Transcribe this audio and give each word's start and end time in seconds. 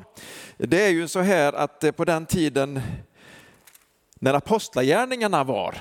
Det 0.57 0.87
är 0.87 0.91
ju 0.91 1.09
så 1.09 1.21
här 1.21 1.53
att 1.53 1.85
eh, 1.85 1.91
på 1.91 2.05
den 2.05 2.27
tiden 2.27 2.81
när 4.15 4.35
apostlagärningarna 4.35 5.45
var, 5.45 5.75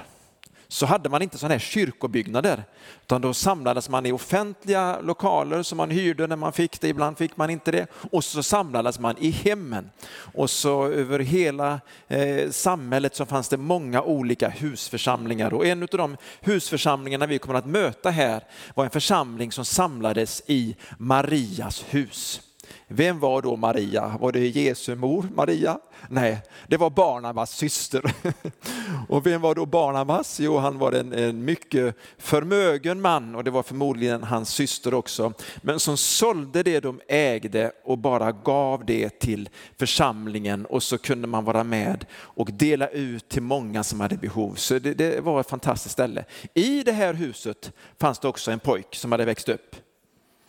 så 0.72 0.86
hade 0.86 1.09
man 1.09 1.22
inte 1.22 1.38
sådana 1.38 1.53
här 1.53 1.59
kyrkobyggnader, 1.59 2.64
utan 3.02 3.22
då 3.22 3.33
samlades 3.33 3.89
man 3.89 4.05
i 4.05 4.11
offentliga 4.11 5.00
lokaler 5.02 5.63
som 5.63 5.78
man 5.78 5.89
hyrde 5.89 6.28
när 6.28 6.36
man 6.36 6.53
fick 6.53 6.81
det, 6.81 6.88
ibland 6.88 7.17
fick 7.17 7.38
man 7.38 7.50
inte 7.50 7.72
det, 7.72 7.88
och 8.11 8.23
så 8.23 8.44
samlades 8.44 9.00
man 9.00 9.17
i 9.17 9.30
hemmen. 9.30 9.89
Och 10.33 10.50
så 10.50 10.86
över 10.86 11.19
hela 11.19 11.80
eh, 12.08 12.50
samhället 12.50 13.16
så 13.16 13.25
fanns 13.25 13.50
det 13.50 13.58
många 13.58 14.02
olika 14.02 14.50
husförsamlingar 14.50 15.53
och 15.53 15.66
en 15.66 15.83
av 15.83 15.88
de 15.91 16.17
husförsamlingarna 16.41 17.25
vi 17.25 17.39
kommer 17.39 17.59
att 17.59 17.66
möta 17.66 18.09
här 18.09 18.44
var 18.75 18.83
en 18.83 18.89
församling 18.89 19.52
som 19.52 19.66
samlades 19.66 20.44
i 20.47 20.75
Marias 20.97 21.85
hus. 21.89 22.41
Vem 22.88 23.19
var 23.19 23.41
då 23.41 23.55
Maria? 23.55 24.17
Var 24.19 24.31
det 24.31 24.47
Jesu 24.47 24.95
mor 24.95 25.25
Maria? 25.36 25.80
Nej, 26.09 26.41
det 26.67 26.78
var 26.78 26.89
Barnabas 26.89 27.52
syster. 27.52 28.13
Och 29.09 29.25
vem 29.25 29.41
var 29.41 29.55
då 29.55 29.66
Barnabas? 29.66 30.39
Jo, 30.39 30.58
han 30.58 30.78
var 30.78 30.91
en, 30.91 31.13
en 31.13 31.45
mycket 31.45 31.95
förmögen 32.17 33.02
man 33.02 33.36
och 33.36 33.44
det 33.44 33.52
var 33.52 33.63
förmodligen 33.63 34.23
hans 34.23 34.50
syster 34.50 34.94
också. 34.94 35.33
Men 35.61 35.80
som 35.80 35.97
sålde 35.97 36.63
det 36.63 36.80
de 36.80 37.02
ägde 37.08 37.72
och 37.83 37.97
bara 37.97 38.31
gav 38.31 38.85
det 38.85 39.19
till 39.19 39.50
församlingen 39.78 40.66
och 40.66 40.83
så 40.83 40.97
kunde 40.97 41.28
man 41.28 41.45
vara 41.45 41.63
med 41.63 42.06
och 42.13 42.52
dela 42.52 42.88
ut 42.88 43.29
till 43.29 43.41
många 43.41 43.84
som 43.84 44.00
hade 44.00 44.18
behov. 44.18 44.56
Så 44.56 44.79
det, 44.79 44.94
det 44.94 45.24
var 45.24 45.40
ett 45.40 45.50
fantastiskt 45.50 45.94
ställe. 45.94 46.25
I 46.53 46.84
det 46.84 46.91
här 46.91 47.13
huset 47.13 47.72
fanns 48.00 48.19
det 48.19 48.28
också 48.28 48.51
en 48.51 48.59
pojk 48.59 48.95
som 48.95 49.12
hade 49.12 49.25
växt 49.25 49.50
upp. 49.50 49.75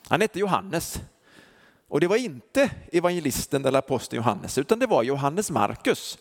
Han 0.09 0.21
hette 0.21 0.39
Johannes. 0.39 1.01
Och 1.93 2.01
det 2.01 2.07
var 2.07 2.17
inte 2.17 2.71
evangelisten 2.93 3.65
eller 3.65 3.79
aposteln 3.79 4.23
Johannes, 4.23 4.59
utan 4.59 4.79
det 4.79 4.87
var 4.87 5.03
Johannes 5.03 5.51
Markus. 5.51 6.19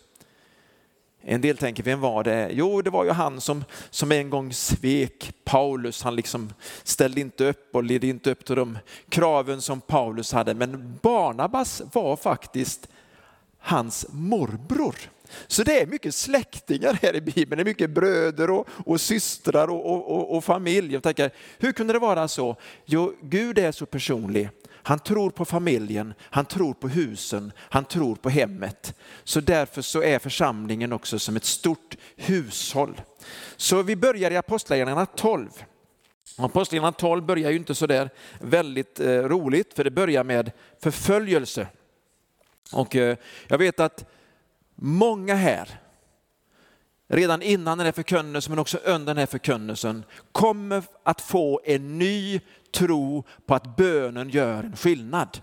En 1.22 1.42
del 1.42 1.58
tänker, 1.58 1.84
vem 1.84 2.00
var 2.00 2.24
det? 2.24 2.50
Jo, 2.54 2.82
det 2.82 2.90
var 2.90 3.04
ju 3.04 3.12
han 3.12 3.42
som, 3.42 3.64
som 3.90 4.12
en 4.12 4.30
gång 4.30 4.54
svek 4.54 5.34
Paulus. 5.44 6.04
Han 6.04 6.16
liksom 6.16 6.54
ställde 6.84 7.22
inte 7.22 7.46
upp 7.46 7.76
och 7.76 7.84
ledde 7.84 8.08
inte 8.08 8.32
upp 8.32 8.46
till 8.46 8.56
de 8.56 8.78
kraven 9.10 9.62
som 9.62 9.82
Paulus 9.82 10.32
hade. 10.34 10.54
Men 10.54 11.00
Barnabas 11.02 11.82
var 11.94 12.16
faktiskt 12.16 12.88
hans 13.60 14.06
morbror. 14.10 14.96
Så 15.48 15.64
det 15.64 15.82
är 15.82 15.88
mycket 15.88 16.16
släktingar 16.16 17.00
här 17.02 17.16
i 17.16 17.22
Bibeln, 17.22 17.58
det 17.58 17.64
är 17.64 17.72
mycket 17.72 17.90
bröder 17.90 18.50
och, 18.50 18.68
och 18.86 19.02
systrar 19.02 19.68
och, 19.68 20.12
och, 20.12 20.36
och 20.36 20.44
familj. 20.44 20.94
Jag 20.94 21.04
tänker, 21.04 21.32
hur 21.60 21.72
kunde 21.72 21.94
det 21.94 22.00
vara 22.00 22.28
så? 22.28 22.56
Jo, 22.86 23.14
Gud 23.22 23.58
är 23.58 23.72
så 23.72 23.86
personlig 23.86 24.50
han 24.84 25.00
tror 25.00 25.30
på 25.30 25.46
familjen, 25.46 26.14
han 26.22 26.46
tror 26.46 26.74
på 26.74 26.88
husen, 26.88 27.52
han 27.58 27.86
tror 27.86 28.16
på 28.16 28.30
hemmet. 28.30 28.96
Så 29.24 29.42
därför 29.42 29.82
så 29.82 30.04
är 30.04 30.20
församlingen 30.20 30.94
också 30.94 31.20
som 31.20 31.36
ett 31.36 31.46
stort 31.46 31.98
hushåll. 32.16 33.02
Så 33.58 33.84
vi 33.84 33.96
börjar 33.96 34.32
i 34.32 34.38
Apostlagärningarna 34.38 35.06
12. 35.06 35.50
Apostlagärningarna 36.38 36.92
12 36.92 37.26
börjar 37.26 37.52
ju 37.52 37.58
inte 37.58 37.76
så 37.76 37.88
där 37.88 38.10
väldigt 38.40 39.00
eh, 39.00 39.08
roligt, 39.08 39.74
för 39.74 39.84
det 39.84 39.92
börjar 39.92 40.24
med 40.24 40.52
förföljelse. 40.82 41.68
Och 42.74 42.96
eh, 42.96 43.18
jag 43.48 43.58
vet 43.58 43.80
att 43.80 44.06
många 44.76 45.36
här, 45.36 45.80
redan 47.12 47.42
innan 47.42 47.78
den 47.78 47.86
här 47.86 47.92
förkunnelsen 47.92 48.52
men 48.52 48.60
också 48.60 48.78
under 48.78 49.06
den 49.06 49.18
här 49.18 49.26
förkunnelsen 49.26 50.04
kommer 50.32 50.84
att 51.04 51.22
få 51.22 51.62
en 51.66 51.98
ny 51.98 52.40
tro 52.74 53.24
på 53.46 53.56
att 53.56 53.76
bönen 53.76 54.30
gör 54.30 54.64
en 54.64 54.76
skillnad. 54.76 55.42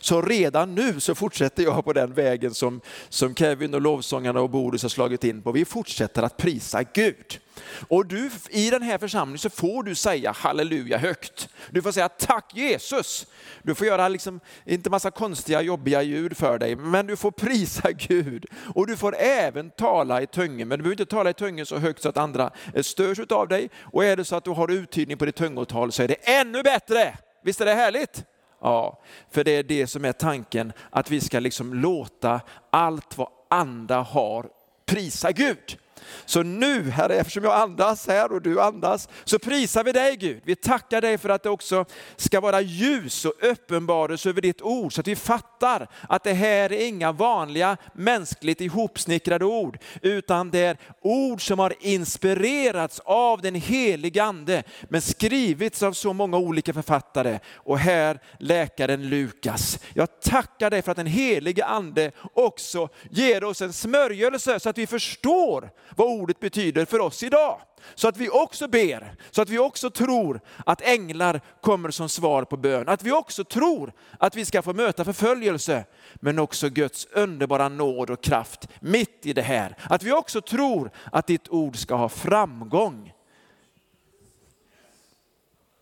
Så 0.00 0.22
redan 0.22 0.74
nu 0.74 1.00
så 1.00 1.14
fortsätter 1.14 1.62
jag 1.62 1.84
på 1.84 1.92
den 1.92 2.14
vägen 2.14 2.54
som, 2.54 2.80
som 3.08 3.34
Kevin 3.34 3.74
och 3.74 3.80
lovsångarna 3.80 4.40
och 4.40 4.50
Boris 4.50 4.82
har 4.82 4.88
slagit 4.88 5.24
in 5.24 5.42
på. 5.42 5.52
Vi 5.52 5.64
fortsätter 5.64 6.22
att 6.22 6.36
prisa 6.36 6.82
Gud. 6.82 7.40
Och 7.88 8.06
du, 8.06 8.30
i 8.50 8.70
den 8.70 8.82
här 8.82 8.98
församlingen 8.98 9.38
så 9.38 9.50
får 9.50 9.82
du 9.82 9.94
säga 9.94 10.32
halleluja 10.32 10.98
högt. 10.98 11.48
Du 11.70 11.82
får 11.82 11.92
säga 11.92 12.08
tack 12.08 12.52
Jesus. 12.54 13.26
Du 13.62 13.74
får 13.74 13.86
göra 13.86 14.08
liksom, 14.08 14.40
inte 14.64 14.90
massa 14.90 15.10
konstiga 15.10 15.60
jobbiga 15.60 16.02
ljud 16.02 16.36
för 16.36 16.58
dig, 16.58 16.76
men 16.76 17.06
du 17.06 17.16
får 17.16 17.30
prisa 17.30 17.92
Gud. 17.92 18.46
Och 18.74 18.86
du 18.86 18.96
får 18.96 19.16
även 19.18 19.70
tala 19.70 20.22
i 20.22 20.26
tungen, 20.26 20.68
men 20.68 20.78
du 20.78 20.82
behöver 20.82 21.00
inte 21.00 21.14
tala 21.16 21.30
i 21.30 21.34
tungen 21.34 21.66
så 21.66 21.76
högt 21.76 22.02
så 22.02 22.08
att 22.08 22.16
andra 22.16 22.50
eh, 22.74 22.82
störs 22.82 23.18
av 23.18 23.48
dig. 23.48 23.70
Och 23.80 24.04
är 24.04 24.16
det 24.16 24.24
så 24.24 24.36
att 24.36 24.44
du 24.44 24.50
har 24.50 24.70
uttydning 24.70 25.18
på 25.18 25.24
ditt 25.24 25.36
tungotal 25.36 25.92
så 25.92 26.02
är 26.02 26.08
det 26.08 26.14
ännu 26.14 26.62
bättre. 26.62 27.18
Visst 27.44 27.60
är 27.60 27.64
det 27.64 27.74
härligt? 27.74 28.24
Ja, 28.60 29.02
för 29.30 29.44
det 29.44 29.50
är 29.50 29.62
det 29.62 29.86
som 29.86 30.04
är 30.04 30.12
tanken, 30.12 30.72
att 30.90 31.10
vi 31.10 31.20
ska 31.20 31.40
liksom 31.40 31.74
låta 31.74 32.40
allt 32.70 33.18
vad 33.18 33.28
andra 33.50 33.96
har 33.96 34.48
prisa 34.86 35.32
Gud. 35.32 35.78
Så 36.24 36.42
nu, 36.42 36.90
Herre, 36.90 37.14
eftersom 37.14 37.44
jag 37.44 37.54
andas 37.54 38.06
här 38.06 38.32
och 38.32 38.42
du 38.42 38.60
andas, 38.60 39.08
så 39.24 39.38
prisar 39.38 39.84
vi 39.84 39.92
dig 39.92 40.16
Gud. 40.16 40.42
Vi 40.44 40.56
tackar 40.56 41.00
dig 41.00 41.18
för 41.18 41.28
att 41.28 41.42
det 41.42 41.50
också 41.50 41.84
ska 42.16 42.40
vara 42.40 42.60
ljus 42.60 43.24
och 43.24 43.32
uppenbarelse 43.42 44.28
över 44.28 44.40
ditt 44.40 44.62
ord, 44.62 44.92
så 44.92 45.00
att 45.00 45.08
vi 45.08 45.16
fattar 45.16 45.88
att 46.08 46.24
det 46.24 46.32
här 46.32 46.72
är 46.72 46.86
inga 46.86 47.12
vanliga 47.12 47.76
mänskligt 47.94 48.60
ihopsnickrade 48.60 49.44
ord, 49.44 49.78
utan 50.02 50.50
det 50.50 50.58
är 50.58 50.76
ord 51.00 51.46
som 51.46 51.58
har 51.58 51.74
inspirerats 51.80 53.00
av 53.04 53.40
den 53.40 53.54
helige 53.54 54.22
Ande, 54.22 54.62
men 54.88 55.00
skrivits 55.00 55.82
av 55.82 55.92
så 55.92 56.12
många 56.12 56.36
olika 56.36 56.72
författare. 56.72 57.38
Och 57.54 57.78
här 57.78 58.20
läkaren 58.38 59.08
Lukas. 59.08 59.78
Jag 59.94 60.20
tackar 60.20 60.70
dig 60.70 60.82
för 60.82 60.90
att 60.90 60.96
den 60.96 61.06
helige 61.06 61.64
Ande 61.64 62.10
också 62.34 62.88
ger 63.10 63.44
oss 63.44 63.62
en 63.62 63.72
smörjelse 63.72 64.60
så 64.60 64.68
att 64.68 64.78
vi 64.78 64.86
förstår 64.86 65.70
vad 65.96 66.08
ordet 66.08 66.40
betyder 66.40 66.84
för 66.84 66.98
oss 66.98 67.22
idag. 67.22 67.60
Så 67.94 68.08
att 68.08 68.16
vi 68.16 68.28
också 68.28 68.68
ber, 68.68 69.14
så 69.30 69.42
att 69.42 69.48
vi 69.48 69.58
också 69.58 69.90
tror 69.90 70.40
att 70.66 70.82
änglar 70.82 71.40
kommer 71.60 71.90
som 71.90 72.08
svar 72.08 72.44
på 72.44 72.56
bön. 72.56 72.88
Att 72.88 73.02
vi 73.02 73.12
också 73.12 73.44
tror 73.44 73.92
att 74.18 74.36
vi 74.36 74.44
ska 74.44 74.62
få 74.62 74.72
möta 74.72 75.04
förföljelse, 75.04 75.84
men 76.14 76.38
också 76.38 76.68
Guds 76.68 77.06
underbara 77.06 77.68
nåd 77.68 78.10
och 78.10 78.22
kraft 78.22 78.68
mitt 78.80 79.26
i 79.26 79.32
det 79.32 79.42
här. 79.42 79.76
Att 79.82 80.02
vi 80.02 80.12
också 80.12 80.40
tror 80.40 80.90
att 81.12 81.26
ditt 81.26 81.48
ord 81.48 81.76
ska 81.76 81.94
ha 81.94 82.08
framgång. 82.08 83.12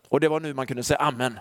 Och 0.09 0.19
det 0.19 0.27
var 0.27 0.39
nu 0.39 0.53
man 0.53 0.67
kunde 0.67 0.83
säga 0.83 0.99
amen. 0.99 1.39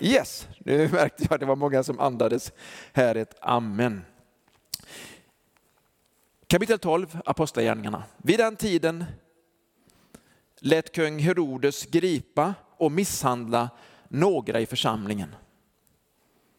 Yes, 0.00 0.48
nu 0.58 0.88
märkte 0.88 1.22
jag 1.22 1.34
att 1.34 1.40
det 1.40 1.46
var 1.46 1.56
många 1.56 1.82
som 1.82 2.00
andades 2.00 2.52
här 2.92 3.14
ett 3.14 3.34
amen. 3.40 4.04
Kapitel 6.52 6.78
12, 6.78 7.20
Apostlagärningarna. 7.24 8.04
Vid 8.16 8.38
den 8.38 8.56
tiden 8.56 9.04
lät 10.60 10.94
kung 10.94 11.18
Herodes 11.18 11.86
gripa 11.86 12.54
och 12.76 12.92
misshandla 12.92 13.70
några 14.08 14.60
i 14.60 14.66
församlingen. 14.66 15.34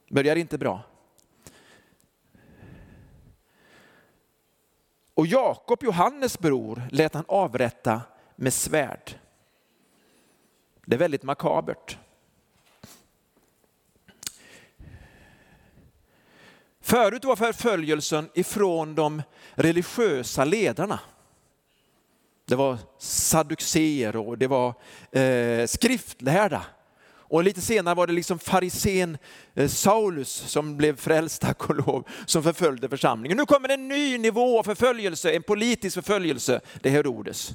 Börjar 0.10 0.36
inte 0.36 0.58
bra. 0.58 0.82
Och 5.14 5.28
Jakob, 5.28 5.84
Johannes 5.84 6.40
bror, 6.40 6.82
lät 6.92 7.14
han 7.14 7.26
avrätta 7.28 8.02
med 8.36 8.54
svärd. 8.54 9.20
Det 10.86 10.96
är 10.96 11.00
väldigt 11.00 11.24
makabert. 11.24 11.98
Förut 16.86 17.26
var 17.26 17.36
förföljelsen 17.36 18.30
ifrån 18.34 18.96
de 18.96 19.22
religiösa 19.54 20.46
ledarna. 20.46 21.00
Det 22.46 22.56
var 22.56 22.78
sadduceer 23.00 24.16
och 24.16 24.38
det 24.38 24.48
var 24.48 24.74
eh, 25.12 25.68
skriftlärda. 25.68 26.66
Och 27.06 27.44
lite 27.44 27.62
senare 27.62 27.96
var 27.96 28.08
det 28.08 28.14
liksom 28.14 28.40
farisén 28.40 29.18
eh, 29.54 29.68
Saulus 29.68 30.30
som 30.30 30.78
blev 30.78 30.98
frälst, 30.98 31.42
tack 31.42 31.70
och 31.70 31.76
lov, 31.76 32.08
som 32.26 32.44
förföljde 32.44 32.90
församlingen. 32.90 33.38
Nu 33.38 33.46
kommer 33.46 33.70
en 33.70 33.88
ny 33.88 34.18
nivå 34.18 34.60
av 34.60 34.64
förföljelse, 34.64 35.32
en 35.32 35.44
politisk 35.44 35.96
förföljelse, 35.96 36.62
det 36.82 36.90
är 36.90 36.94
Herodes. 36.94 37.54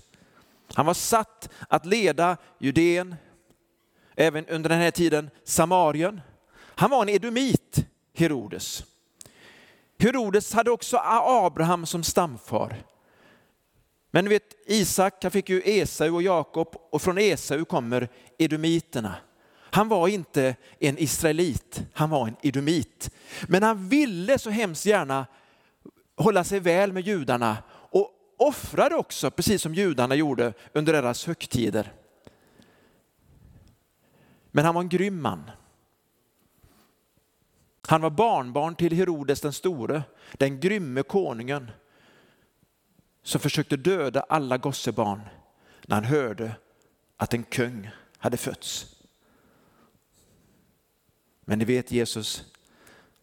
Han 0.75 0.87
var 0.87 0.95
satt 0.95 1.49
att 1.69 1.87
leda 1.87 2.37
Judeen, 2.59 3.15
även 4.17 4.47
under 4.47 4.71
den 4.71 4.81
här 4.81 4.91
tiden 4.91 5.31
Samarien. 5.45 6.21
Han 6.59 6.91
var 6.91 7.03
en 7.03 7.09
edomit, 7.09 7.85
Herodes. 8.15 8.85
Herodes 9.99 10.53
hade 10.53 10.71
också 10.71 10.97
Abraham 11.03 11.87
som 11.87 12.03
stamfar. 12.03 12.85
Men 14.11 14.25
du 14.25 14.29
vet, 14.29 14.55
Isak 14.67 15.23
han 15.23 15.31
fick 15.31 15.49
ju 15.49 15.62
Esau 15.65 16.15
och 16.15 16.23
Jakob 16.23 16.77
och 16.91 17.03
från 17.03 17.19
Esau 17.19 17.65
kommer 17.65 18.09
edomiterna. 18.39 19.15
Han 19.71 19.89
var 19.89 20.09
inte 20.09 20.56
en 20.79 20.99
israelit, 20.99 21.83
han 21.93 22.11
var 22.11 22.29
en 22.29 22.37
edomit. 22.43 23.11
Men 23.49 23.62
han 23.62 23.89
ville 23.89 24.39
så 24.39 24.50
hemskt 24.50 24.87
gärna 24.87 25.27
hålla 26.17 26.45
sig 26.45 26.61
väl 26.61 26.93
med 26.93 27.06
judarna 27.06 27.56
och 27.71 28.11
offrade 28.39 28.95
också, 28.95 29.31
precis 29.31 29.62
som 29.62 29.75
judarna 29.75 30.15
gjorde 30.15 30.53
under 30.73 30.93
deras 30.93 31.27
högtider. 31.27 31.93
Men 34.50 34.65
han 34.65 34.75
var 34.75 34.83
en 34.83 34.89
grym 34.89 35.23
man. 35.23 35.50
Han 37.88 38.00
var 38.00 38.11
barnbarn 38.11 38.75
till 38.75 38.93
Herodes 38.93 39.40
den 39.40 39.52
store, 39.52 40.02
den 40.32 40.61
grymme 40.61 41.02
konungen 41.02 41.70
som 43.23 43.40
försökte 43.40 43.76
döda 43.76 44.20
alla 44.20 44.58
gossebarn 44.58 45.20
när 45.87 45.96
han 45.96 46.05
hörde 46.05 46.56
att 47.17 47.35
en 47.35 47.43
kung 47.43 47.90
hade 48.19 48.37
fötts. 48.37 48.96
Men 51.40 51.58
ni 51.58 51.64
vet 51.64 51.93
Jesus, 51.93 52.44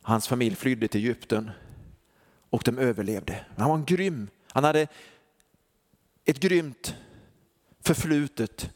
hans 0.01 0.27
familj 0.27 0.55
flydde 0.55 0.87
till 0.87 1.01
Egypten 1.01 1.51
och 2.49 2.61
de 2.65 2.77
överlevde. 2.77 3.45
Han 3.57 3.69
var 3.69 3.75
en 3.75 3.85
grym, 3.85 4.29
han 4.51 4.63
hade 4.63 4.87
ett 6.23 6.39
grymt 6.39 6.95
förflutet. 7.81 8.69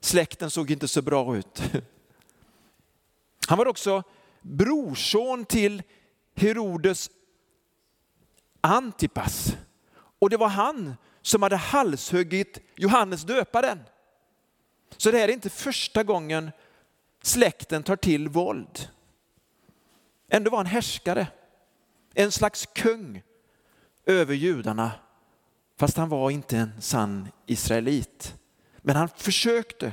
Släkten 0.00 0.50
såg 0.50 0.70
inte 0.70 0.88
så 0.88 1.02
bra 1.02 1.36
ut. 1.36 1.62
Han 3.48 3.58
var 3.58 3.66
också 3.66 4.02
brorson 4.44 5.44
till 5.44 5.82
Herodes 6.36 7.10
Antipas. 8.60 9.56
Och 10.18 10.30
det 10.30 10.36
var 10.36 10.48
han 10.48 10.96
som 11.22 11.42
hade 11.42 11.56
halshuggit 11.56 12.58
Johannes 12.76 13.22
döparen. 13.22 13.78
Så 14.96 15.10
det 15.10 15.18
här 15.18 15.28
är 15.28 15.32
inte 15.32 15.50
första 15.50 16.04
gången 16.04 16.50
släkten 17.22 17.82
tar 17.82 17.96
till 17.96 18.28
våld. 18.28 18.88
Ändå 20.28 20.50
var 20.50 20.58
han 20.58 20.66
härskare, 20.66 21.26
en 22.14 22.32
slags 22.32 22.66
kung 22.66 23.22
över 24.06 24.34
judarna. 24.34 24.92
Fast 25.76 25.96
han 25.96 26.08
var 26.08 26.30
inte 26.30 26.58
en 26.58 26.82
sann 26.82 27.28
israelit. 27.46 28.34
Men 28.78 28.96
han 28.96 29.08
försökte. 29.08 29.92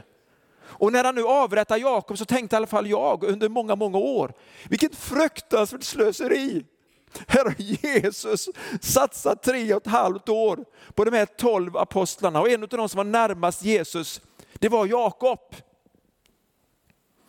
Och 0.82 0.92
när 0.92 1.04
han 1.04 1.16
nu 1.16 1.24
avrättar 1.24 1.78
Jakob 1.78 2.18
så 2.18 2.26
tänkte 2.26 2.56
i 2.56 2.58
alla 2.58 2.68
fall 2.68 2.88
jag 2.88 3.24
under 3.24 3.50
många, 3.50 3.76
många 3.76 3.98
år, 3.98 4.34
vilket 4.70 4.96
fruktansvärt 4.96 5.84
slöseri. 5.84 6.66
Här 7.28 7.46
har 7.46 7.56
Jesus 7.58 8.50
satsat 8.82 9.44
tre 9.44 9.74
och 9.74 9.82
ett 9.82 9.92
halvt 9.92 10.30
år 10.30 10.66
på 10.94 11.06
de 11.06 11.18
här 11.18 11.26
tolv 11.26 11.78
apostlarna 11.78 12.42
och 12.42 12.50
en 12.50 12.64
av 12.64 12.70
de 12.70 12.90
som 12.90 12.98
var 12.98 13.04
närmast 13.04 13.64
Jesus, 13.64 14.22
det 14.54 14.70
var 14.70 14.86
Jakob. 14.86 15.40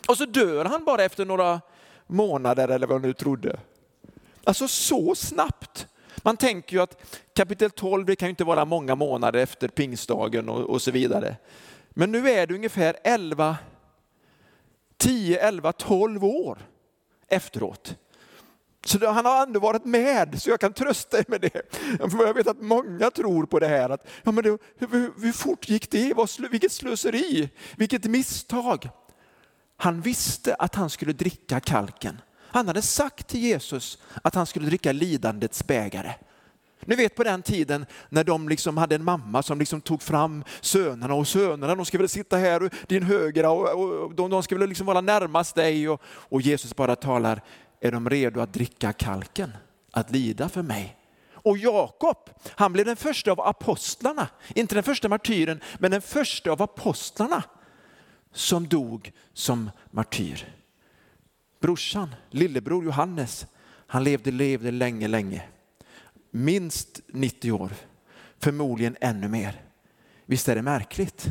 Och 0.08 0.16
så 0.16 0.24
dör 0.24 0.64
han 0.64 0.84
bara 0.84 1.04
efter 1.04 1.24
några 1.24 1.60
månader 2.06 2.68
eller 2.68 2.86
vad 2.86 3.00
han 3.00 3.08
nu 3.08 3.12
trodde. 3.12 3.60
Alltså 4.44 4.68
så 4.68 5.14
snabbt. 5.14 5.86
Man 6.16 6.36
tänker 6.36 6.76
ju 6.76 6.82
att 6.82 7.02
kapitel 7.34 7.70
12 7.70 8.06
det 8.06 8.16
kan 8.16 8.28
ju 8.28 8.30
inte 8.30 8.44
vara 8.44 8.64
många 8.64 8.94
månader 8.94 9.38
efter 9.40 9.68
pingstdagen 9.68 10.48
och, 10.48 10.60
och 10.60 10.82
så 10.82 10.90
vidare. 10.90 11.36
Men 11.94 12.12
nu 12.12 12.30
är 12.30 12.46
det 12.46 12.54
ungefär 12.54 12.96
11, 13.04 13.56
10, 14.96 15.38
11, 15.40 15.72
12 15.72 16.24
år 16.24 16.58
efteråt. 17.28 17.96
Så 18.84 19.10
han 19.10 19.26
har 19.26 19.42
ändå 19.42 19.60
varit 19.60 19.84
med, 19.84 20.42
så 20.42 20.50
jag 20.50 20.60
kan 20.60 20.72
trösta 20.72 21.18
er 21.18 21.24
med 21.28 21.40
det. 21.40 21.74
För 22.10 22.26
jag 22.26 22.34
vet 22.34 22.46
att 22.46 22.60
många 22.60 23.10
tror 23.10 23.46
på 23.46 23.58
det 23.58 23.68
här. 23.68 23.90
Att, 23.90 24.06
ja, 24.22 24.32
men 24.32 24.44
det, 24.44 24.58
hur, 24.78 25.22
hur 25.22 25.32
fort 25.32 25.68
gick 25.68 25.90
det? 25.90 26.14
Vilket 26.50 26.72
slöseri, 26.72 27.50
vilket 27.76 28.04
misstag. 28.04 28.88
Han 29.76 30.00
visste 30.00 30.54
att 30.54 30.74
han 30.74 30.90
skulle 30.90 31.12
dricka 31.12 31.60
kalken. 31.60 32.20
Han 32.38 32.66
hade 32.66 32.82
sagt 32.82 33.28
till 33.28 33.40
Jesus 33.40 33.98
att 34.22 34.34
han 34.34 34.46
skulle 34.46 34.66
dricka 34.66 34.92
lidandets 34.92 35.66
bägare. 35.66 36.14
Ni 36.86 36.96
vet 36.96 37.14
på 37.14 37.24
den 37.24 37.42
tiden 37.42 37.86
när 38.08 38.24
de 38.24 38.48
liksom 38.48 38.76
hade 38.76 38.94
en 38.94 39.04
mamma 39.04 39.42
som 39.42 39.58
liksom 39.58 39.80
tog 39.80 40.02
fram 40.02 40.44
sönerna 40.60 41.14
och 41.14 41.28
sönerna, 41.28 41.74
de 41.74 41.84
ska 41.84 41.98
väl 41.98 42.08
sitta 42.08 42.36
här 42.36 42.70
din 42.86 43.02
högra 43.02 43.50
och, 43.50 44.02
och 44.04 44.14
de, 44.14 44.30
de 44.30 44.42
ska 44.42 44.58
väl 44.58 44.68
liksom 44.68 44.86
vara 44.86 45.00
närmast 45.00 45.54
dig 45.54 45.88
och, 45.88 46.02
och 46.04 46.40
Jesus 46.40 46.76
bara 46.76 46.96
talar, 46.96 47.42
är 47.80 47.92
de 47.92 48.10
redo 48.10 48.40
att 48.40 48.52
dricka 48.52 48.92
kalken, 48.92 49.52
att 49.92 50.10
lida 50.10 50.48
för 50.48 50.62
mig? 50.62 50.96
Och 51.32 51.58
Jakob, 51.58 52.30
han 52.54 52.72
blev 52.72 52.86
den 52.86 52.96
första 52.96 53.32
av 53.32 53.40
apostlarna, 53.40 54.28
inte 54.54 54.74
den 54.74 54.84
första 54.84 55.08
martyren, 55.08 55.60
men 55.78 55.90
den 55.90 56.02
första 56.02 56.50
av 56.50 56.62
apostlarna 56.62 57.42
som 58.32 58.68
dog 58.68 59.12
som 59.32 59.70
martyr. 59.90 60.54
Brorsan, 61.60 62.14
lillebror 62.30 62.84
Johannes, 62.84 63.46
han 63.86 64.04
levde, 64.04 64.30
levde 64.30 64.70
länge, 64.70 65.08
länge. 65.08 65.42
Minst 66.34 67.00
90 67.06 67.52
år, 67.52 67.70
förmodligen 68.38 68.96
ännu 69.00 69.28
mer. 69.28 69.62
Visst 70.26 70.48
är 70.48 70.54
det 70.54 70.62
märkligt? 70.62 71.28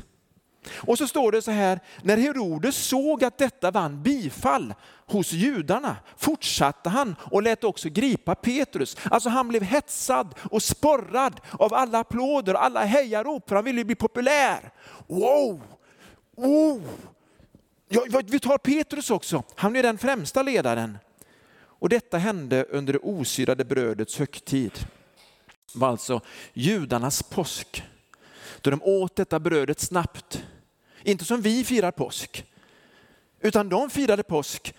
Och 0.74 0.98
så 0.98 1.08
står 1.08 1.32
det 1.32 1.42
så 1.42 1.52
här, 1.52 1.80
när 2.04 2.18
Herodes 2.18 2.76
såg 2.76 3.24
att 3.24 3.38
detta 3.38 3.72
vann 3.72 4.04
bifall 4.04 4.74
hos 5.08 5.32
judarna 5.32 5.98
fortsatte 6.18 6.90
han 6.90 7.16
och 7.20 7.44
lät 7.44 7.64
också 7.64 7.90
gripa 7.90 8.36
Petrus. 8.36 8.98
Alltså 9.04 9.30
han 9.30 9.48
blev 9.48 9.64
hetsad 9.64 10.36
och 10.52 10.64
sporrad 10.64 11.42
av 11.52 11.74
alla 11.74 12.00
applåder, 12.00 12.54
alla 12.54 12.84
hejarop, 12.84 13.50
för 13.50 13.56
han 13.56 13.66
ville 13.66 13.86
bli 13.86 13.96
populär. 13.96 14.72
Wow, 15.08 15.62
oh, 16.36 16.82
ja, 17.90 18.22
vi 18.26 18.40
tar 18.40 18.58
Petrus 18.58 19.12
också, 19.12 19.44
han 19.56 19.76
är 19.76 19.84
den 19.84 19.98
främsta 19.98 20.44
ledaren. 20.44 20.98
Och 21.82 21.90
detta 21.90 22.18
hände 22.18 22.64
under 22.64 22.94
det 22.94 23.00
osyrade 23.00 23.66
brödets 23.66 24.20
högtid. 24.20 24.72
Det 25.74 25.80
var 25.80 25.88
alltså 25.88 26.22
judarnas 26.54 27.24
påsk. 27.24 27.84
Då 28.62 28.72
de 28.72 28.84
åt 28.84 29.16
detta 29.16 29.40
brödet 29.40 29.80
snabbt. 29.80 30.44
Inte 31.04 31.26
som 31.26 31.42
vi 31.42 31.64
firar 31.64 31.92
påsk, 31.92 32.46
utan 33.40 33.70
de 33.70 33.90
firade 33.90 34.24
påsk 34.24 34.76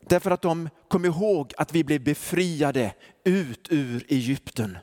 därför 0.00 0.30
att 0.30 0.42
de 0.42 0.68
kom 0.88 1.04
ihåg 1.04 1.52
att 1.56 1.74
vi 1.74 1.84
blev 1.84 2.04
befriade 2.04 2.94
ut 3.24 3.66
ur 3.70 4.04
Egypten. 4.08 4.78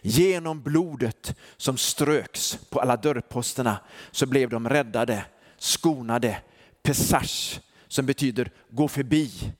Genom 0.00 0.62
blodet 0.62 1.36
som 1.56 1.76
ströks 1.76 2.58
på 2.70 2.80
alla 2.80 2.96
dörrposterna 2.96 3.78
så 4.10 4.26
blev 4.26 4.48
de 4.48 4.68
räddade 4.68 5.24
skonade, 5.58 6.42
pesach, 6.82 7.58
som 7.88 8.06
betyder 8.06 8.50
gå 8.70 8.88
förbi. 8.88 9.52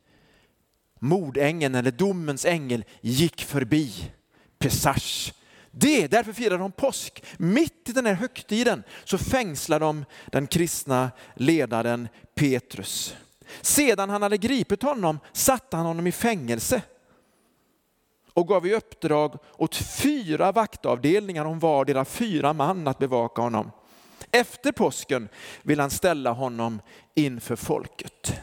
Mordängeln 1.02 1.75
eller 1.75 1.90
domens 1.90 2.45
ängel 2.45 2.85
gick 3.00 3.45
förbi. 3.45 4.11
Pesach. 4.59 5.33
Det, 5.71 6.07
därför 6.07 6.33
firar 6.33 6.59
de 6.59 6.73
påsk. 6.73 7.25
Mitt 7.38 7.88
i 7.88 7.92
den 7.92 8.07
här 8.07 8.14
högtiden 8.14 8.83
så 9.04 9.19
fängslar 9.19 9.80
de 9.80 10.04
den 10.33 10.47
kristna 10.47 11.11
ledaren 11.35 12.09
Petrus. 12.35 13.16
Sedan 13.61 14.11
han 14.11 14.23
hade 14.23 14.37
gripit 14.37 14.83
honom 14.83 15.19
satte 15.33 15.76
han 15.76 15.87
honom 15.87 16.07
i 16.07 16.12
fängelse 16.12 16.83
och 18.33 18.49
gav 18.49 18.66
i 18.66 18.75
uppdrag 18.75 19.38
åt 19.57 19.76
fyra 19.76 20.52
vaktavdelningar 20.52 21.45
om 21.45 21.59
vardera 21.59 22.04
fyra 22.04 22.52
man 22.52 22.88
att 22.88 22.99
bevaka 22.99 23.42
honom. 23.42 23.71
Efter 24.30 24.73
påsken 24.73 25.28
vill 25.62 25.80
han 25.80 25.90
ställa 25.90 26.33
honom 26.33 26.80
inför 27.14 27.57
folket. 27.57 28.40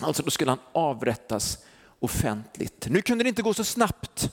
Alltså 0.00 0.22
då 0.22 0.30
skulle 0.30 0.50
han 0.50 0.60
avrättas 0.72 1.58
offentligt. 1.98 2.86
Nu 2.90 3.02
kunde 3.02 3.24
det 3.24 3.28
inte 3.28 3.42
gå 3.42 3.54
så 3.54 3.64
snabbt, 3.64 4.30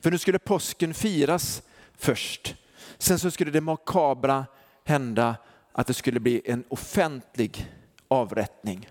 för 0.00 0.10
nu 0.10 0.18
skulle 0.18 0.38
påsken 0.38 0.94
firas 0.94 1.62
först. 1.94 2.54
Sen 2.98 3.18
så 3.18 3.30
skulle 3.30 3.50
det 3.50 3.60
makabra 3.60 4.46
hända 4.84 5.36
att 5.72 5.86
det 5.86 5.94
skulle 5.94 6.20
bli 6.20 6.42
en 6.44 6.64
offentlig 6.68 7.72
avrättning. 8.08 8.90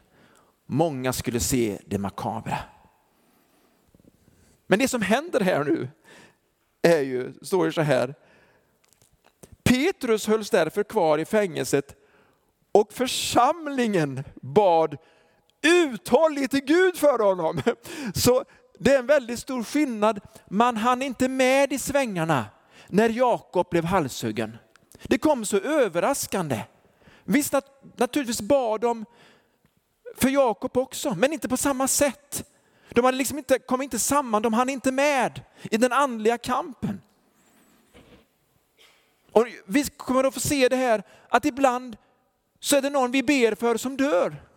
Många 0.66 1.14
skulle 1.14 1.40
se 1.40 1.80
det 1.86 1.98
makabra. 1.98 2.58
Men 4.68 4.80
det 4.80 4.88
som 4.88 5.02
händer 5.02 5.40
här 5.40 5.64
nu 5.64 5.90
är 6.82 7.02
ju, 7.02 7.34
står 7.42 7.66
det 7.66 7.72
så 7.72 7.82
här. 7.82 8.16
Petrus 9.64 10.28
hölls 10.28 10.50
därför 10.50 10.84
kvar 10.84 11.18
i 11.18 11.26
fängelset 11.26 11.96
och 12.72 12.94
församlingen 12.94 14.24
bad 14.42 14.98
uthållig 15.62 16.52
till 16.52 16.64
Gud 16.64 16.98
för 16.98 17.20
honom. 17.20 17.62
Så 18.16 18.44
det 18.80 18.94
är 18.94 19.00
en 19.00 19.06
väldigt 19.06 19.40
stor 19.40 19.64
skillnad. 19.64 20.20
Man 20.48 20.78
hann 20.78 21.02
inte 21.02 21.28
med 21.28 21.74
i 21.74 21.80
svängarna 21.80 22.46
när 22.88 23.10
Jakob 23.10 23.70
blev 23.70 23.86
halshuggen. 23.86 24.58
Det 25.04 25.18
kom 25.18 25.46
så 25.46 25.58
överraskande. 25.58 26.60
Visst, 27.24 27.54
naturligtvis 27.96 28.42
bad 28.42 28.82
de 28.82 29.06
för 30.16 30.30
Jakob 30.30 30.78
också, 30.78 31.16
men 31.16 31.34
inte 31.34 31.50
på 31.50 31.58
samma 31.58 31.88
sätt. 31.88 32.48
De 32.90 33.06
hade 33.06 33.18
liksom 33.18 33.38
inte, 33.38 33.60
kom 33.60 33.82
inte 33.82 34.00
samman, 34.00 34.42
de 34.42 34.54
hann 34.54 34.70
inte 34.70 34.92
med 34.92 35.42
i 35.64 35.78
den 35.78 35.92
andliga 35.92 36.38
kampen. 36.38 37.02
Och 39.32 39.48
vi 39.66 39.84
kommer 39.84 40.24
att 40.24 40.34
få 40.34 40.40
se 40.40 40.70
det 40.70 40.76
här 40.76 41.04
att 41.30 41.46
ibland 41.46 41.98
så 42.60 42.76
är 42.76 42.82
det 42.82 42.90
någon 42.90 43.12
vi 43.12 43.24
ber 43.24 43.56
för 43.56 43.78
som 43.78 43.98
dör. 43.98 44.51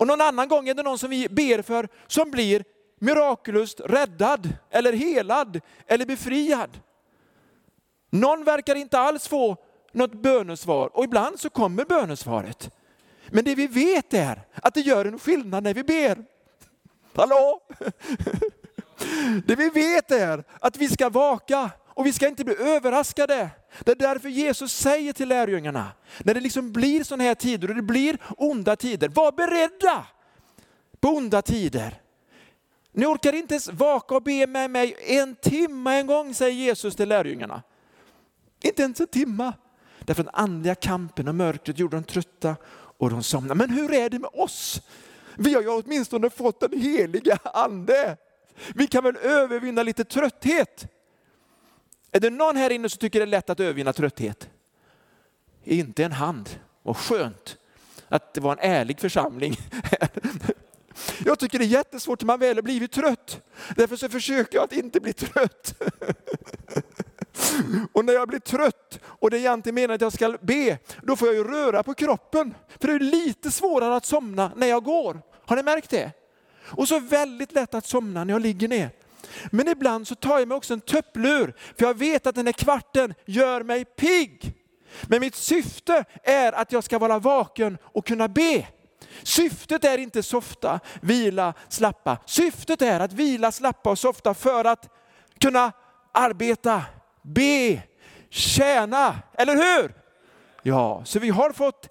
Och 0.00 0.06
någon 0.06 0.20
annan 0.20 0.48
gång 0.48 0.68
är 0.68 0.74
det 0.74 0.82
någon 0.82 0.98
som 0.98 1.10
vi 1.10 1.28
ber 1.28 1.62
för 1.62 1.88
som 2.06 2.30
blir 2.30 2.64
mirakulöst 2.98 3.80
räddad 3.84 4.52
eller 4.70 4.92
helad 4.92 5.60
eller 5.86 6.06
befriad. 6.06 6.80
Någon 8.10 8.44
verkar 8.44 8.74
inte 8.74 8.98
alls 8.98 9.28
få 9.28 9.56
något 9.92 10.12
bönesvar 10.12 10.96
och 10.96 11.04
ibland 11.04 11.40
så 11.40 11.50
kommer 11.50 11.84
bönesvaret. 11.84 12.70
Men 13.28 13.44
det 13.44 13.54
vi 13.54 13.66
vet 13.66 14.14
är 14.14 14.42
att 14.54 14.74
det 14.74 14.80
gör 14.80 15.04
en 15.04 15.18
skillnad 15.18 15.64
när 15.64 15.74
vi 15.74 15.84
ber. 15.84 16.24
Hallå? 17.14 17.60
Det 19.46 19.56
vi 19.56 19.68
vet 19.70 20.10
är 20.10 20.44
att 20.60 20.76
vi 20.76 20.88
ska 20.88 21.08
vaka 21.08 21.70
och 22.00 22.06
vi 22.06 22.12
ska 22.12 22.28
inte 22.28 22.44
bli 22.44 22.56
överraskade. 22.56 23.50
Det 23.80 23.90
är 23.90 23.96
därför 23.96 24.28
Jesus 24.28 24.72
säger 24.72 25.12
till 25.12 25.28
lärjungarna, 25.28 25.88
när 26.18 26.34
det 26.34 26.40
liksom 26.40 26.72
blir 26.72 27.04
sådana 27.04 27.24
här 27.24 27.34
tider 27.34 27.68
och 27.68 27.74
det 27.74 27.82
blir 27.82 28.18
onda 28.36 28.76
tider, 28.76 29.08
var 29.08 29.32
beredda 29.32 30.06
på 31.00 31.08
onda 31.08 31.42
tider. 31.42 32.00
Ni 32.92 33.06
orkar 33.06 33.32
inte 33.32 33.54
ens 33.54 33.68
vaka 33.68 34.14
och 34.14 34.22
be 34.22 34.46
med 34.46 34.70
mig 34.70 34.96
en 35.00 35.34
timme 35.34 35.90
en 35.98 36.06
gång, 36.06 36.34
säger 36.34 36.52
Jesus 36.52 36.96
till 36.96 37.08
lärjungarna. 37.08 37.62
Inte 38.62 38.82
ens 38.82 39.00
en 39.00 39.06
timme. 39.06 39.52
Därför 39.98 40.22
den 40.22 40.34
andliga 40.34 40.74
kampen 40.74 41.28
och 41.28 41.34
mörkret 41.34 41.78
gjorde 41.78 41.96
dem 41.96 42.04
trötta 42.04 42.56
och 42.98 43.10
de 43.10 43.22
somnade. 43.22 43.54
Men 43.54 43.70
hur 43.70 43.94
är 43.94 44.10
det 44.10 44.18
med 44.18 44.30
oss? 44.32 44.82
Vi 45.36 45.54
har 45.54 45.62
ju 45.62 45.68
åtminstone 45.68 46.30
fått 46.30 46.60
den 46.60 46.80
heliga 46.80 47.38
ande. 47.44 48.16
Vi 48.74 48.86
kan 48.86 49.04
väl 49.04 49.16
övervinna 49.16 49.82
lite 49.82 50.04
trötthet? 50.04 50.86
Är 52.12 52.20
det 52.20 52.30
någon 52.30 52.56
här 52.56 52.70
inne 52.70 52.88
som 52.88 52.98
tycker 52.98 53.18
det 53.18 53.24
är 53.24 53.26
lätt 53.26 53.50
att 53.50 53.60
övervinna 53.60 53.92
trötthet? 53.92 54.48
Inte 55.64 56.04
en 56.04 56.12
hand. 56.12 56.50
Vad 56.82 56.96
skönt 56.96 57.56
att 58.08 58.34
det 58.34 58.40
var 58.40 58.52
en 58.52 58.70
ärlig 58.70 59.00
församling. 59.00 59.56
Jag 61.24 61.38
tycker 61.38 61.58
det 61.58 61.64
är 61.64 61.66
jättesvårt 61.66 62.20
när 62.20 62.26
man 62.26 62.40
väl 62.40 62.56
har 62.56 62.62
blivit 62.62 62.92
trött. 62.92 63.40
Därför 63.76 63.96
så 63.96 64.08
försöker 64.08 64.56
jag 64.56 64.64
att 64.64 64.72
inte 64.72 65.00
bli 65.00 65.12
trött. 65.12 65.82
Och 67.92 68.04
när 68.04 68.12
jag 68.12 68.28
blir 68.28 68.38
trött 68.38 69.00
och 69.04 69.30
det 69.30 69.36
är 69.36 69.38
egentligen 69.38 69.74
menar 69.74 69.94
att 69.94 70.00
jag 70.00 70.12
ska 70.12 70.38
be, 70.40 70.78
då 71.02 71.16
får 71.16 71.28
jag 71.28 71.34
ju 71.34 71.44
röra 71.44 71.82
på 71.82 71.94
kroppen. 71.94 72.54
För 72.80 72.88
det 72.88 72.94
är 72.94 72.98
lite 72.98 73.50
svårare 73.50 73.96
att 73.96 74.06
somna 74.06 74.52
när 74.56 74.66
jag 74.66 74.84
går. 74.84 75.22
Har 75.46 75.56
ni 75.56 75.62
märkt 75.62 75.90
det? 75.90 76.12
Och 76.58 76.88
så 76.88 76.98
väldigt 76.98 77.52
lätt 77.52 77.74
att 77.74 77.86
somna 77.86 78.24
när 78.24 78.34
jag 78.34 78.42
ligger 78.42 78.68
ner. 78.68 78.90
Men 79.50 79.68
ibland 79.68 80.08
så 80.08 80.14
tar 80.14 80.38
jag 80.38 80.48
mig 80.48 80.56
också 80.56 80.74
en 80.74 80.80
tupplur, 80.80 81.54
för 81.78 81.86
jag 81.86 81.98
vet 81.98 82.26
att 82.26 82.34
den 82.34 82.46
här 82.46 82.52
kvarten 82.52 83.14
gör 83.26 83.62
mig 83.62 83.84
pigg. 83.84 84.54
Men 85.02 85.20
mitt 85.20 85.34
syfte 85.34 86.04
är 86.22 86.52
att 86.52 86.72
jag 86.72 86.84
ska 86.84 86.98
vara 86.98 87.18
vaken 87.18 87.78
och 87.82 88.06
kunna 88.06 88.28
be. 88.28 88.66
Syftet 89.22 89.84
är 89.84 89.98
inte 89.98 90.22
softa, 90.22 90.80
vila, 91.00 91.54
slappa. 91.68 92.18
Syftet 92.26 92.82
är 92.82 93.00
att 93.00 93.12
vila, 93.12 93.52
slappa 93.52 93.90
och 93.90 93.98
softa 93.98 94.34
för 94.34 94.64
att 94.64 94.88
kunna 95.40 95.72
arbeta, 96.12 96.82
be, 97.22 97.82
tjäna. 98.30 99.18
Eller 99.34 99.56
hur? 99.56 99.94
Ja, 100.62 101.02
så 101.04 101.18
vi 101.18 101.28
har 101.28 101.52
fått 101.52 101.88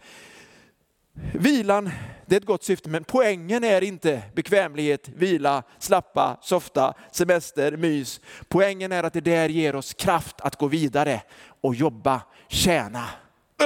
vilan, 1.34 1.90
det 2.30 2.36
är 2.36 2.40
ett 2.40 2.46
gott 2.46 2.64
syfte, 2.64 2.90
men 2.90 3.04
poängen 3.04 3.64
är 3.64 3.84
inte 3.84 4.22
bekvämlighet, 4.36 5.10
vila, 5.10 5.64
slappa, 5.80 6.38
softa, 6.42 6.94
semester, 7.12 7.78
mys. 7.78 8.22
Poängen 8.48 8.92
är 8.92 9.04
att 9.04 9.14
det 9.14 9.22
där 9.22 9.50
ger 9.50 9.76
oss 9.76 9.94
kraft 9.94 10.42
att 10.42 10.56
gå 10.56 10.68
vidare 10.68 11.22
och 11.62 11.76
jobba, 11.76 12.22
tjäna. 12.48 13.10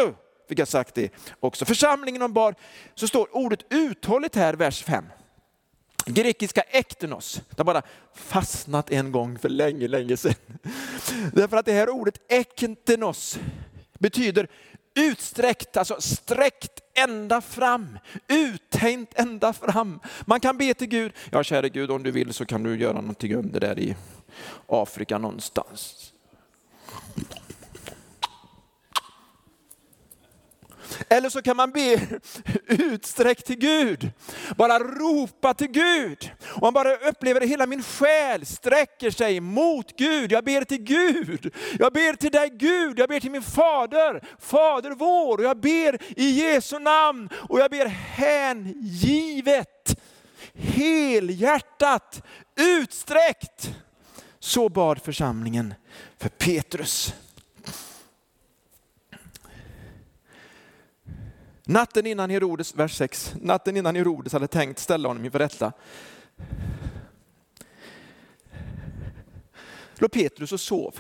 Uh, 0.03 0.13
fick 0.50 0.60
jag 0.60 0.67
sagt 0.67 0.96
det 0.96 1.10
också. 1.39 1.65
Församlingen 1.65 2.22
om 2.22 2.34
bar, 2.34 2.55
så 2.96 3.08
står 3.08 3.36
ordet 3.36 3.60
uthålligt 3.70 4.36
här, 4.36 4.53
vers 4.53 4.84
5. 4.84 5.05
Grekiska 6.05 6.62
ektenos, 6.62 7.41
det 7.50 7.58
har 7.58 7.65
bara 7.65 7.82
fastnat 8.15 8.91
en 8.91 9.12
gång 9.12 9.39
för 9.39 9.50
länge, 9.50 9.88
länge 9.88 10.17
sedan. 10.17 10.36
Därför 11.34 11.58
att 11.58 11.65
det 11.65 11.74
här 11.74 11.89
ordet 11.89 12.22
ektenos 12.27 13.39
betyder 14.00 14.48
utsträckt, 14.96 15.77
alltså 15.77 16.01
sträckt 16.01 16.82
ända 16.93 17.41
fram, 17.41 18.00
uttänkt 18.27 19.19
ända 19.19 19.53
fram. 19.53 20.00
Man 20.25 20.39
kan 20.39 20.57
be 20.57 20.73
till 20.73 20.88
Gud, 20.88 21.12
ja 21.31 21.43
käre 21.43 21.69
Gud 21.69 21.91
om 21.91 22.03
du 22.03 22.12
vill 22.12 22.33
så 22.33 22.45
kan 22.45 22.63
du 22.63 22.77
göra 22.77 23.01
någonting 23.01 23.35
under 23.35 23.59
där 23.59 23.79
i 23.79 23.95
Afrika 24.67 25.17
någonstans. 25.17 26.13
Eller 31.09 31.29
så 31.29 31.41
kan 31.41 31.57
man 31.57 31.71
be 31.71 32.07
utsträckt 32.67 33.45
till 33.45 33.59
Gud. 33.59 34.12
Bara 34.57 34.79
ropa 34.79 35.53
till 35.53 35.67
Gud. 35.67 36.31
Och 36.45 36.62
man 36.62 36.73
bara 36.73 36.95
upplever 36.95 37.41
att 37.41 37.50
hela 37.50 37.65
min 37.65 37.83
själ 37.83 38.45
sträcker 38.45 39.12
sig 39.12 39.39
mot 39.39 39.97
Gud. 39.97 40.31
Jag 40.31 40.43
ber 40.43 40.63
till 40.63 40.83
Gud. 40.83 41.53
Jag 41.79 41.93
ber 41.93 42.13
till 42.13 42.31
dig 42.31 42.50
Gud. 42.50 43.00
Jag 43.00 43.09
ber 43.09 43.19
till 43.19 43.31
min 43.31 43.43
fader, 43.43 44.23
Fader 44.39 44.91
vår. 44.91 45.38
Och 45.38 45.43
jag 45.43 45.57
ber 45.57 46.19
i 46.19 46.29
Jesu 46.29 46.79
namn. 46.79 47.29
Och 47.50 47.59
jag 47.59 47.71
ber 47.71 47.85
hängivet, 47.85 50.00
helhjärtat, 50.53 52.21
utsträckt. 52.55 53.71
Så 54.39 54.69
bad 54.69 55.01
församlingen 55.01 55.73
för 56.17 56.29
Petrus. 56.29 57.13
Natten 61.65 62.05
innan 62.05 62.29
Herodes, 62.29 62.75
vers 62.75 62.98
6, 62.98 63.36
natten 63.41 63.77
innan 63.77 63.96
Herodes 63.96 64.34
hade 64.34 64.48
tänkt 64.48 64.79
ställa 64.79 65.08
honom 65.08 65.25
inför 65.25 65.39
rätta 65.39 65.74
låg 70.03 70.12
Petrus 70.12 70.51
och 70.51 70.60
sov. 70.60 71.00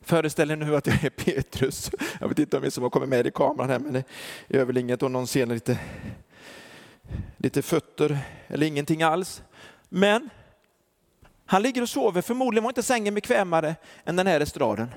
Föreställ 0.00 0.50
er 0.50 0.56
nu 0.56 0.76
att 0.76 0.86
jag 0.86 1.04
är 1.04 1.10
Petrus. 1.10 1.90
Jag 2.20 2.28
vet 2.28 2.38
inte 2.38 2.56
om 2.56 2.62
vi 2.62 2.70
som 2.70 2.82
har 2.82 2.90
kommit 2.90 3.08
med 3.08 3.26
i 3.26 3.30
kameran 3.30 3.70
här, 3.70 3.78
men 3.78 3.92
det 3.92 4.04
gör 4.48 4.64
väl 4.64 4.76
inget 4.76 5.02
om 5.02 5.12
någon 5.12 5.26
ser 5.26 5.46
lite, 5.46 5.78
lite 7.36 7.62
fötter 7.62 8.18
eller 8.48 8.66
ingenting 8.66 9.02
alls. 9.02 9.42
Men 9.88 10.30
han 11.46 11.62
ligger 11.62 11.82
och 11.82 11.88
sover. 11.88 12.22
Förmodligen 12.22 12.64
var 12.64 12.70
inte 12.70 12.82
sängen 12.82 13.14
bekvämare 13.14 13.76
än 14.04 14.16
den 14.16 14.26
här 14.26 14.40
estraden. 14.40 14.88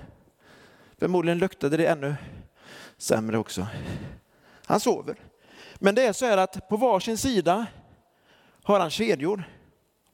Förmodligen 1.02 1.38
luktade 1.38 1.78
det 1.78 1.86
ännu 1.86 2.16
sämre 2.98 3.38
också. 3.38 3.68
Han 4.66 4.80
sover. 4.80 5.16
Men 5.76 5.96
det 5.96 6.06
är 6.06 6.14
så 6.14 6.26
här 6.26 6.38
att 6.38 6.70
på 6.70 6.78
varsin 6.78 7.18
sida 7.18 7.66
har 8.64 8.80
han 8.80 8.90
kedjor 8.90 9.44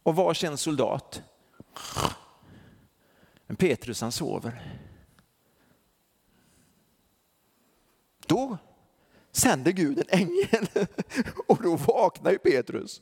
och 0.03 0.15
varsin 0.15 0.57
soldat. 0.57 1.21
Men 3.47 3.55
Petrus 3.55 4.01
han 4.01 4.11
sover. 4.11 4.61
Då 8.25 8.57
sänder 9.31 9.71
Gud 9.71 9.99
en 9.99 10.19
ängel 10.19 10.67
och 11.47 11.63
då 11.63 11.75
vaknar 11.75 12.31
ju 12.31 12.37
Petrus. 12.37 13.01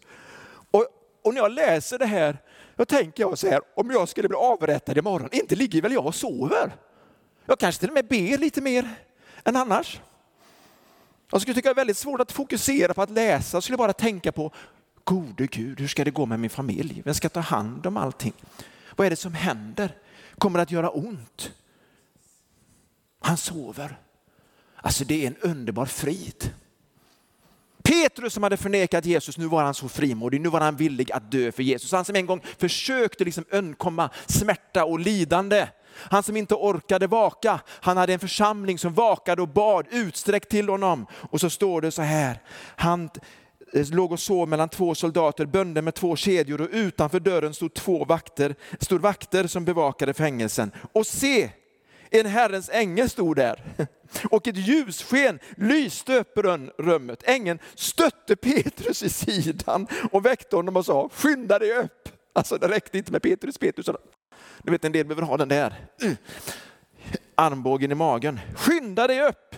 Och, 0.71 0.87
och 1.23 1.33
när 1.33 1.41
jag 1.41 1.51
läser 1.51 1.99
det 1.99 2.05
här, 2.05 2.37
då 2.75 2.85
tänker 2.85 3.23
jag 3.23 3.37
så 3.37 3.47
här, 3.47 3.61
om 3.75 3.91
jag 3.91 4.09
skulle 4.09 4.27
bli 4.27 4.37
avrättad 4.37 4.97
imorgon, 4.97 5.29
inte 5.31 5.55
ligger 5.55 5.81
väl 5.81 5.93
jag 5.93 6.05
och 6.05 6.15
sover? 6.15 6.75
Jag 7.45 7.59
kanske 7.59 7.79
till 7.79 7.89
och 7.89 7.93
med 7.93 8.07
ber 8.07 8.37
lite 8.37 8.61
mer 8.61 8.95
än 9.43 9.55
annars. 9.55 10.01
Jag 11.31 11.41
skulle 11.41 11.55
tycka 11.55 11.69
det 11.69 11.73
är 11.73 11.75
väldigt 11.75 11.97
svårt 11.97 12.21
att 12.21 12.31
fokusera 12.31 12.93
på 12.93 13.01
att 13.01 13.09
läsa. 13.09 13.57
Jag 13.57 13.63
skulle 13.63 13.77
bara 13.77 13.93
tänka 13.93 14.31
på, 14.31 14.51
gode 15.03 15.47
Gud, 15.47 15.79
hur 15.79 15.87
ska 15.87 16.03
det 16.03 16.11
gå 16.11 16.25
med 16.25 16.39
min 16.39 16.49
familj? 16.49 17.01
Vem 17.05 17.13
ska 17.13 17.29
ta 17.29 17.39
hand 17.39 17.85
om 17.85 17.97
allting? 17.97 18.33
Vad 18.95 19.05
är 19.05 19.09
det 19.09 19.15
som 19.15 19.33
händer? 19.33 19.97
Kommer 20.37 20.59
det 20.59 20.63
att 20.63 20.71
göra 20.71 20.89
ont? 20.89 21.51
Han 23.19 23.37
sover. 23.37 23.97
Alltså 24.75 25.05
det 25.05 25.23
är 25.23 25.27
en 25.27 25.37
underbar 25.37 25.85
frid. 25.85 26.53
Petrus 27.83 28.33
som 28.33 28.43
hade 28.43 28.57
förnekat 28.57 29.05
Jesus, 29.05 29.37
nu 29.37 29.47
var 29.47 29.63
han 29.63 29.73
så 29.73 29.89
frimodig, 29.89 30.41
nu 30.41 30.49
var 30.49 30.59
han 30.59 30.75
villig 30.75 31.11
att 31.11 31.31
dö 31.31 31.51
för 31.51 31.63
Jesus. 31.63 31.91
Han 31.91 32.05
som 32.05 32.15
en 32.15 32.25
gång 32.25 32.41
försökte 32.57 33.25
liksom 33.25 33.45
undkomma 33.49 34.09
smärta 34.25 34.85
och 34.85 34.99
lidande. 34.99 35.67
Han 35.97 36.23
som 36.23 36.37
inte 36.37 36.55
orkade 36.55 37.07
vaka, 37.07 37.59
han 37.67 37.97
hade 37.97 38.13
en 38.13 38.19
församling 38.19 38.79
som 38.79 38.93
vakade 38.93 39.41
och 39.41 39.47
bad 39.47 39.85
utsträckt 39.91 40.49
till 40.49 40.69
honom. 40.69 41.05
Och 41.31 41.41
så 41.41 41.49
står 41.49 41.81
det 41.81 41.91
så 41.91 42.01
här, 42.01 42.39
han 42.75 43.09
eh, 43.73 43.89
låg 43.91 44.11
och 44.11 44.19
sov 44.19 44.49
mellan 44.49 44.69
två 44.69 44.95
soldater, 44.95 45.45
bönder 45.45 45.81
med 45.81 45.95
två 45.95 46.15
kedjor 46.15 46.61
och 46.61 46.69
utanför 46.71 47.19
dörren 47.19 47.53
stod 47.53 47.73
två 47.73 48.05
vakter, 48.05 48.55
stod 48.79 49.01
vakter 49.01 49.47
som 49.47 49.65
bevakade 49.65 50.13
fängelsen. 50.13 50.71
Och 50.91 51.07
se, 51.07 51.49
en 52.09 52.25
Herrens 52.25 52.69
ängel 52.69 53.09
stod 53.09 53.35
där 53.35 53.63
och 54.31 54.47
ett 54.47 54.57
ljussken 54.57 55.39
lyste 55.57 56.19
upp 56.19 56.37
rummet. 56.77 57.23
Ängeln 57.23 57.59
stötte 57.75 58.35
Petrus 58.35 59.03
i 59.03 59.09
sidan 59.09 59.87
och 60.11 60.25
väckte 60.25 60.55
honom 60.55 60.77
och 60.77 60.85
sa, 60.85 61.09
skynda 61.13 61.59
dig 61.59 61.73
upp. 61.77 62.09
Alltså 62.33 62.57
det 62.57 62.67
räckte 62.67 62.97
inte 62.97 63.11
med 63.11 63.21
Petrus, 63.21 63.57
Petrus. 63.57 63.89
Du 64.63 64.71
vet 64.71 64.85
en 64.85 64.91
del 64.91 65.05
behöver 65.05 65.27
ha 65.27 65.37
den 65.37 65.49
där 65.49 65.87
armbågen 67.35 67.91
i 67.91 67.95
magen. 67.95 68.39
Skynda 68.55 69.07
dig 69.07 69.21
upp. 69.21 69.55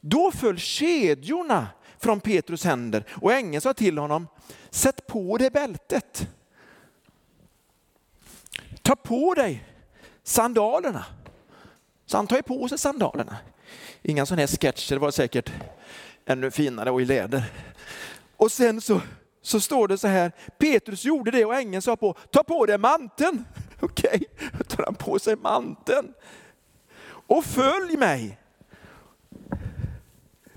Då 0.00 0.30
föll 0.30 0.58
kedjorna 0.58 1.66
från 1.98 2.20
Petrus 2.20 2.64
händer 2.64 3.04
och 3.10 3.32
ängeln 3.32 3.60
sa 3.60 3.74
till 3.74 3.98
honom, 3.98 4.26
sätt 4.70 5.06
på 5.06 5.38
dig 5.38 5.50
bältet. 5.50 6.28
Ta 8.82 8.96
på 8.96 9.34
dig 9.34 9.64
sandalerna. 10.22 11.04
Så 12.06 12.16
han 12.16 12.26
tar 12.26 12.36
ju 12.36 12.42
på 12.42 12.68
sig 12.68 12.78
sandalerna. 12.78 13.36
Inga 14.02 14.26
sådana 14.26 14.42
här 14.42 14.46
sketcher, 14.46 14.94
det 14.94 15.00
var 15.00 15.10
säkert 15.10 15.52
ännu 16.26 16.50
finare 16.50 16.90
och 16.90 17.02
i 17.02 17.04
läder. 17.04 17.44
Och 18.36 18.52
sen 18.52 18.80
så, 18.80 19.00
så 19.42 19.60
står 19.60 19.88
det 19.88 19.98
så 19.98 20.08
här, 20.08 20.32
Petrus 20.58 21.04
gjorde 21.04 21.30
det 21.30 21.44
och 21.44 21.54
ängeln 21.54 21.82
sa 21.82 21.96
på, 21.96 22.16
ta 22.30 22.42
på 22.42 22.66
dig 22.66 22.78
manteln. 22.78 23.44
Okej, 23.80 24.08
okay. 24.14 24.48
då 24.58 24.64
tar 24.64 24.84
han 24.84 24.94
på 24.94 25.18
sig 25.18 25.36
manteln. 25.36 26.12
Och 27.08 27.44
följ 27.44 27.96
mig. 27.96 28.38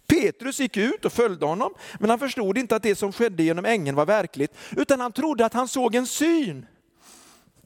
Petrus 0.08 0.60
gick 0.60 0.78
ut 0.78 1.06
och 1.06 1.14
följde 1.14 1.46
honom, 1.46 1.74
men 2.00 2.10
han 2.10 2.20
förstod 2.20 2.58
inte 2.58 2.76
att 2.76 2.84
det 2.84 2.96
som 2.96 3.12
skedde 3.12 3.44
genom 3.44 3.66
ängeln 3.66 3.96
var 3.96 4.06
verkligt, 4.06 4.58
utan 4.78 5.00
han 5.00 5.12
trodde 5.12 5.46
att 5.46 5.54
han 5.54 5.68
såg 5.68 5.96
en 5.96 6.08
syn. 6.08 6.66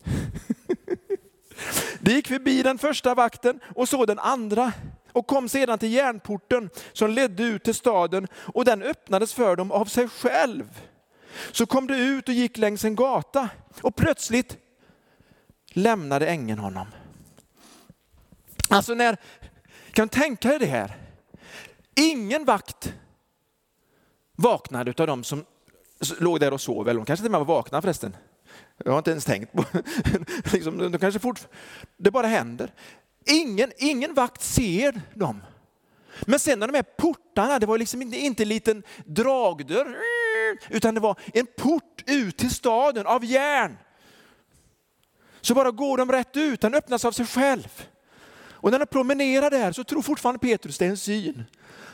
De 2.00 2.12
gick 2.12 2.28
förbi 2.28 2.64
den 2.64 2.78
första 2.78 3.16
vakten 3.16 3.60
och 3.76 3.90
så 3.90 4.06
den 4.06 4.20
andra 4.20 4.74
och 5.12 5.28
kom 5.28 5.50
sedan 5.50 5.80
till 5.80 5.94
järnporten 5.94 6.70
som 6.94 7.12
ledde 7.12 7.44
ut 7.44 7.64
till 7.64 7.76
staden 7.76 8.28
och 8.36 8.66
den 8.66 8.84
öppnades 8.84 9.34
för 9.34 9.56
dem 9.56 9.72
av 9.72 9.86
sig 9.86 10.08
själv. 10.08 10.66
Så 11.52 11.66
kom 11.66 11.88
det 11.88 11.98
ut 11.98 12.28
och 12.28 12.34
gick 12.34 12.58
längs 12.58 12.86
en 12.86 12.96
gata 12.96 13.50
och 13.82 13.96
plötsligt 13.96 14.58
lämnade 15.68 16.28
ängeln 16.28 16.60
honom. 16.60 16.88
Alltså 18.70 18.94
när, 18.94 19.18
kan 19.92 20.08
du 20.08 20.20
tänka 20.20 20.50
dig 20.50 20.60
det 20.60 20.66
här? 20.66 20.98
Ingen 21.96 22.46
vakt 22.46 22.94
vaknade 24.36 24.94
av 24.98 25.08
dem 25.08 25.24
som 25.24 25.46
låg 26.20 26.40
där 26.40 26.54
och 26.54 26.62
sov, 26.62 26.90
eller 26.90 27.00
de 27.00 27.06
kanske 27.06 27.24
till 27.24 27.36
och 27.36 27.40
med 27.40 27.48
var 27.48 27.56
vakna 27.56 27.82
förresten. 27.82 28.16
Jag 28.78 28.92
har 28.92 28.98
inte 28.98 29.12
ens 29.12 29.26
tänkt 29.26 29.52
på 29.54 29.66
liksom, 30.54 30.92
de 30.92 31.00
kanske 31.00 31.20
fort, 31.20 31.48
Det 31.98 32.12
bara 32.12 32.28
händer. 32.28 32.74
Ingen, 33.26 33.72
ingen 33.78 34.14
vakt 34.14 34.42
ser 34.42 35.02
dem. 35.14 35.42
Men 36.22 36.40
sen 36.40 36.60
när 36.60 36.68
de 36.68 36.76
här 36.76 36.84
portarna, 36.84 37.60
det 37.60 37.66
var 37.66 37.78
liksom 37.78 38.02
inte, 38.02 38.18
inte 38.18 38.44
en 38.44 38.50
liten 38.50 38.84
dragdörr, 39.06 39.98
utan 40.70 40.94
det 40.94 41.00
var 41.00 41.20
en 41.34 41.48
port 41.58 42.04
ut 42.06 42.38
till 42.38 42.52
staden 42.52 43.08
av 43.08 43.26
järn. 43.26 43.78
Så 45.42 45.54
bara 45.54 45.72
går 45.72 45.98
de 45.98 46.12
rätt 46.12 46.38
ut, 46.38 46.62
den 46.62 46.74
öppnas 46.74 47.06
av 47.06 47.12
sig 47.12 47.26
själv. 47.26 47.88
Och 48.66 48.72
när 48.72 48.80
de 48.80 48.86
promenerar 48.86 49.50
där 49.50 49.72
så 49.72 49.84
tror 49.84 50.02
fortfarande 50.02 50.40
Petrus 50.40 50.78
det 50.78 50.86
är 50.86 50.90
en 50.90 50.98
syn. 50.98 51.44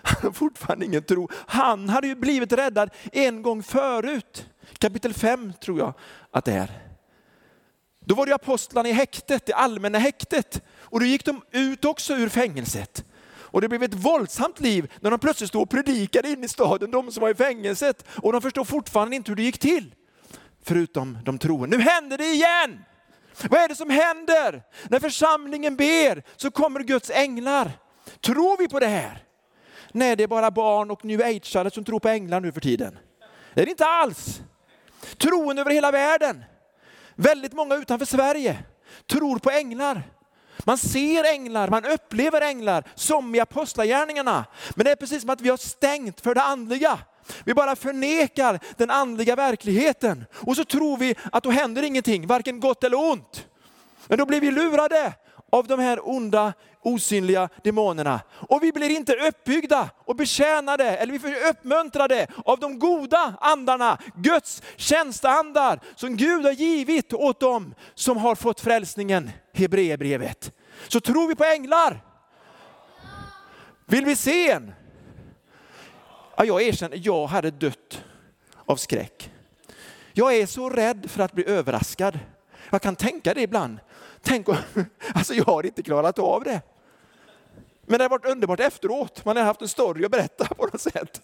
Han 0.03 0.21
har 0.23 0.31
fortfarande 0.31 0.85
ingen 0.85 1.03
tro. 1.03 1.29
Han 1.47 1.89
hade 1.89 2.07
ju 2.07 2.15
blivit 2.15 2.53
räddad 2.53 2.89
en 3.11 3.41
gång 3.41 3.63
förut. 3.63 4.45
Kapitel 4.77 5.13
5 5.13 5.53
tror 5.63 5.79
jag 5.79 5.93
att 6.31 6.45
det 6.45 6.53
är. 6.53 6.81
Då 8.05 8.15
var 8.15 8.25
det 8.25 8.35
apostlarna 8.35 8.89
i 8.89 8.91
häktet, 8.91 9.45
det 9.45 9.53
allmänna 9.53 9.99
häktet. 9.99 10.61
Och 10.71 10.99
då 10.99 11.05
gick 11.05 11.25
de 11.25 11.41
ut 11.51 11.85
också 11.85 12.13
ur 12.13 12.29
fängelset. 12.29 13.05
Och 13.51 13.61
det 13.61 13.69
blev 13.69 13.83
ett 13.83 13.93
våldsamt 13.93 14.59
liv 14.59 14.91
när 14.99 15.11
de 15.11 15.19
plötsligt 15.19 15.49
stod 15.49 15.61
och 15.61 15.69
predikade 15.69 16.29
in 16.29 16.43
i 16.43 16.47
staden, 16.47 16.91
de 16.91 17.11
som 17.11 17.21
var 17.21 17.29
i 17.29 17.35
fängelset. 17.35 18.05
Och 18.15 18.31
de 18.31 18.41
förstod 18.41 18.67
fortfarande 18.67 19.15
inte 19.15 19.31
hur 19.31 19.35
det 19.35 19.43
gick 19.43 19.59
till. 19.59 19.95
Förutom 20.63 21.17
de 21.25 21.39
troende. 21.39 21.77
Nu 21.77 21.83
händer 21.83 22.17
det 22.17 22.31
igen! 22.31 22.83
Vad 23.49 23.59
är 23.61 23.67
det 23.67 23.75
som 23.75 23.89
händer? 23.89 24.63
När 24.89 24.99
församlingen 24.99 25.75
ber 25.75 26.23
så 26.37 26.51
kommer 26.51 26.79
Guds 26.79 27.09
änglar. 27.09 27.71
Tror 28.21 28.57
vi 28.57 28.67
på 28.67 28.79
det 28.79 28.87
här? 28.87 29.23
Nej, 29.91 30.15
det 30.15 30.23
är 30.23 30.27
bara 30.27 30.51
barn 30.51 30.91
och 30.91 31.05
new 31.05 31.21
age 31.21 31.73
som 31.73 31.83
tror 31.83 31.99
på 31.99 32.09
änglar 32.09 32.39
nu 32.39 32.51
för 32.51 32.61
tiden. 32.61 32.97
Det 33.53 33.61
är 33.61 33.65
det 33.65 33.71
inte 33.71 33.85
alls. 33.85 34.41
Troende 35.17 35.61
över 35.61 35.71
hela 35.71 35.91
världen. 35.91 36.43
Väldigt 37.15 37.53
många 37.53 37.75
utanför 37.75 38.05
Sverige 38.05 38.63
tror 39.07 39.39
på 39.39 39.51
änglar. 39.51 40.03
Man 40.63 40.77
ser 40.77 41.33
änglar, 41.33 41.67
man 41.67 41.85
upplever 41.85 42.41
änglar 42.41 42.83
som 42.95 43.35
i 43.35 43.39
apostlagärningarna. 43.39 44.45
Men 44.75 44.85
det 44.85 44.91
är 44.91 44.95
precis 44.95 45.21
som 45.21 45.29
att 45.29 45.41
vi 45.41 45.49
har 45.49 45.57
stängt 45.57 46.21
för 46.21 46.35
det 46.35 46.41
andliga. 46.41 46.99
Vi 47.43 47.53
bara 47.53 47.75
förnekar 47.75 48.59
den 48.77 48.89
andliga 48.89 49.35
verkligheten. 49.35 50.25
Och 50.33 50.55
så 50.55 50.65
tror 50.65 50.97
vi 50.97 51.15
att 51.31 51.43
då 51.43 51.51
händer 51.51 51.83
ingenting, 51.83 52.27
varken 52.27 52.59
gott 52.59 52.83
eller 52.83 52.99
ont. 52.99 53.47
Men 54.07 54.17
då 54.17 54.25
blir 54.25 54.41
vi 54.41 54.51
lurade 54.51 55.13
av 55.51 55.67
de 55.67 55.79
här 55.79 56.09
onda, 56.09 56.53
osynliga 56.81 57.49
demonerna. 57.63 58.21
Och 58.31 58.63
vi 58.63 58.71
blir 58.71 58.89
inte 58.89 59.13
uppbyggda 59.13 59.89
och 59.97 60.15
betjänade, 60.15 60.97
eller 60.97 61.13
vi 61.13 61.19
blir 61.19 61.49
uppmuntrade 61.49 62.27
av 62.45 62.59
de 62.59 62.79
goda 62.79 63.35
andarna, 63.41 63.97
Guds 64.15 64.61
tjänsteandar 64.75 65.79
som 65.95 66.17
Gud 66.17 66.45
har 66.45 66.51
givit 66.51 67.13
åt 67.13 67.39
dem 67.39 67.75
som 67.95 68.17
har 68.17 68.35
fått 68.35 68.59
frälsningen, 68.59 69.31
Hebreerbrevet. 69.53 70.51
Så 70.87 70.99
tror 70.99 71.27
vi 71.27 71.35
på 71.35 71.43
änglar. 71.43 72.01
Vill 73.85 74.05
vi 74.05 74.15
se 74.15 74.51
en? 74.51 74.73
Ja, 76.37 76.45
jag 76.45 76.61
erkänner, 76.61 76.99
jag 77.03 77.27
hade 77.27 77.51
dött 77.51 78.03
av 78.65 78.75
skräck. 78.75 79.31
Jag 80.13 80.35
är 80.35 80.45
så 80.45 80.69
rädd 80.69 81.09
för 81.09 81.23
att 81.23 81.33
bli 81.33 81.47
överraskad. 81.47 82.19
Jag 82.69 82.81
kan 82.81 82.95
tänka 82.95 83.33
det 83.33 83.41
ibland. 83.41 83.79
Tänk 84.21 84.49
om, 84.49 84.57
alltså 85.13 85.33
jag 85.33 85.45
har 85.45 85.65
inte 85.65 85.83
klarat 85.83 86.19
av 86.19 86.43
det. 86.43 86.61
Men 87.85 87.97
det 87.97 88.03
har 88.03 88.09
varit 88.09 88.25
underbart 88.25 88.59
efteråt. 88.59 89.25
Man 89.25 89.37
har 89.37 89.43
haft 89.43 89.61
en 89.61 89.67
story 89.67 90.05
att 90.05 90.11
berätta 90.11 90.45
på 90.45 90.65
något 90.65 90.81
sätt. 90.81 91.21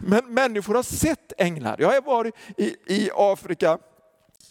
Men 0.00 0.34
människor 0.34 0.74
har 0.74 0.82
sett 0.82 1.32
änglar. 1.38 1.76
Jag 1.78 1.92
har 1.92 2.00
varit 2.00 2.34
i, 2.56 2.76
i 2.86 3.10
Afrika, 3.14 3.78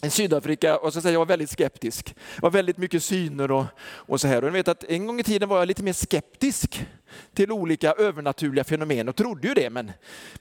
i 0.04 0.10
Sydafrika 0.10 0.78
och 0.78 0.94
så 0.94 1.02
säger 1.02 1.14
jag 1.14 1.20
var 1.20 1.26
väldigt 1.26 1.50
skeptisk. 1.50 2.16
Det 2.36 2.42
var 2.42 2.50
väldigt 2.50 2.78
mycket 2.78 3.04
syner 3.04 3.52
och, 3.52 3.66
och 3.82 4.22
så 4.22 4.28
här. 4.28 4.44
Och 4.44 4.56
vet 4.56 4.68
att 4.68 4.84
en 4.84 5.08
gång 5.08 5.20
i 5.20 5.24
tiden 5.24 5.50
var 5.50 5.60
jag 5.60 5.68
lite 5.68 5.84
mer 5.84 5.94
skeptisk 5.94 6.86
till 7.34 7.52
olika 7.52 7.92
övernaturliga 7.94 8.64
fenomen 8.64 9.10
och 9.10 9.16
trodde 9.16 9.48
ju 9.48 9.54
det, 9.54 9.70
men, 9.70 9.92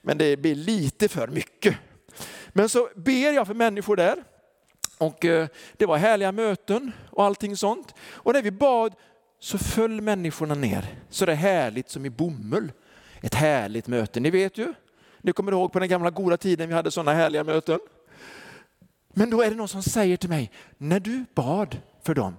men 0.01 0.17
det 0.17 0.37
blir 0.37 0.55
lite 0.55 1.07
för 1.07 1.27
mycket. 1.27 1.75
Men 2.49 2.69
så 2.69 2.89
ber 2.95 3.31
jag 3.31 3.47
för 3.47 3.53
människor 3.53 3.95
där 3.95 4.23
och 4.97 5.25
eh, 5.25 5.47
det 5.77 5.85
var 5.85 5.97
härliga 5.97 6.31
möten 6.31 6.91
och 7.09 7.23
allting 7.23 7.57
sånt. 7.57 7.93
Och 8.01 8.33
när 8.33 8.41
vi 8.41 8.51
bad 8.51 8.93
så 9.39 9.57
föll 9.57 10.01
människorna 10.01 10.55
ner 10.55 10.95
så 11.09 11.25
det 11.25 11.31
är 11.31 11.35
härligt 11.35 11.89
som 11.89 12.05
i 12.05 12.09
bomull. 12.09 12.71
Ett 13.21 13.35
härligt 13.35 13.87
möte, 13.87 14.19
ni 14.19 14.29
vet 14.29 14.57
ju. 14.57 14.73
Ni 15.21 15.33
kommer 15.33 15.51
ihåg 15.51 15.71
på 15.71 15.79
den 15.79 15.89
gamla 15.89 16.09
goda 16.09 16.37
tiden 16.37 16.69
vi 16.69 16.75
hade 16.75 16.91
sådana 16.91 17.13
härliga 17.13 17.43
möten. 17.43 17.79
Men 19.13 19.29
då 19.29 19.41
är 19.41 19.49
det 19.49 19.55
någon 19.55 19.67
som 19.67 19.83
säger 19.83 20.17
till 20.17 20.29
mig, 20.29 20.51
när 20.77 20.99
du 20.99 21.25
bad 21.35 21.77
för 22.03 22.15
dem 22.15 22.35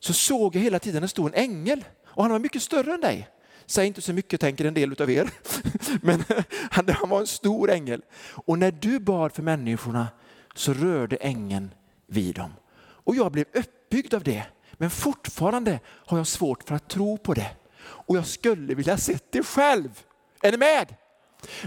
så 0.00 0.12
såg 0.12 0.56
jag 0.56 0.60
hela 0.60 0.78
tiden 0.78 1.02
en 1.02 1.08
stor 1.08 1.32
ängel 1.34 1.84
och 2.04 2.22
han 2.22 2.32
var 2.32 2.38
mycket 2.38 2.62
större 2.62 2.94
än 2.94 3.00
dig. 3.00 3.28
Säg 3.66 3.86
inte 3.86 4.02
så 4.02 4.12
mycket 4.12 4.40
tänker 4.40 4.64
en 4.64 4.74
del 4.74 5.02
av 5.02 5.10
er. 5.10 5.30
Men 6.02 6.24
han 6.70 7.08
var 7.08 7.20
en 7.20 7.26
stor 7.26 7.70
ängel. 7.70 8.02
Och 8.32 8.58
när 8.58 8.70
du 8.70 8.98
bad 8.98 9.32
för 9.32 9.42
människorna 9.42 10.08
så 10.54 10.72
rörde 10.72 11.16
ängeln 11.16 11.74
vid 12.06 12.34
dem. 12.34 12.52
Och 12.80 13.16
jag 13.16 13.32
blev 13.32 13.44
uppbyggd 13.54 14.14
av 14.14 14.22
det. 14.22 14.44
Men 14.72 14.90
fortfarande 14.90 15.80
har 15.86 16.18
jag 16.18 16.26
svårt 16.26 16.68
för 16.68 16.74
att 16.74 16.88
tro 16.88 17.18
på 17.18 17.34
det. 17.34 17.50
Och 17.82 18.16
jag 18.16 18.26
skulle 18.26 18.74
vilja 18.74 18.98
sett 18.98 19.32
det 19.32 19.42
själv. 19.42 20.04
Är 20.42 20.50
ni 20.50 20.58
med? 20.58 20.94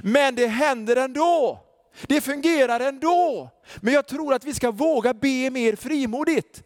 Men 0.03 0.35
det 0.35 0.47
händer 0.47 0.95
ändå. 0.95 1.63
Det 2.07 2.21
fungerar 2.21 2.79
ändå. 2.79 3.49
Men 3.81 3.93
jag 3.93 4.07
tror 4.07 4.33
att 4.33 4.43
vi 4.43 4.53
ska 4.53 4.71
våga 4.71 5.13
be 5.13 5.49
mer 5.49 5.75
frimodigt. 5.75 6.63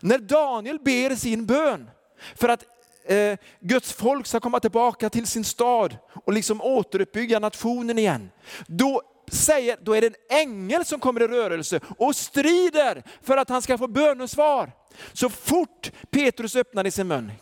när 0.00 0.18
Daniel 0.18 0.78
ber 0.78 1.16
sin 1.16 1.46
bön 1.46 1.90
för 2.34 2.48
att 2.48 2.64
eh, 3.04 3.38
Guds 3.60 3.92
folk 3.92 4.26
ska 4.26 4.40
komma 4.40 4.60
tillbaka 4.60 5.10
till 5.10 5.26
sin 5.26 5.44
stad 5.44 5.96
och 6.24 6.32
liksom 6.32 6.60
återuppbygga 6.60 7.38
nationen 7.38 7.98
igen. 7.98 8.30
Då, 8.66 9.02
säger, 9.30 9.76
då 9.82 9.96
är 9.96 10.00
det 10.00 10.06
en 10.06 10.38
ängel 10.38 10.84
som 10.84 11.00
kommer 11.00 11.22
i 11.22 11.26
rörelse 11.26 11.80
och 11.98 12.16
strider 12.16 13.02
för 13.22 13.36
att 13.36 13.48
han 13.48 13.62
ska 13.62 13.78
få 13.78 13.88
bönesvar. 13.88 14.72
Så 15.12 15.28
fort 15.28 15.92
Petrus 16.10 16.56
öppnade 16.56 16.90
sin 16.90 17.08
mun, 17.08 17.32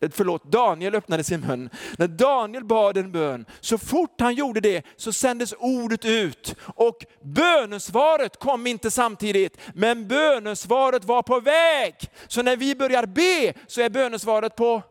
eh, 0.00 0.10
förlåt, 0.12 0.52
Daniel 0.52 0.94
öppnade 0.94 1.24
sin 1.24 1.40
mun. 1.40 1.70
När 1.98 2.08
Daniel 2.08 2.64
bad 2.64 2.96
en 2.96 3.12
bön, 3.12 3.46
så 3.60 3.78
fort 3.78 4.20
han 4.20 4.34
gjorde 4.34 4.60
det 4.60 4.86
så 4.96 5.12
sändes 5.12 5.54
ordet 5.58 6.04
ut. 6.04 6.54
Och 6.74 7.04
bönesvaret 7.22 8.38
kom 8.38 8.66
inte 8.66 8.90
samtidigt, 8.90 9.58
men 9.74 10.08
bönesvaret 10.08 11.04
var 11.04 11.22
på 11.22 11.40
väg. 11.40 11.94
Så 12.28 12.42
när 12.42 12.56
vi 12.56 12.74
börjar 12.74 13.06
be 13.06 13.54
så 13.66 13.80
är 13.80 13.90
bönesvaret 13.90 14.56
på 14.56 14.82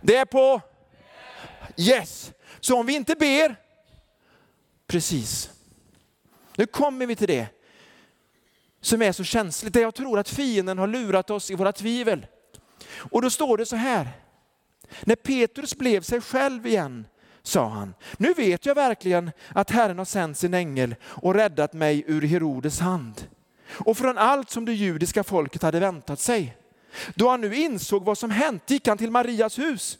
det 0.00 0.16
är 0.16 0.24
på 0.24 0.60
yes. 1.76 2.32
Så 2.60 2.76
om 2.78 2.86
vi 2.86 2.94
inte 2.94 3.14
ber, 3.14 3.56
precis. 4.90 5.50
Nu 6.56 6.66
kommer 6.66 7.06
vi 7.06 7.16
till 7.16 7.28
det 7.28 7.48
som 8.80 9.02
är 9.02 9.12
så 9.12 9.24
känsligt, 9.24 9.72
det 9.72 9.80
jag 9.80 9.94
tror 9.94 10.18
att 10.18 10.28
fienden 10.28 10.78
har 10.78 10.86
lurat 10.86 11.30
oss 11.30 11.50
i 11.50 11.54
våra 11.54 11.72
tvivel. 11.72 12.26
Och 12.92 13.22
då 13.22 13.30
står 13.30 13.56
det 13.56 13.66
så 13.66 13.76
här, 13.76 14.08
när 15.00 15.16
Petrus 15.16 15.74
blev 15.74 16.00
sig 16.00 16.20
själv 16.20 16.66
igen 16.66 17.06
sa 17.42 17.68
han, 17.68 17.94
nu 18.16 18.34
vet 18.34 18.66
jag 18.66 18.74
verkligen 18.74 19.30
att 19.48 19.70
Herren 19.70 19.98
har 19.98 20.04
sänt 20.04 20.38
sin 20.38 20.54
ängel 20.54 20.94
och 21.02 21.34
räddat 21.34 21.72
mig 21.72 22.04
ur 22.06 22.22
Herodes 22.22 22.80
hand 22.80 23.26
och 23.70 23.98
från 23.98 24.18
allt 24.18 24.50
som 24.50 24.64
det 24.64 24.72
judiska 24.72 25.24
folket 25.24 25.62
hade 25.62 25.80
väntat 25.80 26.20
sig. 26.20 26.56
Då 27.14 27.28
han 27.28 27.40
nu 27.40 27.56
insåg 27.56 28.04
vad 28.04 28.18
som 28.18 28.30
hänt 28.30 28.70
gick 28.70 28.88
han 28.88 28.98
till 28.98 29.10
Marias 29.10 29.58
hus. 29.58 29.98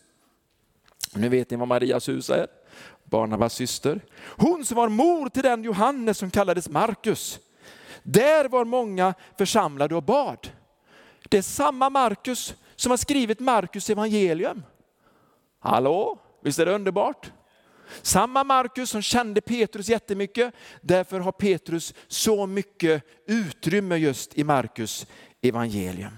Nu 1.14 1.28
vet 1.28 1.50
ni 1.50 1.56
vad 1.56 1.68
Marias 1.68 2.08
hus 2.08 2.30
är. 2.30 2.59
Barnabas 3.04 3.54
syster. 3.54 4.00
Hon 4.20 4.64
som 4.64 4.76
var 4.76 4.88
mor 4.88 5.28
till 5.28 5.42
den 5.42 5.64
Johannes 5.64 6.18
som 6.18 6.30
kallades 6.30 6.68
Markus. 6.68 7.38
Där 8.02 8.48
var 8.48 8.64
många 8.64 9.14
församlade 9.38 9.94
och 9.94 10.02
bad. 10.02 10.48
Det 11.28 11.38
är 11.38 11.42
samma 11.42 11.90
Markus 11.90 12.54
som 12.76 12.90
har 12.90 12.96
skrivit 12.96 13.40
Markus 13.40 13.90
evangelium. 13.90 14.62
Hallå, 15.60 16.18
visst 16.42 16.58
är 16.58 16.66
det 16.66 16.74
underbart? 16.74 17.32
Samma 18.02 18.44
Markus 18.44 18.90
som 18.90 19.02
kände 19.02 19.40
Petrus 19.40 19.88
jättemycket, 19.88 20.54
därför 20.80 21.20
har 21.20 21.32
Petrus 21.32 21.94
så 22.08 22.46
mycket 22.46 23.04
utrymme 23.26 23.96
just 23.96 24.38
i 24.38 24.44
Markus 24.44 25.06
evangelium. 25.42 26.12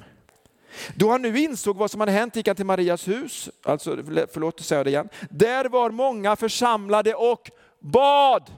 Då 0.95 1.11
han 1.11 1.23
nu 1.23 1.39
insåg 1.39 1.77
vad 1.77 1.91
som 1.91 2.01
hade 2.01 2.13
hänt 2.13 2.37
gick 2.37 2.47
han 2.47 2.57
till 2.57 2.67
Marias 2.67 3.09
hus, 3.09 3.51
alltså, 3.65 3.97
förlåt 4.33 4.61
säger 4.61 4.79
jag 4.79 4.87
det 4.87 4.91
igen. 4.91 5.09
Där 5.31 5.65
var 5.65 5.91
många 5.91 6.37
församlade 6.37 7.15
och 7.15 7.51
bad. 7.81 8.51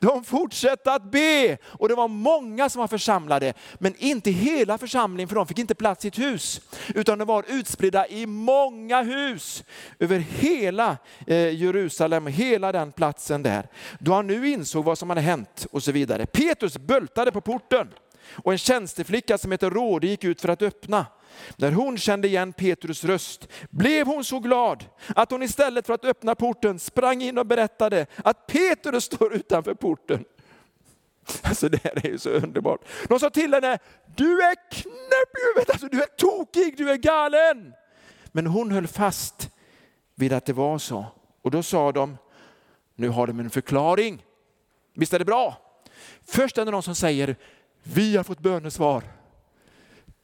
De 0.00 0.24
fortsatte 0.24 0.92
att 0.92 1.10
be 1.10 1.58
och 1.64 1.88
det 1.88 1.94
var 1.94 2.08
många 2.08 2.68
som 2.68 2.80
var 2.80 2.88
församlade, 2.88 3.54
men 3.78 3.94
inte 3.98 4.30
hela 4.30 4.78
församlingen 4.78 5.28
för 5.28 5.36
de 5.36 5.46
fick 5.46 5.58
inte 5.58 5.74
plats 5.74 6.04
i 6.04 6.08
ett 6.08 6.18
hus, 6.18 6.60
utan 6.94 7.18
de 7.18 7.24
var 7.24 7.44
utspridda 7.48 8.06
i 8.08 8.26
många 8.26 9.02
hus 9.02 9.64
över 9.98 10.18
hela 10.18 10.96
eh, 11.26 11.54
Jerusalem, 11.54 12.26
hela 12.26 12.72
den 12.72 12.92
platsen 12.92 13.42
där. 13.42 13.68
Då 13.98 14.12
han 14.12 14.26
nu 14.26 14.48
insåg 14.48 14.84
vad 14.84 14.98
som 14.98 15.10
hade 15.10 15.20
hänt 15.20 15.66
och 15.70 15.82
så 15.82 15.92
vidare. 15.92 16.26
Petrus 16.26 16.78
bultade 16.78 17.32
på 17.32 17.40
porten 17.40 17.88
och 18.44 18.52
en 18.52 18.58
tjänsteflicka 18.58 19.38
som 19.38 19.52
heter 19.52 19.70
Råde 19.70 20.06
gick 20.06 20.24
ut 20.24 20.40
för 20.40 20.48
att 20.48 20.62
öppna. 20.62 21.06
När 21.56 21.72
hon 21.72 21.98
kände 21.98 22.28
igen 22.28 22.52
Petrus 22.52 23.04
röst 23.04 23.48
blev 23.70 24.06
hon 24.06 24.24
så 24.24 24.40
glad 24.40 24.84
att 25.16 25.30
hon 25.30 25.42
istället 25.42 25.86
för 25.86 25.94
att 25.94 26.04
öppna 26.04 26.34
porten 26.34 26.78
sprang 26.78 27.22
in 27.22 27.38
och 27.38 27.46
berättade 27.46 28.06
att 28.24 28.46
Petrus 28.46 29.04
står 29.04 29.34
utanför 29.34 29.74
porten. 29.74 30.24
Alltså 31.42 31.68
det 31.68 31.84
här 31.84 32.06
är 32.06 32.10
ju 32.10 32.18
så 32.18 32.30
underbart. 32.30 32.80
De 33.08 33.20
sa 33.20 33.30
till 33.30 33.54
henne, 33.54 33.78
du 34.16 34.42
är 34.42 34.54
knäpp 34.70 35.36
i 35.38 35.46
huvudet, 35.46 35.70
alltså 35.70 35.88
du 35.88 36.02
är 36.02 36.06
tokig, 36.06 36.76
du 36.76 36.90
är 36.90 36.96
galen. 36.96 37.74
Men 38.32 38.46
hon 38.46 38.72
höll 38.72 38.86
fast 38.86 39.50
vid 40.14 40.32
att 40.32 40.46
det 40.46 40.52
var 40.52 40.78
så. 40.78 41.06
Och 41.42 41.50
då 41.50 41.62
sa 41.62 41.92
de, 41.92 42.18
nu 42.94 43.08
har 43.08 43.26
de 43.26 43.40
en 43.40 43.50
förklaring. 43.50 44.24
Visst 44.94 45.14
är 45.14 45.18
det 45.18 45.24
bra? 45.24 45.56
Först 46.26 46.58
är 46.58 46.64
det 46.64 46.70
någon 46.70 46.82
som 46.82 46.94
säger, 46.94 47.36
vi 47.82 48.16
har 48.16 48.24
fått 48.24 48.40
bönesvar. 48.40 49.02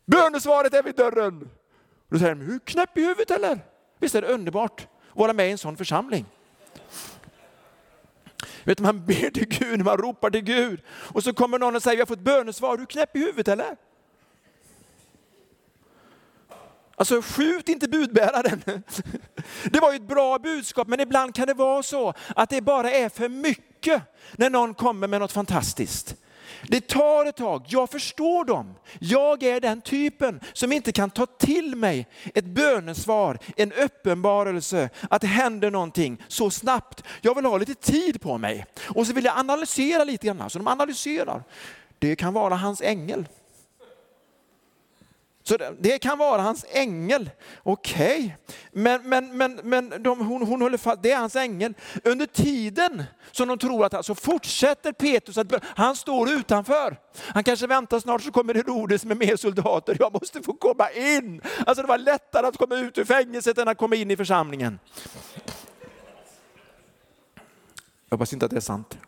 Bönesvaret 0.07 0.75
är 0.75 0.83
vid 0.83 0.95
dörren. 0.95 1.51
Då 2.09 2.19
säger 2.19 2.35
de, 2.35 2.41
hur 2.41 2.59
knäpp 2.59 2.99
i 2.99 3.01
huvudet 3.01 3.31
eller? 3.31 3.59
Visst 3.99 4.15
är 4.15 4.23
det 4.23 4.29
underbart 4.29 4.81
att 5.11 5.17
vara 5.17 5.33
med 5.33 5.49
i 5.49 5.51
en 5.51 5.59
sån 5.59 5.77
församling? 5.77 6.27
Vet 8.65 8.79
du, 8.79 8.83
man 8.83 9.07
ber 9.07 9.31
till 9.31 9.49
Gud, 9.49 9.85
man 9.85 9.97
ropar 9.97 10.31
till 10.31 10.41
Gud 10.41 10.81
och 10.89 11.25
så 11.25 11.33
kommer 11.35 11.59
någon 11.59 11.77
och 11.77 11.83
säger, 11.83 11.97
vi 11.97 12.01
har 12.01 12.07
fått 12.07 12.19
bönesvar, 12.19 12.77
du 12.77 12.87
knäpp 12.87 13.17
i 13.17 13.19
huvudet 13.19 13.49
eller? 13.49 13.77
Alltså 16.95 17.23
skjut 17.23 17.69
inte 17.69 17.89
budbäraren. 17.89 18.83
Det 19.65 19.81
var 19.81 19.93
ju 19.93 19.97
ett 19.97 20.09
bra 20.09 20.39
budskap, 20.39 20.89
men 20.89 21.01
ibland 21.01 21.35
kan 21.35 21.47
det 21.47 21.55
vara 21.55 21.83
så 21.83 22.15
att 22.37 22.51
det 22.51 22.61
bara 22.61 22.91
är 22.91 23.09
för 23.09 23.29
mycket 23.29 24.03
när 24.33 24.51
någon 24.51 24.75
kommer 24.75 25.09
med 25.09 25.21
något 25.21 25.33
fantastiskt. 25.33 26.17
Det 26.69 26.89
tar 26.89 27.27
ett 27.27 27.37
tag, 27.37 27.65
jag 27.69 27.91
förstår 27.91 28.45
dem. 28.45 28.75
Jag 28.99 29.43
är 29.43 29.61
den 29.61 29.81
typen 29.81 30.41
som 30.53 30.73
inte 30.73 30.93
kan 30.93 31.11
ta 31.11 31.27
till 31.27 31.77
mig 31.77 32.07
ett 32.35 32.45
bönesvar, 32.45 33.39
en 33.57 33.73
uppenbarelse, 33.73 34.91
att 35.11 35.21
det 35.21 35.27
händer 35.27 35.71
någonting 35.71 36.23
så 36.29 36.51
snabbt. 36.51 37.05
Jag 37.21 37.35
vill 37.35 37.45
ha 37.45 37.59
lite 37.59 37.75
tid 37.75 38.21
på 38.21 38.39
mig. 38.39 38.67
Och 38.85 39.07
så 39.07 39.13
vill 39.13 39.25
jag 39.25 39.39
analysera 39.39 40.05
lite 40.05 40.27
grann, 40.27 40.51
så 40.51 40.59
de 40.59 40.69
analyserar. 40.69 41.45
Det 41.99 42.17
kan 42.17 42.33
vara 42.33 42.55
hans 42.55 42.81
ängel. 42.83 43.27
Så 45.43 45.59
det 45.79 45.99
kan 45.99 46.19
vara 46.19 46.43
hans 46.43 46.65
ängel. 46.69 47.31
Okej, 47.63 48.19
okay. 48.19 48.33
men, 48.73 49.09
men, 49.09 49.37
men, 49.37 49.61
men 49.65 50.03
de, 50.03 50.27
hon, 50.27 50.43
hon 50.43 50.63
håller 50.63 50.79
fast, 50.79 51.03
det 51.03 51.13
är 51.13 51.19
hans 51.19 51.37
ängel. 51.37 51.75
Under 52.05 52.27
tiden 52.27 53.05
som 53.31 53.49
de 53.49 53.59
tror 53.59 53.85
att 53.85 53.93
han, 53.93 54.03
så 54.05 54.15
fortsätter 54.15 54.93
Petrus 54.93 55.39
att 55.39 55.53
han 55.65 55.97
står 55.97 56.31
utanför. 56.31 56.97
Han 57.19 57.45
kanske 57.45 57.67
väntar 57.67 58.01
snart 58.01 58.23
så 58.23 58.33
kommer 58.33 58.55
Herodes 58.55 59.05
med 59.05 59.17
mer 59.17 59.37
soldater. 59.37 59.97
Jag 60.01 60.13
måste 60.13 60.43
få 60.43 60.53
komma 60.53 60.91
in. 60.91 61.43
Alltså 61.67 61.83
det 61.83 61.89
var 61.89 61.99
lättare 61.99 62.47
att 62.47 62.57
komma 62.57 62.77
ut 62.77 62.99
ur 62.99 63.05
fängelset 63.05 63.59
än 63.59 63.69
att 63.69 63.79
komma 63.79 63.97
in 63.97 64.11
i 64.11 64.17
församlingen. 64.17 64.79
Jag 68.09 68.17
hoppas 68.17 68.33
inte 68.33 68.45
att 68.45 68.51
det 68.51 68.57
är 68.57 68.61
sant. 68.61 68.99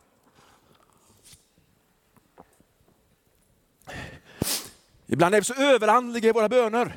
Ibland 5.15 5.35
är 5.35 5.41
vi 5.41 5.45
så 5.45 5.55
överandliga 5.55 6.29
i 6.29 6.33
våra 6.33 6.49
böner. 6.49 6.97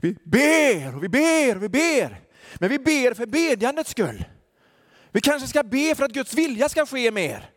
Vi 0.00 0.16
ber 0.24 0.96
och 0.96 1.04
vi 1.04 1.08
ber 1.08 1.56
och 1.56 1.62
vi 1.62 1.68
ber. 1.68 2.20
Men 2.54 2.68
vi 2.68 2.78
ber 2.78 3.14
för 3.14 3.26
bedjandets 3.26 3.90
skull. 3.90 4.24
Vi 5.12 5.20
kanske 5.20 5.48
ska 5.48 5.62
be 5.62 5.94
för 5.94 6.04
att 6.04 6.12
Guds 6.12 6.34
vilja 6.34 6.68
ska 6.68 6.86
ske 6.86 7.10
mer. 7.10 7.50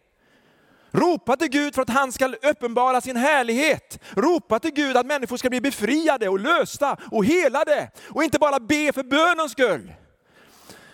Ropa 0.91 1.35
till 1.35 1.47
Gud 1.47 1.75
för 1.75 1.81
att 1.81 1.89
han 1.89 2.11
ska 2.11 2.27
uppenbara 2.27 3.01
sin 3.01 3.15
härlighet. 3.15 3.99
Ropa 4.11 4.59
till 4.59 4.71
Gud 4.71 4.97
att 4.97 5.05
människor 5.05 5.37
ska 5.37 5.49
bli 5.49 5.61
befriade 5.61 6.29
och 6.29 6.39
lösta 6.39 6.97
och 7.11 7.25
helade. 7.25 7.91
Och 8.09 8.23
inte 8.23 8.39
bara 8.39 8.59
be 8.59 8.93
för 8.93 9.03
bönens 9.03 9.51
skull. 9.51 9.93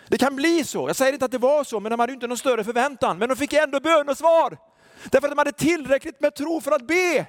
Det 0.07 0.17
kan 0.17 0.35
bli 0.35 0.63
så. 0.63 0.89
Jag 0.89 0.95
säger 0.95 1.13
inte 1.13 1.25
att 1.25 1.31
det 1.31 1.37
var 1.37 1.63
så, 1.63 1.79
men 1.79 1.89
de 1.89 1.99
hade 1.99 2.13
inte 2.13 2.27
någon 2.27 2.37
större 2.37 2.63
förväntan. 2.63 3.17
Men 3.17 3.29
de 3.29 3.35
fick 3.35 3.53
ändå 3.53 3.79
bönesvar. 3.79 4.57
Därför 5.03 5.27
att 5.27 5.31
de 5.31 5.37
hade 5.37 5.51
tillräckligt 5.51 6.21
med 6.21 6.35
tro 6.35 6.61
för 6.61 6.71
att 6.71 6.87
be. 6.87 7.25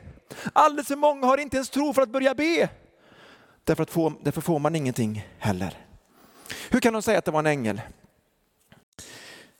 Alldeles 0.52 0.88
för 0.88 0.96
många 0.96 1.26
har 1.26 1.38
inte 1.38 1.56
ens 1.56 1.70
tro 1.70 1.92
för 1.92 2.02
att 2.02 2.08
börja 2.08 2.34
be. 2.34 2.68
Därför, 3.64 3.82
att 3.82 3.90
få, 3.90 4.12
därför 4.22 4.40
får 4.40 4.58
man 4.58 4.76
ingenting 4.76 5.26
heller. 5.38 5.74
Hur 6.70 6.80
kan 6.80 6.92
de 6.92 7.02
säga 7.02 7.18
att 7.18 7.24
det 7.24 7.30
var 7.30 7.40
en 7.40 7.46
ängel? 7.46 7.80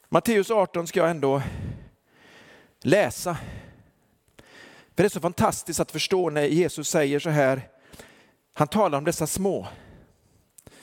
Matteus 0.09 0.50
18 0.50 0.87
ska 0.87 1.00
jag 1.00 1.11
ändå 1.11 1.42
läsa. 2.83 3.37
För 4.96 5.02
det 5.02 5.04
är 5.04 5.09
så 5.09 5.20
fantastiskt 5.20 5.81
att 5.81 5.92
förstå 5.92 6.31
när 6.31 6.42
Jesus 6.42 6.88
säger 6.88 7.20
så 7.20 7.31
här. 7.31 7.68
Han 8.54 8.68
talar 8.68 8.98
om 8.98 9.04
dessa 9.04 9.26
små. 9.26 9.68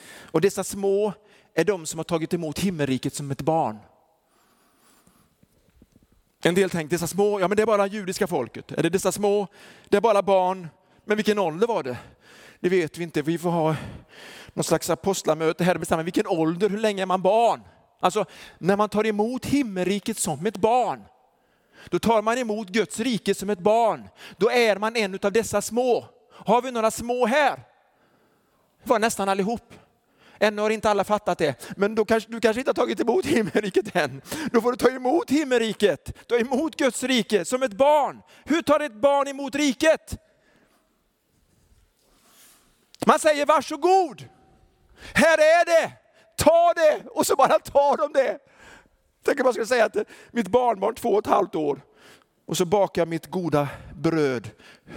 Och 0.08 0.40
dessa 0.40 0.64
små 0.64 1.12
är 1.54 1.64
de 1.64 1.86
som 1.86 1.98
har 1.98 2.04
tagit 2.04 2.34
emot 2.34 2.58
himmelriket 2.58 3.14
som 3.14 3.30
ett 3.30 3.42
barn. 3.42 3.78
En 6.46 6.54
del 6.54 6.70
tänkte 6.70 6.94
dessa 6.94 7.06
små, 7.06 7.40
ja 7.40 7.48
men 7.48 7.56
det 7.56 7.62
är 7.62 7.66
bara 7.66 7.86
judiska 7.86 8.26
folket. 8.26 8.72
Är 8.72 8.82
det 8.82 8.88
dessa 8.88 9.12
små, 9.12 9.46
det 9.88 9.96
är 9.96 10.00
bara 10.00 10.22
barn. 10.22 10.68
Men 11.04 11.16
vilken 11.16 11.38
ålder 11.38 11.66
var 11.66 11.82
det? 11.82 11.96
Det 12.60 12.68
vet 12.68 12.98
vi 12.98 13.02
inte. 13.02 13.22
Vi 13.22 13.38
får 13.38 13.50
ha 13.50 13.76
någon 14.52 14.64
slags 14.64 14.90
apostlamöte 14.90 15.64
här 15.64 15.74
och 15.74 15.80
bestämma 15.80 16.02
vilken 16.02 16.26
ålder, 16.26 16.68
hur 16.68 16.78
länge 16.78 17.02
är 17.02 17.06
man 17.06 17.22
barn? 17.22 17.60
Alltså 18.00 18.24
när 18.58 18.76
man 18.76 18.88
tar 18.88 19.06
emot 19.06 19.46
himmelriket 19.46 20.18
som 20.18 20.46
ett 20.46 20.56
barn, 20.56 21.04
då 21.88 21.98
tar 21.98 22.22
man 22.22 22.38
emot 22.38 22.68
Guds 22.68 23.00
rike 23.00 23.34
som 23.34 23.50
ett 23.50 23.60
barn. 23.60 24.08
Då 24.36 24.50
är 24.50 24.76
man 24.76 24.96
en 24.96 25.18
av 25.22 25.32
dessa 25.32 25.62
små. 25.62 26.04
Har 26.30 26.62
vi 26.62 26.70
några 26.70 26.90
små 26.90 27.26
här? 27.26 27.56
Det 28.82 28.90
var 28.90 28.98
nästan 28.98 29.28
allihop. 29.28 29.74
Ännu 30.40 30.62
har 30.62 30.70
inte 30.70 30.90
alla 30.90 31.04
fattat 31.04 31.38
det, 31.38 31.74
men 31.76 31.94
då 31.94 32.04
kanske, 32.04 32.32
du 32.32 32.40
kanske 32.40 32.60
inte 32.60 32.68
har 32.68 32.74
tagit 32.74 33.00
emot 33.00 33.26
himmelriket 33.26 33.96
än. 33.96 34.22
Då 34.52 34.60
får 34.60 34.70
du 34.70 34.76
ta 34.76 34.90
emot 34.90 35.30
himmelriket, 35.30 36.28
ta 36.28 36.36
emot 36.36 36.76
Guds 36.76 37.02
rike 37.02 37.44
som 37.44 37.62
ett 37.62 37.72
barn. 37.72 38.22
Hur 38.44 38.62
tar 38.62 38.80
ett 38.80 38.94
barn 38.94 39.28
emot 39.28 39.54
riket? 39.54 40.18
Man 43.06 43.18
säger 43.18 43.46
varsågod, 43.46 44.28
här 45.14 45.38
är 45.38 45.64
det, 45.64 45.92
ta 46.36 46.72
det 46.76 47.02
och 47.10 47.26
så 47.26 47.36
bara 47.36 47.58
tar 47.58 47.96
de 47.96 48.12
det. 48.12 48.38
Tänk 49.24 49.40
om 49.40 49.44
man 49.44 49.52
skulle 49.52 49.66
säga 49.66 49.88
till 49.88 50.04
mitt 50.30 50.48
barnbarn 50.48 50.94
två 50.94 51.08
och 51.08 51.18
ett 51.18 51.32
halvt 51.32 51.54
år 51.54 51.80
och 52.46 52.56
så 52.56 52.64
bakar 52.64 53.02
jag 53.02 53.08
mitt 53.08 53.26
goda 53.26 53.68
bröd, 53.94 54.50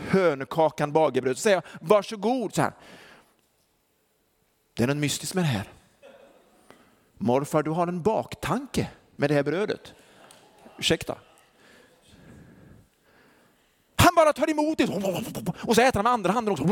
hönkakan 0.10 0.92
bagerbröd. 0.92 1.38
Så 1.38 1.42
säger 1.42 1.56
jag 1.56 1.88
varsågod. 1.88 2.56
Så 2.56 2.62
här. 2.62 2.72
Det 4.80 4.84
är 4.84 4.88
något 4.88 4.98
mystiskt 4.98 5.36
med 5.36 5.44
det 5.44 5.48
här. 5.48 5.68
Morfar, 7.18 7.64
du 7.64 7.72
har 7.72 7.88
en 7.88 8.02
baktanke 8.02 8.90
med 9.16 9.30
det 9.30 9.34
här 9.34 9.44
brödet. 9.44 9.94
Ursäkta. 10.78 11.18
Han 13.96 14.16
bara 14.16 14.34
tar 14.34 14.50
emot 14.50 14.78
det 14.78 14.88
och 15.64 15.76
så 15.76 15.82
äter 15.82 15.94
han 15.94 16.04
med 16.04 16.14
andra 16.14 16.32
handen 16.32 16.52
också. 16.52 16.64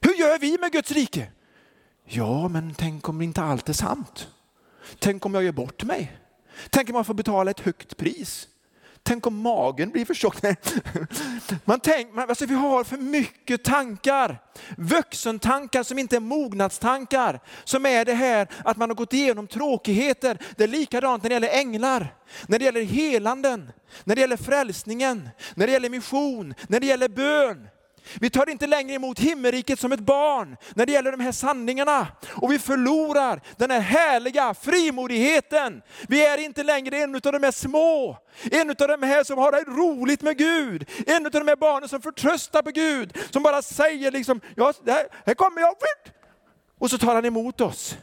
Hur 0.00 0.14
gör 0.14 0.38
vi 0.38 0.58
med 0.58 0.72
Guds 0.72 0.90
rike? 0.90 1.30
Ja, 2.04 2.48
men 2.48 2.74
tänk 2.74 3.08
om 3.08 3.22
inte 3.22 3.42
allt 3.42 3.68
är 3.68 3.72
sant. 3.72 4.28
Tänk 4.98 5.26
om 5.26 5.34
jag 5.34 5.42
gör 5.42 5.52
bort 5.52 5.84
mig. 5.84 6.18
Tänk 6.70 6.90
om 6.90 6.96
jag 6.96 7.06
får 7.06 7.14
betala 7.14 7.50
ett 7.50 7.60
högt 7.60 7.96
pris. 7.96 8.48
Tänk 9.06 9.26
om 9.26 9.36
magen 9.40 9.90
blir 9.90 10.04
för 10.04 10.14
tjock. 10.14 10.36
Man 11.64 11.80
tänk, 11.80 12.18
alltså 12.18 12.46
vi 12.46 12.54
har 12.54 12.84
för 12.84 12.96
mycket 12.96 13.64
tankar. 13.64 14.42
Vuxentankar 14.76 15.82
som 15.82 15.98
inte 15.98 16.16
är 16.16 16.20
mognadstankar. 16.20 17.40
Som 17.64 17.86
är 17.86 18.04
det 18.04 18.14
här 18.14 18.48
att 18.64 18.76
man 18.76 18.90
har 18.90 18.94
gått 18.94 19.12
igenom 19.12 19.46
tråkigheter. 19.46 20.38
Det 20.56 20.64
är 20.64 20.68
likadant 20.68 21.22
när 21.22 21.30
det 21.30 21.34
gäller 21.34 21.58
änglar, 21.58 22.14
när 22.46 22.58
det 22.58 22.64
gäller 22.64 22.82
helanden, 22.82 23.72
när 24.04 24.14
det 24.14 24.20
gäller 24.20 24.36
frälsningen, 24.36 25.28
när 25.54 25.66
det 25.66 25.72
gäller 25.72 25.90
mission, 25.90 26.54
när 26.68 26.80
det 26.80 26.86
gäller 26.86 27.08
bön. 27.08 27.68
Vi 28.14 28.30
tar 28.30 28.48
inte 28.48 28.66
längre 28.66 28.94
emot 28.94 29.18
himmelriket 29.18 29.80
som 29.80 29.92
ett 29.92 30.00
barn 30.00 30.56
när 30.74 30.86
det 30.86 30.92
gäller 30.92 31.10
de 31.10 31.20
här 31.20 31.32
sanningarna. 31.32 32.06
Och 32.28 32.52
vi 32.52 32.58
förlorar 32.58 33.40
den 33.56 33.70
här 33.70 33.80
härliga 33.80 34.54
frimodigheten. 34.54 35.82
Vi 36.08 36.26
är 36.26 36.38
inte 36.38 36.62
längre 36.62 36.96
en 36.96 37.14
av 37.14 37.20
de 37.20 37.42
här 37.42 37.50
små, 37.50 38.18
en 38.50 38.70
av 38.70 38.76
de 38.76 39.02
här 39.02 39.24
som 39.24 39.38
har 39.38 39.52
det 39.52 39.64
roligt 39.70 40.22
med 40.22 40.38
Gud. 40.38 40.90
En 41.06 41.26
av 41.26 41.32
de 41.32 41.48
här 41.48 41.56
barnen 41.56 41.88
som 41.88 42.02
förtröstar 42.02 42.62
på 42.62 42.70
Gud, 42.70 43.18
som 43.30 43.42
bara 43.42 43.62
säger 43.62 44.10
liksom, 44.10 44.40
ja, 44.56 44.72
här, 44.86 45.06
här 45.26 45.34
kommer 45.34 45.60
jag. 45.60 45.74
Och 46.78 46.90
så 46.90 46.98
tar 46.98 47.14
han 47.14 47.24
emot 47.24 47.60
oss. 47.60 47.96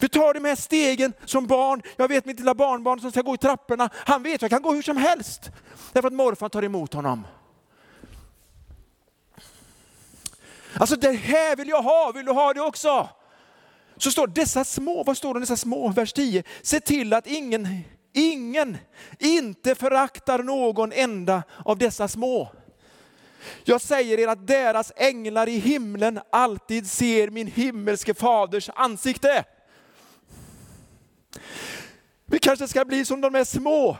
Vi 0.00 0.08
tar 0.08 0.34
de 0.34 0.44
här 0.44 0.56
stegen 0.56 1.12
som 1.24 1.46
barn. 1.46 1.82
Jag 1.96 2.08
vet 2.08 2.24
mitt 2.24 2.38
lilla 2.38 2.54
barnbarn 2.54 3.00
som 3.00 3.10
ska 3.10 3.22
gå 3.22 3.34
i 3.34 3.38
trapporna. 3.38 3.90
Han 3.94 4.22
vet 4.22 4.42
jag 4.42 4.50
kan 4.50 4.62
gå 4.62 4.72
hur 4.72 4.82
som 4.82 4.96
helst. 4.96 5.50
Därför 5.92 6.06
att 6.06 6.14
morfar 6.14 6.48
tar 6.48 6.64
emot 6.64 6.94
honom. 6.94 7.26
Alltså 10.80 10.96
det 10.96 11.12
här 11.12 11.56
vill 11.56 11.68
jag 11.68 11.82
ha, 11.82 12.12
vill 12.14 12.26
du 12.26 12.32
ha 12.32 12.54
det 12.54 12.60
också? 12.60 13.08
Så 13.96 14.10
står 14.10 14.26
dessa 14.26 14.64
små, 14.64 15.02
vad 15.04 15.16
står 15.16 15.34
det 15.34 15.40
dessa 15.40 15.56
små, 15.56 15.88
vers 15.88 16.12
10? 16.12 16.42
Se 16.62 16.80
till 16.80 17.12
att 17.12 17.26
ingen, 17.26 17.68
ingen, 18.12 18.76
inte 19.18 19.74
föraktar 19.74 20.42
någon 20.42 20.92
enda 20.92 21.42
av 21.64 21.78
dessa 21.78 22.08
små. 22.08 22.52
Jag 23.64 23.80
säger 23.80 24.18
er 24.18 24.28
att 24.28 24.46
deras 24.46 24.92
änglar 24.96 25.48
i 25.48 25.58
himlen 25.58 26.20
alltid 26.32 26.90
ser 26.90 27.30
min 27.30 27.46
himmelske 27.46 28.14
faders 28.14 28.70
ansikte. 28.74 29.44
Vi 32.26 32.38
kanske 32.38 32.68
ska 32.68 32.84
bli 32.84 33.04
som 33.04 33.20
de 33.20 33.34
är 33.34 33.44
små, 33.44 33.96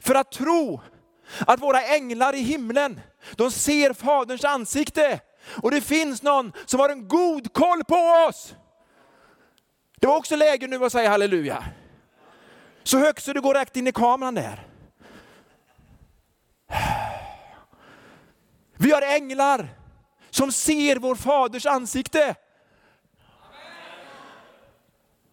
för 0.00 0.14
att 0.14 0.32
tro 0.32 0.80
att 1.38 1.62
våra 1.62 1.82
änglar 1.82 2.34
i 2.34 2.40
himlen, 2.40 3.00
de 3.36 3.50
ser 3.50 3.92
faderns 3.92 4.44
ansikte. 4.44 5.20
Och 5.46 5.70
det 5.70 5.80
finns 5.80 6.22
någon 6.22 6.52
som 6.66 6.80
har 6.80 6.88
en 6.88 7.08
god 7.08 7.52
koll 7.52 7.84
på 7.84 7.96
oss. 8.28 8.54
Det 10.00 10.06
var 10.06 10.16
också 10.16 10.36
läge 10.36 10.66
nu 10.66 10.84
att 10.84 10.92
säga 10.92 11.10
halleluja. 11.10 11.64
Så 12.82 12.98
högt 12.98 13.22
så 13.22 13.32
det 13.32 13.40
går 13.40 13.54
rakt 13.54 13.76
in 13.76 13.86
i 13.86 13.92
kameran 13.92 14.34
där. 14.34 14.66
Vi 18.76 18.92
har 18.92 19.02
änglar 19.02 19.68
som 20.30 20.52
ser 20.52 20.96
vår 20.96 21.14
faders 21.14 21.66
ansikte. 21.66 22.34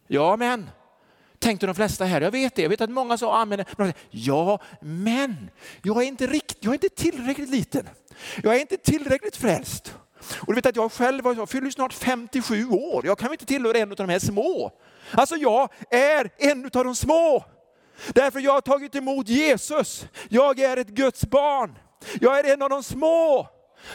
Ja 0.07 0.35
men, 0.35 0.69
tänkte 1.41 1.65
de 1.65 1.75
flesta 1.75 2.05
här. 2.05 2.21
Jag 2.21 2.31
vet 2.31 2.55
det, 2.55 2.61
jag 2.61 2.69
vet 2.69 2.81
att 2.81 2.89
många 2.89 3.17
sa 3.17 3.41
amen. 3.41 3.63
Ja 4.09 4.59
men, 4.81 5.49
jag 5.83 5.97
är 5.97 6.07
inte, 6.07 6.27
rikt, 6.27 6.57
jag 6.59 6.69
är 6.69 6.73
inte 6.73 6.89
tillräckligt 6.89 7.49
liten. 7.49 7.89
Jag 8.43 8.55
är 8.55 8.59
inte 8.59 8.77
tillräckligt 8.77 9.35
frälst. 9.35 9.95
Och 10.39 10.47
du 10.47 10.55
vet 10.55 10.65
att 10.65 10.75
jag 10.75 10.91
själv 10.91 11.25
jag 11.25 11.49
fyller 11.49 11.69
snart 11.69 11.93
57 11.93 12.69
år. 12.69 13.05
Jag 13.05 13.17
kan 13.17 13.31
inte 13.31 13.45
tillhöra 13.45 13.77
en 13.77 13.91
av 13.91 13.95
de 13.95 14.09
här 14.09 14.19
små. 14.19 14.71
Alltså 15.11 15.35
jag 15.35 15.69
är 15.89 16.29
en 16.37 16.65
av 16.65 16.83
de 16.83 16.95
små. 16.95 17.45
Därför 18.13 18.39
jag 18.39 18.53
har 18.53 18.61
tagit 18.61 18.95
emot 18.95 19.27
Jesus. 19.27 20.05
Jag 20.29 20.59
är 20.59 20.77
ett 20.77 20.87
Guds 20.87 21.25
barn. 21.25 21.77
Jag 22.21 22.39
är 22.39 22.53
en 22.53 22.61
av 22.61 22.69
de 22.69 22.83
små. 22.83 23.47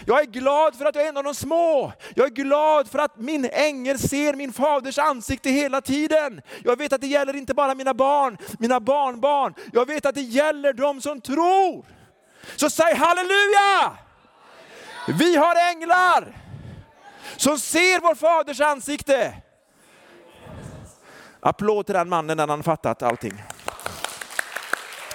Jag 0.07 0.21
är 0.21 0.25
glad 0.25 0.77
för 0.77 0.85
att 0.85 0.95
jag 0.95 1.05
är 1.05 1.09
en 1.09 1.17
av 1.17 1.25
de 1.25 1.35
små. 1.35 1.93
Jag 2.15 2.27
är 2.27 2.31
glad 2.31 2.89
för 2.89 2.99
att 2.99 3.17
min 3.17 3.49
ängel 3.53 3.99
ser 3.99 4.35
min 4.35 4.53
faders 4.53 4.99
ansikte 4.99 5.51
hela 5.51 5.81
tiden. 5.81 6.43
Jag 6.65 6.79
vet 6.79 6.93
att 6.93 7.01
det 7.01 7.07
gäller 7.07 7.37
inte 7.37 7.55
bara 7.55 7.75
mina 7.75 7.95
barn, 7.95 8.39
mina 8.59 8.81
barnbarn. 8.81 9.55
Jag 9.73 9.87
vet 9.87 10.07
att 10.07 10.15
det 10.15 10.21
gäller 10.21 10.73
de 10.73 11.01
som 11.01 11.21
tror. 11.21 11.85
Så 12.57 12.71
säg 12.71 12.95
halleluja! 12.95 13.99
Vi 15.09 15.37
har 15.37 15.71
änglar 15.73 16.37
som 17.37 17.59
ser 17.59 18.01
vår 18.01 18.15
faders 18.15 18.61
ansikte. 18.61 19.35
Applåd 21.41 21.87
till 21.87 21.95
den 21.95 22.09
mannen 22.09 22.37
när 22.37 22.47
han 22.47 22.63
fattat 22.63 23.03
allting. 23.03 23.43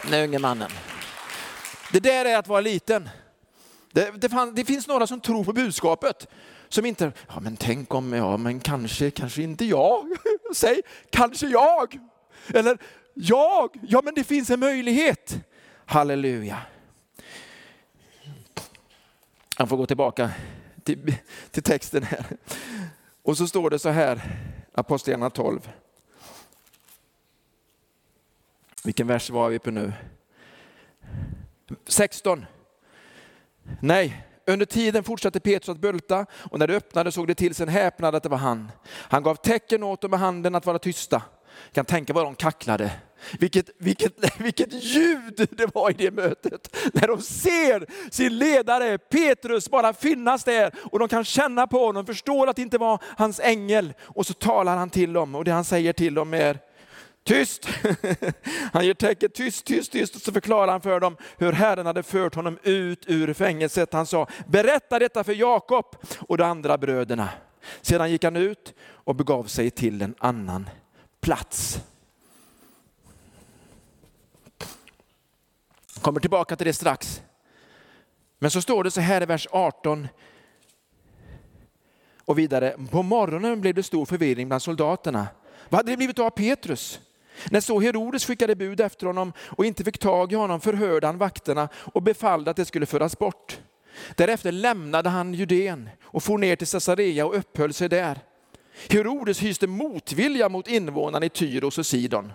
Den 0.04 0.24
unge 0.24 0.40
mannen. 0.40 0.72
Det 1.92 2.00
där 2.00 2.26
är 2.26 2.38
att 2.38 2.48
vara 2.48 2.62
liten. 2.62 3.10
Det, 3.91 4.12
det, 4.21 4.30
fann, 4.30 4.56
det, 4.56 4.65
finns 4.65 4.88
några 4.88 5.08
som 5.08 5.21
tror 5.21 5.43
på 5.43 5.54
budskapet. 5.54 6.27
Som 6.69 6.86
inte, 6.86 7.12
ja 7.27 7.39
men 7.39 7.58
tänk 7.58 7.93
om, 7.93 8.13
ja 8.13 8.38
men 8.38 8.60
kanske, 8.60 9.12
kanske 9.12 9.41
inte 9.41 9.65
jag. 9.65 10.08
Säg, 10.56 10.82
kanske 11.10 11.47
jag. 11.47 11.99
Eller 12.47 12.77
jag, 13.13 13.69
ja 13.82 14.01
men 14.04 14.15
det 14.15 14.23
finns 14.23 14.49
en 14.49 14.60
möjlighet. 14.60 15.38
Halleluja. 15.86 16.58
Han 19.56 19.67
får 19.67 19.77
gå 19.77 19.86
tillbaka 19.86 20.32
till, 20.84 21.15
till 21.51 21.63
texten 21.63 22.04
här. 22.04 22.25
Och 23.23 23.38
så 23.38 23.47
står 23.47 23.69
det 23.69 23.80
så 23.80 23.89
här, 23.89 24.21
Apostlagärningarna 24.73 25.30
12. 25.30 25.71
Vilken 28.84 29.08
vers 29.08 29.30
var 29.30 29.49
vi 29.49 29.60
på 29.60 29.71
nu? 29.71 29.93
16. 31.88 32.45
Nej, 33.82 34.28
under 34.48 34.66
tiden 34.66 35.04
fortsatte 35.04 35.40
Petrus 35.40 35.70
att 35.70 35.82
bulta 35.82 36.26
och 36.52 36.60
när 36.60 36.68
det 36.68 36.76
öppnade 36.76 37.12
såg 37.12 37.28
det 37.28 37.36
till 37.36 37.56
sin 37.56 37.68
häpnad 37.68 38.16
att 38.16 38.24
det 38.24 38.30
var 38.30 38.38
han. 38.38 38.72
Han 38.88 39.24
gav 39.24 39.36
tecken 39.36 39.84
åt 39.84 40.02
dem 40.02 40.12
med 40.12 40.20
handen 40.20 40.56
att 40.56 40.66
vara 40.66 40.80
tysta. 40.80 41.22
Jag 41.66 41.74
kan 41.74 41.86
tänka 41.86 42.14
vad 42.14 42.26
de 42.26 42.36
kacklade. 42.36 42.92
Vilket, 43.40 43.70
vilket, 43.78 44.14
vilket 44.40 44.74
ljud 44.74 45.48
det 45.52 45.76
var 45.76 45.90
i 45.90 45.94
det 45.94 46.12
mötet. 46.12 46.78
När 46.94 47.08
de 47.08 47.22
ser 47.22 47.86
sin 48.12 48.38
ledare 48.38 48.98
Petrus 48.98 49.70
bara 49.70 49.94
finnas 49.94 50.44
där 50.44 50.74
och 50.92 51.00
de 51.00 51.08
kan 51.08 51.24
känna 51.24 51.68
på 51.68 51.86
honom, 51.86 52.06
förstår 52.06 52.48
att 52.48 52.56
det 52.56 52.62
inte 52.62 52.78
var 52.78 53.00
hans 53.18 53.40
ängel. 53.40 53.94
Och 54.02 54.26
så 54.26 54.34
talar 54.34 54.78
han 54.78 54.90
till 54.90 55.14
dem 55.14 55.36
och 55.36 55.44
det 55.44 55.52
han 55.52 55.64
säger 55.64 55.94
till 55.94 56.14
dem 56.14 56.34
är 56.34 56.60
Tyst! 57.24 57.66
Han 58.74 58.86
ger 58.86 58.94
tecken, 58.94 59.30
tyst, 59.30 59.66
tyst, 59.66 59.92
tyst. 59.92 60.16
Och 60.16 60.22
så 60.22 60.32
förklarar 60.32 60.72
han 60.72 60.82
för 60.82 61.00
dem 61.00 61.18
hur 61.38 61.52
Herren 61.52 61.86
hade 61.86 62.04
fört 62.04 62.36
honom 62.36 62.58
ut 62.64 63.04
ur 63.08 63.34
fängelset. 63.34 63.94
Han 63.94 64.06
sa, 64.06 64.28
berätta 64.48 65.00
detta 65.00 65.24
för 65.24 65.34
Jakob 65.34 65.96
och 66.20 66.38
de 66.38 66.44
andra 66.44 66.78
bröderna. 66.78 67.30
Sedan 67.82 68.12
gick 68.12 68.24
han 68.24 68.36
ut 68.36 68.74
och 68.82 69.16
begav 69.16 69.44
sig 69.44 69.72
till 69.72 70.02
en 70.02 70.16
annan 70.20 70.70
plats. 71.22 71.80
Kommer 76.02 76.20
tillbaka 76.20 76.56
till 76.56 76.68
det 76.68 76.74
strax. 76.74 77.22
Men 78.40 78.52
så 78.52 78.62
står 78.62 78.84
det 78.84 78.92
så 78.92 79.02
här 79.02 79.24
i 79.24 79.26
vers 79.26 79.48
18 79.52 80.08
och 82.26 82.40
vidare. 82.40 82.76
På 82.92 83.04
morgonen 83.04 83.62
blev 83.62 83.76
det 83.76 83.84
stor 83.84 84.06
förvirring 84.06 84.48
bland 84.48 84.62
soldaterna. 84.62 85.28
Vad 85.70 85.80
hade 85.80 85.92
det 85.92 85.98
blivit 85.98 86.20
av 86.20 86.30
Petrus? 86.30 87.00
När 87.49 87.62
så 87.62 87.80
Herodes 87.80 88.25
skickade 88.25 88.56
bud 88.56 88.82
efter 88.82 89.08
honom 89.08 89.34
och 89.39 89.65
inte 89.65 89.84
fick 89.84 89.97
tag 89.97 90.32
i 90.32 90.36
honom 90.36 90.62
förhörde 90.62 91.08
han 91.08 91.17
vakterna 91.17 91.69
och 91.75 92.01
befallde 92.01 92.51
att 92.51 92.58
det 92.58 92.65
skulle 92.65 92.86
föras 92.86 93.19
bort. 93.19 93.60
Därefter 94.15 94.51
lämnade 94.51 95.10
han 95.10 95.34
Judeen 95.34 95.89
och 96.04 96.23
for 96.23 96.38
ner 96.38 96.56
till 96.56 96.67
Caesarea 96.67 97.25
och 97.25 97.38
uppehöll 97.38 97.73
sig 97.73 97.89
där. 97.89 98.19
Herodes 98.89 99.43
hyste 99.43 99.67
motvilja 99.67 100.49
mot 100.49 100.67
invånarna 100.67 101.25
i 101.25 101.30
Tyros 101.30 101.77
och 101.77 101.86
Sidon. 101.86 102.32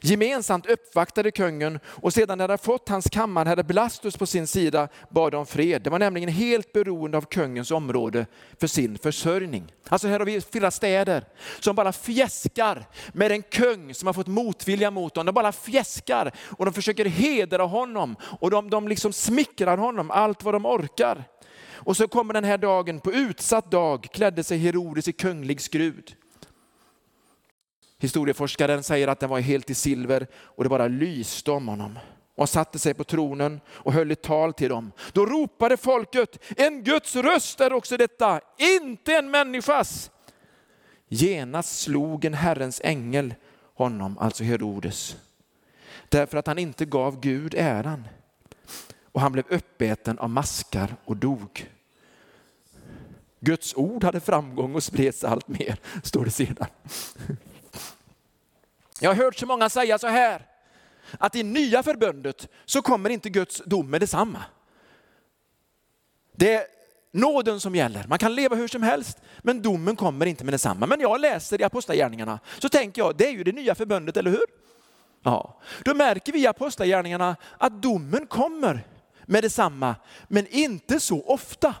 Gemensamt 0.00 0.66
uppvaktade 0.66 1.30
kungen 1.30 1.78
och 1.86 2.12
sedan 2.12 2.38
när 2.38 2.48
de 2.48 2.58
fått 2.58 2.88
hans 2.88 3.06
kammarherre 3.10 3.62
Blastus 3.62 4.16
på 4.16 4.26
sin 4.26 4.46
sida 4.46 4.88
bad 5.10 5.34
om 5.34 5.46
fred. 5.46 5.82
Det 5.82 5.90
var 5.90 5.98
nämligen 5.98 6.28
helt 6.28 6.72
beroende 6.72 7.18
av 7.18 7.22
kungens 7.22 7.70
område 7.70 8.26
för 8.60 8.66
sin 8.66 8.98
försörjning. 8.98 9.72
Alltså 9.88 10.08
här 10.08 10.18
har 10.18 10.26
vi 10.26 10.40
flera 10.40 10.70
städer 10.70 11.24
som 11.60 11.76
bara 11.76 11.92
fjäskar 11.92 12.86
med 13.12 13.32
en 13.32 13.42
kung 13.42 13.94
som 13.94 14.06
har 14.06 14.12
fått 14.12 14.26
motvilja 14.26 14.90
mot 14.90 15.14
dem. 15.14 15.26
De 15.26 15.32
bara 15.32 15.52
fjäskar 15.52 16.32
och 16.38 16.64
de 16.64 16.74
försöker 16.74 17.04
hedra 17.04 17.62
honom 17.62 18.16
och 18.40 18.50
de, 18.50 18.70
de 18.70 18.88
liksom 18.88 19.12
smickrar 19.12 19.78
honom 19.78 20.10
allt 20.10 20.42
vad 20.42 20.54
de 20.54 20.66
orkar. 20.66 21.24
Och 21.70 21.96
så 21.96 22.08
kommer 22.08 22.34
den 22.34 22.44
här 22.44 22.58
dagen, 22.58 23.00
på 23.00 23.12
utsatt 23.12 23.70
dag 23.70 24.08
klädde 24.12 24.44
sig 24.44 24.58
Herodes 24.58 25.08
i 25.08 25.12
kunglig 25.12 25.60
skrud. 25.60 26.14
Historieforskaren 27.98 28.82
säger 28.82 29.08
att 29.08 29.20
den 29.20 29.30
var 29.30 29.40
helt 29.40 29.70
i 29.70 29.74
silver 29.74 30.26
och 30.34 30.64
det 30.64 30.70
bara 30.70 30.88
lyste 30.88 31.50
om 31.50 31.68
honom. 31.68 31.98
Och 32.34 32.42
han 32.42 32.46
satte 32.46 32.78
sig 32.78 32.94
på 32.94 33.04
tronen 33.04 33.60
och 33.68 33.92
höll 33.92 34.10
ett 34.10 34.22
tal 34.22 34.52
till 34.52 34.68
dem. 34.68 34.92
Då 35.12 35.26
ropade 35.26 35.76
folket, 35.76 36.38
en 36.56 36.84
Guds 36.84 37.16
röst 37.16 37.60
är 37.60 37.72
också 37.72 37.96
detta, 37.96 38.40
inte 38.56 39.14
en 39.14 39.30
människas. 39.30 40.10
Genast 41.08 41.80
slog 41.80 42.24
en 42.24 42.34
Herrens 42.34 42.80
ängel 42.84 43.34
honom, 43.74 44.18
alltså 44.18 44.44
Herodes, 44.44 45.16
därför 46.08 46.38
att 46.38 46.46
han 46.46 46.58
inte 46.58 46.84
gav 46.84 47.20
Gud 47.20 47.54
äran. 47.58 48.08
Och 49.12 49.20
han 49.20 49.32
blev 49.32 49.44
uppäten 49.48 50.18
av 50.18 50.30
maskar 50.30 50.96
och 51.04 51.16
dog. 51.16 51.66
Guds 53.40 53.74
ord 53.76 54.04
hade 54.04 54.20
framgång 54.20 54.74
och 54.74 54.82
spreds 54.82 55.24
allt 55.24 55.48
mer, 55.48 55.78
står 56.02 56.24
det 56.24 56.30
sedan. 56.30 56.66
Jag 59.00 59.10
har 59.10 59.24
hört 59.24 59.38
så 59.38 59.46
många 59.46 59.68
säga 59.68 59.98
så 59.98 60.06
här, 60.06 60.46
att 61.18 61.36
i 61.36 61.42
nya 61.42 61.82
förbundet 61.82 62.48
så 62.64 62.82
kommer 62.82 63.10
inte 63.10 63.30
Guds 63.30 63.62
dom 63.66 63.90
med 63.90 64.00
detsamma. 64.00 64.44
Det 66.36 66.54
är 66.54 66.66
nåden 67.12 67.60
som 67.60 67.74
gäller. 67.74 68.04
Man 68.08 68.18
kan 68.18 68.34
leva 68.34 68.56
hur 68.56 68.68
som 68.68 68.82
helst, 68.82 69.18
men 69.38 69.62
domen 69.62 69.96
kommer 69.96 70.26
inte 70.26 70.44
med 70.44 70.54
detsamma. 70.54 70.86
Men 70.86 71.00
jag 71.00 71.20
läser 71.20 71.60
i 71.60 71.64
Apostlagärningarna 71.64 72.38
så 72.58 72.68
tänker 72.68 73.02
jag, 73.02 73.16
det 73.16 73.26
är 73.26 73.32
ju 73.32 73.44
det 73.44 73.52
nya 73.52 73.74
förbundet, 73.74 74.16
eller 74.16 74.30
hur? 74.30 74.44
Ja, 75.22 75.60
då 75.84 75.94
märker 75.94 76.32
vi 76.32 76.42
i 76.42 76.46
Apostlagärningarna 76.46 77.36
att 77.58 77.82
domen 77.82 78.26
kommer 78.26 78.86
med 79.26 79.44
detsamma, 79.44 79.96
men 80.28 80.46
inte 80.46 81.00
så 81.00 81.22
ofta. 81.26 81.74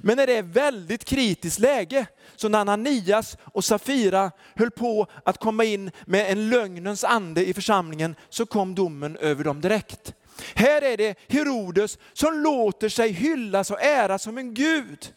Men 0.00 0.16
när 0.16 0.26
det 0.26 0.36
är 0.36 0.42
väldigt 0.42 1.04
kritiskt 1.04 1.58
läge, 1.58 2.06
så 2.36 2.48
när 2.48 2.58
Ananias 2.58 3.36
och 3.42 3.64
Safira 3.64 4.30
höll 4.54 4.70
på 4.70 5.06
att 5.24 5.38
komma 5.38 5.64
in 5.64 5.90
med 6.06 6.32
en 6.32 6.50
lögnens 6.50 7.04
ande 7.04 7.48
i 7.48 7.54
församlingen, 7.54 8.16
så 8.28 8.46
kom 8.46 8.74
domen 8.74 9.16
över 9.16 9.44
dem 9.44 9.60
direkt. 9.60 10.14
Här 10.54 10.82
är 10.82 10.96
det 10.96 11.18
Herodes 11.28 11.98
som 12.12 12.38
låter 12.38 12.88
sig 12.88 13.12
hyllas 13.12 13.70
och 13.70 13.82
äras 13.82 14.22
som 14.22 14.38
en 14.38 14.54
gud. 14.54 15.12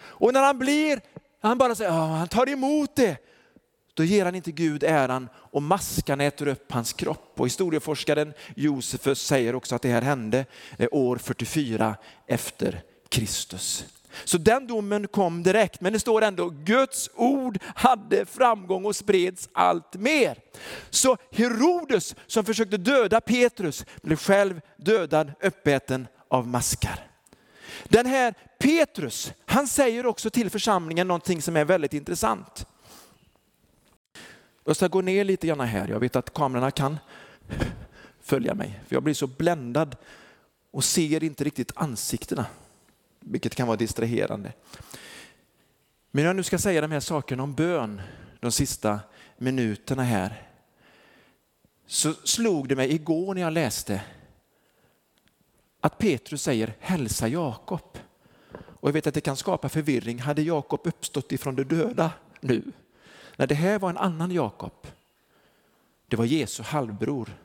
Och 0.00 0.32
när 0.32 0.42
han 0.42 0.58
blir, 0.58 1.00
han 1.42 1.58
bara 1.58 1.74
säger, 1.74 1.90
han 1.90 2.28
tar 2.28 2.48
emot 2.48 2.96
det, 2.96 3.16
då 3.94 4.04
ger 4.04 4.24
han 4.24 4.34
inte 4.34 4.52
Gud 4.52 4.84
äran 4.84 5.28
och 5.34 5.62
maskan 5.62 6.20
äter 6.20 6.48
upp 6.48 6.72
hans 6.72 6.92
kropp. 6.92 7.32
Och 7.36 7.46
historieforskaren 7.46 8.32
Josefus 8.56 9.26
säger 9.26 9.54
också 9.54 9.74
att 9.74 9.82
det 9.82 9.88
här 9.88 10.02
hände 10.02 10.46
eh, 10.78 10.88
år 10.92 11.16
44 11.16 11.96
efter 12.26 12.82
Kristus. 13.08 13.84
Så 14.24 14.38
den 14.38 14.66
domen 14.66 15.08
kom 15.08 15.42
direkt, 15.42 15.80
men 15.80 15.92
det 15.92 16.00
står 16.00 16.22
ändå 16.22 16.48
Guds 16.48 17.10
ord 17.14 17.58
hade 17.74 18.26
framgång 18.26 18.84
och 18.84 18.96
spreds 18.96 19.48
allt 19.52 19.94
mer. 19.94 20.38
Så 20.90 21.16
Herodes 21.32 22.14
som 22.26 22.44
försökte 22.44 22.76
döda 22.76 23.20
Petrus 23.20 23.84
blev 24.02 24.16
själv 24.16 24.60
dödad, 24.76 25.32
uppäten 25.40 26.06
av 26.28 26.46
maskar. 26.46 27.10
Den 27.84 28.06
här 28.06 28.34
Petrus, 28.58 29.32
han 29.46 29.68
säger 29.68 30.06
också 30.06 30.30
till 30.30 30.50
församlingen 30.50 31.08
någonting 31.08 31.42
som 31.42 31.56
är 31.56 31.64
väldigt 31.64 31.94
intressant. 31.94 32.66
Jag 34.64 34.76
ska 34.76 34.88
gå 34.88 35.00
ner 35.00 35.24
lite 35.24 35.46
grann 35.46 35.60
här, 35.60 35.88
jag 35.88 36.00
vet 36.00 36.16
att 36.16 36.34
kamerorna 36.34 36.70
kan 36.70 36.98
följa 38.20 38.54
mig, 38.54 38.80
för 38.88 38.96
jag 38.96 39.02
blir 39.02 39.14
så 39.14 39.26
bländad 39.26 39.96
och 40.70 40.84
ser 40.84 41.24
inte 41.24 41.44
riktigt 41.44 41.72
ansiktena 41.74 42.46
vilket 43.30 43.54
kan 43.54 43.66
vara 43.66 43.76
distraherande. 43.76 44.52
Men 46.10 46.24
jag 46.24 46.36
nu 46.36 46.42
ska 46.42 46.58
säga 46.58 46.80
de 46.80 46.92
här 46.92 47.00
sakerna 47.00 47.42
om 47.42 47.54
bön 47.54 48.02
de 48.40 48.52
sista 48.52 49.00
minuterna 49.38 50.02
här, 50.02 50.42
så 51.86 52.12
slog 52.12 52.68
det 52.68 52.76
mig 52.76 52.94
igår 52.94 53.34
när 53.34 53.42
jag 53.42 53.52
läste 53.52 54.02
att 55.80 55.98
Petrus 55.98 56.42
säger 56.42 56.74
hälsa 56.80 57.28
Jakob. 57.28 57.98
Och 58.52 58.88
jag 58.88 58.92
vet 58.92 59.06
att 59.06 59.14
det 59.14 59.20
kan 59.20 59.36
skapa 59.36 59.68
förvirring. 59.68 60.18
Hade 60.18 60.42
Jakob 60.42 60.80
uppstått 60.84 61.32
ifrån 61.32 61.56
de 61.56 61.64
döda 61.64 62.12
nu? 62.40 62.62
Nej, 63.36 63.48
det 63.48 63.54
här 63.54 63.78
var 63.78 63.90
en 63.90 63.96
annan 63.96 64.30
Jakob. 64.30 64.86
Det 66.06 66.16
var 66.16 66.24
Jesu 66.24 66.62
halvbror. 66.62 67.36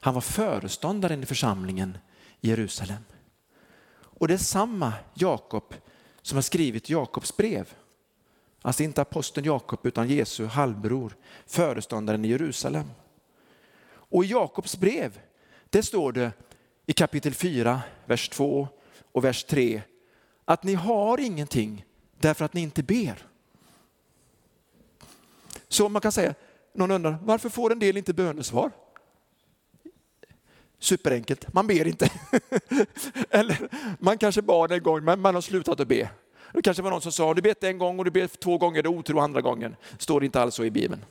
Han 0.00 0.14
var 0.14 0.20
föreståndaren 0.20 1.22
i 1.22 1.26
församlingen 1.26 1.98
i 2.40 2.48
Jerusalem. 2.48 3.02
Och 4.18 4.28
det 4.28 4.34
är 4.34 4.38
samma 4.38 4.92
Jakob 5.14 5.74
som 6.22 6.36
har 6.36 6.42
skrivit 6.42 6.90
Jakobs 6.90 7.36
brev. 7.36 7.74
Alltså 8.62 8.82
inte 8.82 9.02
aposteln 9.02 9.46
Jakob 9.46 9.86
utan 9.86 10.08
Jesu 10.08 10.46
halvbror, 10.46 11.16
föreståndaren 11.46 12.24
i 12.24 12.28
Jerusalem. 12.28 12.90
Och 13.90 14.24
i 14.24 14.28
Jakobs 14.28 14.76
brev, 14.76 15.20
det 15.70 15.82
står 15.82 16.12
det 16.12 16.32
i 16.86 16.92
kapitel 16.92 17.34
4, 17.34 17.80
vers 18.06 18.28
2 18.28 18.68
och 19.12 19.24
vers 19.24 19.44
3 19.44 19.82
att 20.44 20.62
ni 20.62 20.74
har 20.74 21.20
ingenting 21.20 21.84
därför 22.18 22.44
att 22.44 22.54
ni 22.54 22.60
inte 22.60 22.82
ber. 22.82 23.26
Så 25.68 25.88
man 25.88 26.02
kan 26.02 26.12
säga, 26.12 26.34
någon 26.72 26.90
undrar, 26.90 27.18
varför 27.22 27.48
får 27.48 27.72
en 27.72 27.78
del 27.78 27.96
inte 27.96 28.14
bönesvar? 28.14 28.70
Superenkelt, 30.78 31.52
man 31.52 31.66
ber 31.66 31.86
inte. 31.86 32.10
Eller 33.30 33.68
man 33.98 34.18
kanske 34.18 34.42
bad 34.42 34.72
en 34.72 34.82
gång 34.82 35.04
men 35.04 35.20
man 35.20 35.34
har 35.34 35.42
slutat 35.42 35.80
att 35.80 35.88
be. 35.88 36.10
Det 36.52 36.62
kanske 36.62 36.82
var 36.82 36.90
någon 36.90 37.00
som 37.00 37.12
sa, 37.12 37.34
du 37.34 37.42
bet 37.42 37.64
en 37.64 37.78
gång 37.78 37.98
och 37.98 38.04
du 38.04 38.10
ber 38.10 38.26
två 38.26 38.58
gånger, 38.58 38.82
det 38.82 38.86
är 38.86 38.98
otro 38.98 39.18
andra 39.18 39.40
gången. 39.40 39.76
Står 39.98 40.24
inte 40.24 40.40
alls 40.40 40.54
så 40.54 40.64
i 40.64 40.70
Bibeln. 40.70 41.04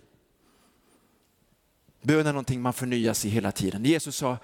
Bön 2.01 2.27
är 2.27 2.33
någonting 2.33 2.61
man 2.61 2.73
förnyas 2.73 3.25
i 3.25 3.29
hela 3.29 3.51
tiden. 3.51 3.85
Jesus 3.85 4.15
sa, 4.15 4.37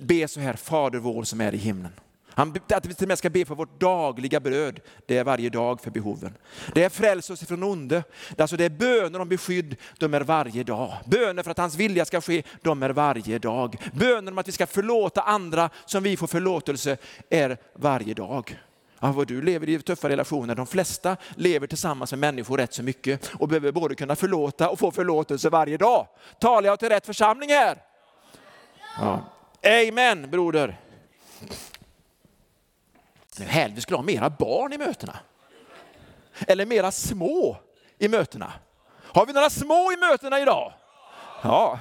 be 0.00 0.28
så 0.28 0.40
här, 0.40 0.54
Fader 0.54 0.98
vår 0.98 1.24
som 1.24 1.40
är 1.40 1.54
i 1.54 1.56
himlen. 1.56 1.92
Han, 2.34 2.56
att 2.68 2.86
vi 2.86 2.94
till 2.94 3.04
och 3.04 3.08
med 3.08 3.18
ska 3.18 3.30
be 3.30 3.44
för 3.44 3.54
vårt 3.54 3.80
dagliga 3.80 4.40
bröd, 4.40 4.80
det 5.06 5.18
är 5.18 5.24
varje 5.24 5.50
dag 5.50 5.80
för 5.80 5.90
behoven. 5.90 6.36
Det 6.74 6.84
är 6.84 6.88
fräls 6.88 7.30
oss 7.30 7.42
ifrån 7.42 7.62
onde. 7.62 8.04
Alltså 8.38 8.56
det 8.56 8.64
är 8.64 8.70
böner 8.70 9.20
om 9.20 9.28
beskydd, 9.28 9.76
de 9.98 10.14
är 10.14 10.20
varje 10.20 10.64
dag. 10.64 10.94
Böner 11.04 11.42
för 11.42 11.50
att 11.50 11.58
hans 11.58 11.76
vilja 11.76 12.04
ska 12.04 12.20
ske, 12.20 12.42
de 12.62 12.82
är 12.82 12.90
varje 12.90 13.38
dag. 13.38 13.76
Böner 13.92 14.32
om 14.32 14.38
att 14.38 14.48
vi 14.48 14.52
ska 14.52 14.66
förlåta 14.66 15.22
andra 15.22 15.70
som 15.84 16.02
vi 16.02 16.16
får 16.16 16.26
förlåtelse, 16.26 16.96
är 17.30 17.56
varje 17.74 18.14
dag. 18.14 18.58
Ja, 19.04 19.12
vad 19.12 19.26
du 19.26 19.42
lever 19.42 19.68
i 19.68 19.78
tuffa 19.82 20.08
relationer, 20.08 20.54
de 20.54 20.66
flesta 20.66 21.16
lever 21.36 21.66
tillsammans 21.66 22.12
med 22.12 22.18
människor 22.18 22.58
rätt 22.58 22.74
så 22.74 22.82
mycket 22.82 23.30
och 23.38 23.48
behöver 23.48 23.72
både 23.72 23.94
kunna 23.94 24.16
förlåta 24.16 24.68
och 24.68 24.78
få 24.78 24.90
förlåtelse 24.90 25.48
varje 25.50 25.76
dag. 25.76 26.06
Talar 26.40 26.68
jag 26.68 26.78
till 26.78 26.88
rätt 26.88 27.06
församling 27.06 27.50
här? 27.50 27.78
Ja. 28.98 29.20
Amen 29.88 30.30
broder. 30.30 30.78
Det 33.36 33.44
härligt, 33.44 33.76
vi 33.76 33.80
skulle 33.80 33.96
ha 33.96 34.02
mera 34.02 34.30
barn 34.30 34.72
i 34.72 34.78
mötena. 34.78 35.18
Eller 36.46 36.66
mera 36.66 36.92
små 36.92 37.56
i 37.98 38.08
mötena. 38.08 38.52
Har 38.98 39.26
vi 39.26 39.32
några 39.32 39.50
små 39.50 39.92
i 39.92 39.96
mötena 39.96 40.40
idag? 40.40 40.72
Ja. 41.42 41.80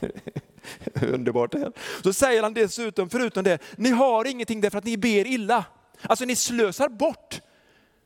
Underbart 1.02 1.54
här. 1.54 1.72
Så 2.02 2.12
säger 2.12 2.42
han 2.42 2.54
dessutom, 2.54 3.10
förutom 3.10 3.44
det, 3.44 3.58
ni 3.76 3.90
har 3.90 4.24
ingenting 4.24 4.60
därför 4.60 4.78
att 4.78 4.84
ni 4.84 4.96
ber 4.96 5.26
illa. 5.26 5.64
Alltså 6.02 6.24
ni 6.24 6.36
slösar 6.36 6.88
bort 6.88 7.40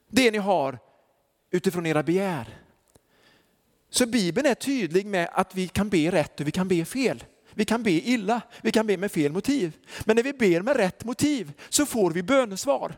det 0.09 0.31
ni 0.31 0.39
har 0.39 0.79
utifrån 1.51 1.87
era 1.87 2.03
begär. 2.03 2.59
Så 3.91 4.07
Bibeln 4.07 4.47
är 4.47 4.55
tydlig 4.55 5.07
med 5.07 5.29
att 5.33 5.55
vi 5.55 5.69
kan 5.69 5.89
be 5.89 6.11
rätt 6.11 6.41
och 6.41 6.47
vi 6.47 6.51
kan 6.51 6.69
be 6.69 6.85
fel. 6.85 7.25
Vi 7.57 7.65
kan 7.65 7.83
be 7.83 7.91
illa, 7.91 8.41
vi 8.63 8.73
kan 8.73 8.87
be 8.87 8.97
med 8.97 9.13
fel 9.13 9.33
motiv. 9.33 9.73
Men 10.05 10.17
när 10.17 10.23
vi 10.23 10.33
ber 10.33 10.63
med 10.63 10.77
rätt 10.77 11.05
motiv 11.05 11.53
så 11.69 11.87
får 11.87 12.11
vi 12.11 12.23
bönesvar. 12.23 12.97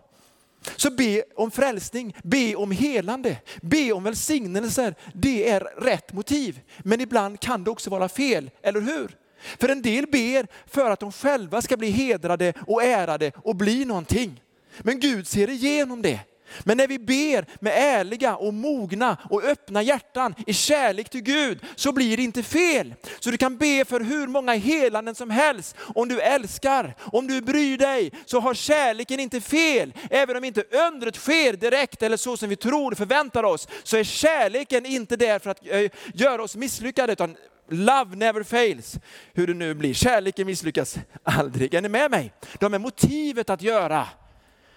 Så 0.76 0.90
be 0.90 1.22
om 1.36 1.50
frälsning, 1.50 2.16
be 2.22 2.54
om 2.54 2.70
helande, 2.70 3.36
be 3.62 3.92
om 3.92 4.04
välsignelser. 4.04 4.94
Det 5.14 5.50
är 5.50 5.60
rätt 5.60 6.12
motiv. 6.12 6.60
Men 6.78 7.00
ibland 7.00 7.40
kan 7.40 7.64
det 7.64 7.70
också 7.70 7.90
vara 7.90 8.08
fel, 8.08 8.50
eller 8.62 8.80
hur? 8.80 9.16
För 9.58 9.68
en 9.68 9.82
del 9.82 10.06
ber 10.06 10.46
för 10.66 10.90
att 10.90 11.00
de 11.00 11.12
själva 11.12 11.62
ska 11.62 11.76
bli 11.76 11.90
hedrade 11.90 12.52
och 12.66 12.82
ärade 12.82 13.32
och 13.36 13.56
bli 13.56 13.84
någonting. 13.84 14.42
Men 14.78 15.00
Gud 15.00 15.26
ser 15.26 15.50
igenom 15.50 16.02
det. 16.02 16.20
Men 16.64 16.76
när 16.76 16.86
vi 16.86 16.98
ber 16.98 17.46
med 17.60 17.72
ärliga 17.76 18.36
och 18.36 18.54
mogna 18.54 19.16
och 19.30 19.44
öppna 19.44 19.82
hjärtan 19.82 20.34
i 20.46 20.52
kärlek 20.52 21.08
till 21.08 21.20
Gud 21.20 21.58
så 21.76 21.92
blir 21.92 22.16
det 22.16 22.22
inte 22.22 22.42
fel. 22.42 22.94
Så 23.20 23.30
du 23.30 23.36
kan 23.36 23.56
be 23.56 23.84
för 23.84 24.00
hur 24.00 24.26
många 24.26 24.54
helanden 24.54 25.14
som 25.14 25.30
helst. 25.30 25.76
Om 25.94 26.08
du 26.08 26.20
älskar, 26.20 26.94
om 27.00 27.26
du 27.26 27.40
bryr 27.40 27.78
dig 27.78 28.12
så 28.26 28.40
har 28.40 28.54
kärleken 28.54 29.20
inte 29.20 29.40
fel. 29.40 29.92
Även 30.10 30.36
om 30.36 30.44
inte 30.44 30.62
undret 30.88 31.16
sker 31.16 31.52
direkt 31.52 32.02
eller 32.02 32.16
så 32.16 32.36
som 32.36 32.48
vi 32.48 32.56
tror 32.56 32.92
och 32.92 32.98
förväntar 32.98 33.42
oss 33.42 33.68
så 33.82 33.96
är 33.96 34.04
kärleken 34.04 34.86
inte 34.86 35.16
där 35.16 35.38
för 35.38 35.50
att 35.50 35.66
eh, 35.66 35.90
göra 36.14 36.42
oss 36.42 36.56
misslyckade 36.56 37.12
utan 37.12 37.36
Love 37.70 38.16
never 38.16 38.42
fails. 38.42 38.98
Hur 39.32 39.46
det 39.46 39.54
nu 39.54 39.74
blir. 39.74 39.94
Kärleken 39.94 40.46
misslyckas 40.46 40.98
aldrig. 41.22 41.74
Är 41.74 41.80
ni 41.80 41.88
med 41.88 42.10
mig? 42.10 42.32
De 42.60 42.74
är 42.74 42.78
motivet 42.78 43.50
att 43.50 43.62
göra. 43.62 44.08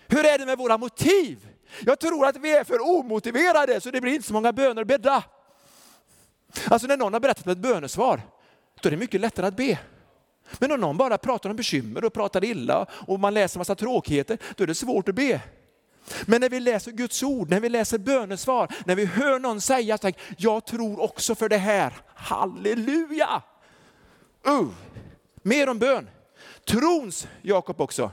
Hur 0.08 0.26
är 0.26 0.38
det 0.38 0.46
med 0.46 0.58
våra 0.58 0.78
motiv? 0.78 1.48
Jag 1.80 2.00
tror 2.00 2.26
att 2.26 2.38
vi 2.38 2.56
är 2.56 2.64
för 2.64 2.82
omotiverade 2.82 3.82
så 3.82 3.92
det 3.92 4.02
blir 4.02 4.14
inte 4.14 4.28
så 4.28 4.34
många 4.34 4.54
böner 4.54 4.84
bedda. 4.84 5.24
Alltså 6.66 6.88
när 6.88 6.98
någon 6.98 7.14
har 7.14 7.20
berättat 7.20 7.48
ett 7.48 7.58
bönesvar, 7.58 8.22
då 8.82 8.90
är 8.90 8.92
det 8.92 8.98
mycket 8.98 9.22
lättare 9.22 9.48
att 9.48 9.56
be. 9.56 9.80
Men 10.60 10.72
om 10.72 10.80
någon 10.80 10.98
bara 10.98 11.18
pratar 11.18 11.50
om 11.50 11.56
bekymmer 11.56 12.06
och 12.06 12.14
pratar 12.14 12.44
illa 12.44 12.86
och 12.92 13.20
man 13.20 13.34
läser 13.34 13.60
massa 13.60 13.76
tråkigheter, 13.76 14.38
då 14.56 14.64
är 14.64 14.68
det 14.68 14.76
svårt 14.76 15.10
att 15.10 15.16
be. 15.16 15.42
Men 16.26 16.42
när 16.42 16.50
vi 16.50 16.60
läser 16.60 16.92
Guds 16.92 17.24
ord, 17.24 17.50
när 17.50 17.60
vi 17.60 17.70
läser 17.70 17.98
bönesvar, 17.98 18.74
när 18.86 18.96
vi 18.96 19.06
hör 19.06 19.40
någon 19.40 19.62
säga 19.62 19.98
tänk, 19.98 20.18
jag 20.38 20.66
tror 20.66 21.00
också 21.00 21.36
för 21.36 21.50
det 21.50 21.58
här. 21.58 21.94
Halleluja! 22.16 23.42
Uh, 24.48 24.70
mer 25.42 25.70
om 25.70 25.80
bön. 25.80 26.10
Trons 26.68 27.28
Jakob 27.42 27.82
också. 27.82 28.12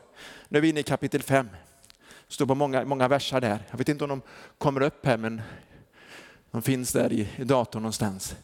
Nu 0.48 0.58
är 0.58 0.62
vi 0.62 0.68
inne 0.68 0.80
i 0.80 0.82
kapitel 0.82 1.22
5 1.22 1.48
står 2.28 2.46
på 2.46 2.54
många, 2.54 2.84
många 2.84 3.08
versar 3.08 3.40
där. 3.40 3.66
Jag 3.70 3.78
vet 3.78 3.88
inte 3.88 4.04
om 4.04 4.10
de 4.10 4.22
kommer 4.58 4.80
upp 4.80 5.06
här, 5.06 5.16
men 5.16 5.42
de 6.50 6.62
finns 6.62 6.92
där 6.92 7.12
i, 7.12 7.28
i 7.36 7.44
datorn 7.44 7.82
någonstans. 7.82 8.36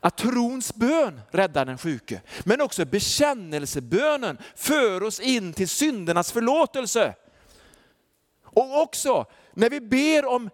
Att 0.00 0.16
trons 0.16 0.74
bön 0.74 1.20
räddar 1.30 1.64
den 1.64 1.78
sjuke, 1.78 2.20
men 2.44 2.60
också 2.60 2.84
bekännelsebönen 2.84 4.38
för 4.54 5.02
oss 5.02 5.20
in 5.20 5.52
till 5.52 5.68
syndernas 5.68 6.32
förlåtelse. 6.32 7.14
Och 8.42 8.82
också 8.82 9.24
när 9.54 9.70
vi 9.70 9.80
ber 9.80 10.24
om 10.24 10.50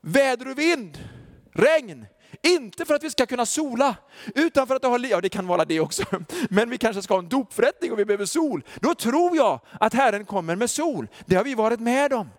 väder 0.00 0.50
och 0.50 0.58
vind, 0.58 1.08
regn, 1.52 2.06
inte 2.42 2.84
för 2.84 2.94
att 2.94 3.04
vi 3.04 3.10
ska 3.10 3.26
kunna 3.26 3.46
sola, 3.46 3.96
utan 4.34 4.66
för 4.66 4.76
att 4.76 4.84
ha, 4.84 4.98
ja 4.98 5.20
det 5.20 5.28
kan 5.28 5.46
vara 5.46 5.64
det 5.64 5.80
också, 5.80 6.04
men 6.50 6.70
vi 6.70 6.78
kanske 6.78 7.02
ska 7.02 7.14
ha 7.14 7.18
en 7.18 7.28
dopförrättning 7.28 7.92
och 7.92 7.98
vi 7.98 8.04
behöver 8.04 8.26
sol. 8.26 8.64
Då 8.80 8.94
tror 8.94 9.36
jag 9.36 9.60
att 9.80 9.94
Herren 9.94 10.24
kommer 10.24 10.56
med 10.56 10.70
sol. 10.70 11.08
Det 11.26 11.36
har 11.36 11.44
vi 11.44 11.54
varit 11.54 11.80
med 11.80 12.12
om. 12.12 12.30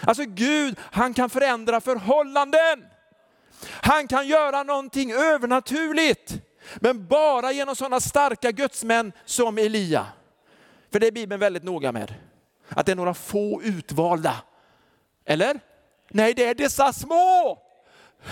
Alltså 0.00 0.24
Gud, 0.24 0.76
han 0.80 1.14
kan 1.14 1.30
förändra 1.30 1.80
förhållanden. 1.80 2.84
Han 3.70 4.08
kan 4.08 4.28
göra 4.28 4.62
någonting 4.62 5.12
övernaturligt. 5.12 6.34
Men 6.76 7.06
bara 7.06 7.52
genom 7.52 7.76
sådana 7.76 8.00
starka 8.00 8.50
gudsmän 8.50 9.12
som 9.24 9.58
Elia. 9.58 10.06
För 10.92 11.00
det 11.00 11.06
är 11.06 11.12
Bibeln 11.12 11.40
väldigt 11.40 11.62
noga 11.62 11.92
med. 11.92 12.14
Att 12.68 12.86
det 12.86 12.92
är 12.92 12.96
några 12.96 13.14
få 13.14 13.62
utvalda. 13.62 14.36
Eller? 15.24 15.60
Nej, 16.08 16.34
det 16.34 16.44
är 16.44 16.54
dessa 16.54 16.92
små. 16.92 17.65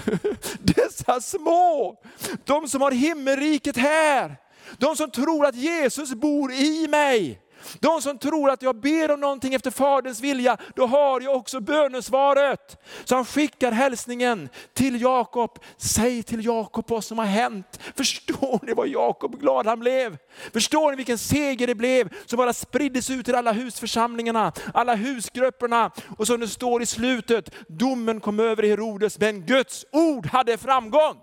Dessa 0.59 1.21
små, 1.21 1.97
de 2.45 2.69
som 2.69 2.81
har 2.81 2.91
himmelriket 2.91 3.77
här, 3.77 4.37
de 4.79 4.97
som 4.97 5.11
tror 5.11 5.47
att 5.47 5.55
Jesus 5.55 6.15
bor 6.15 6.53
i 6.53 6.89
mig. 6.89 7.41
De 7.81 8.03
som 8.03 8.19
tror 8.19 8.51
att 8.51 8.63
jag 8.63 8.77
ber 8.77 9.11
om 9.11 9.21
någonting 9.21 9.55
efter 9.55 9.71
Faderns 9.71 10.21
vilja, 10.21 10.57
då 10.75 10.87
har 10.87 11.21
jag 11.21 11.37
också 11.37 11.61
bönesvaret. 11.61 12.79
Så 13.05 13.15
han 13.15 13.25
skickar 13.25 13.73
hälsningen 13.73 14.49
till 14.73 15.01
Jakob. 15.01 15.59
Säg 15.77 16.23
till 16.23 16.45
Jakob 16.45 16.85
vad 16.89 17.05
som 17.05 17.19
har 17.19 17.27
hänt. 17.27 17.81
Förstår 17.97 18.61
ni 18.63 18.73
vad 18.73 18.89
Jakob 18.89 19.41
glad 19.41 19.67
han 19.67 19.81
blev? 19.81 20.19
Förstår 20.53 20.91
ni 20.91 20.97
vilken 20.97 21.19
seger 21.19 21.67
det 21.67 21.75
blev 21.75 22.09
som 22.27 22.37
bara 22.37 22.53
spriddes 22.53 23.11
ut 23.11 23.25
till 23.25 23.35
alla 23.35 23.53
husförsamlingarna, 23.53 24.53
alla 24.75 24.95
husgrupperna. 24.95 25.91
Och 26.19 26.27
som 26.27 26.41
det 26.41 26.49
står 26.49 26.83
i 26.83 26.87
slutet, 26.87 27.51
domen 27.69 28.21
kom 28.21 28.41
över 28.41 28.63
Herodes, 28.63 29.19
men 29.19 29.47
Guds 29.47 29.85
ord 29.93 30.27
hade 30.27 30.59
framgång. 30.59 31.17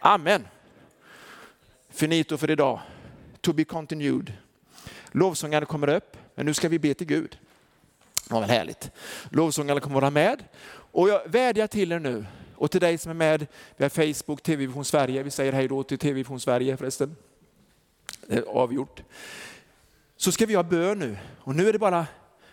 Amen. 0.00 0.48
Finito 1.90 2.36
för 2.36 2.50
idag. 2.50 2.80
To 3.40 3.52
be 3.52 3.64
continued. 3.64 4.32
Lovsångarna 5.16 5.66
kommer 5.66 5.88
upp, 5.88 6.16
men 6.34 6.46
nu 6.46 6.54
ska 6.54 6.68
vi 6.68 6.78
be 6.78 6.94
till 6.94 7.06
Gud. 7.06 7.38
Det 8.28 8.34
var 8.34 8.40
väl 8.40 8.50
härligt. 8.50 8.90
Lovsångarna 9.30 9.80
kommer 9.80 10.00
vara 10.00 10.10
med. 10.10 10.44
Och 10.72 11.08
jag 11.08 11.22
vädjar 11.26 11.66
till 11.66 11.92
er 11.92 11.98
nu, 11.98 12.26
och 12.54 12.70
till 12.70 12.80
dig 12.80 12.98
som 12.98 13.10
är 13.10 13.14
med 13.14 13.46
via 13.76 13.90
Facebook, 13.90 14.42
TV-vision 14.42 14.84
Sverige. 14.84 15.22
Vi 15.22 15.30
säger 15.30 15.52
hej 15.52 15.68
då 15.68 15.82
till 15.82 15.98
TV-vision 15.98 16.40
Sverige 16.40 16.76
förresten. 16.76 17.16
Det 18.26 18.36
är 18.36 18.42
avgjort. 18.42 19.02
Så 20.16 20.32
ska 20.32 20.46
vi 20.46 20.54
ha 20.54 20.62
bön 20.62 20.98
nu. 20.98 21.16
Och 21.38 21.54
nu 21.54 21.68
är 21.68 21.72
det 21.72 21.78
bara 21.78 22.06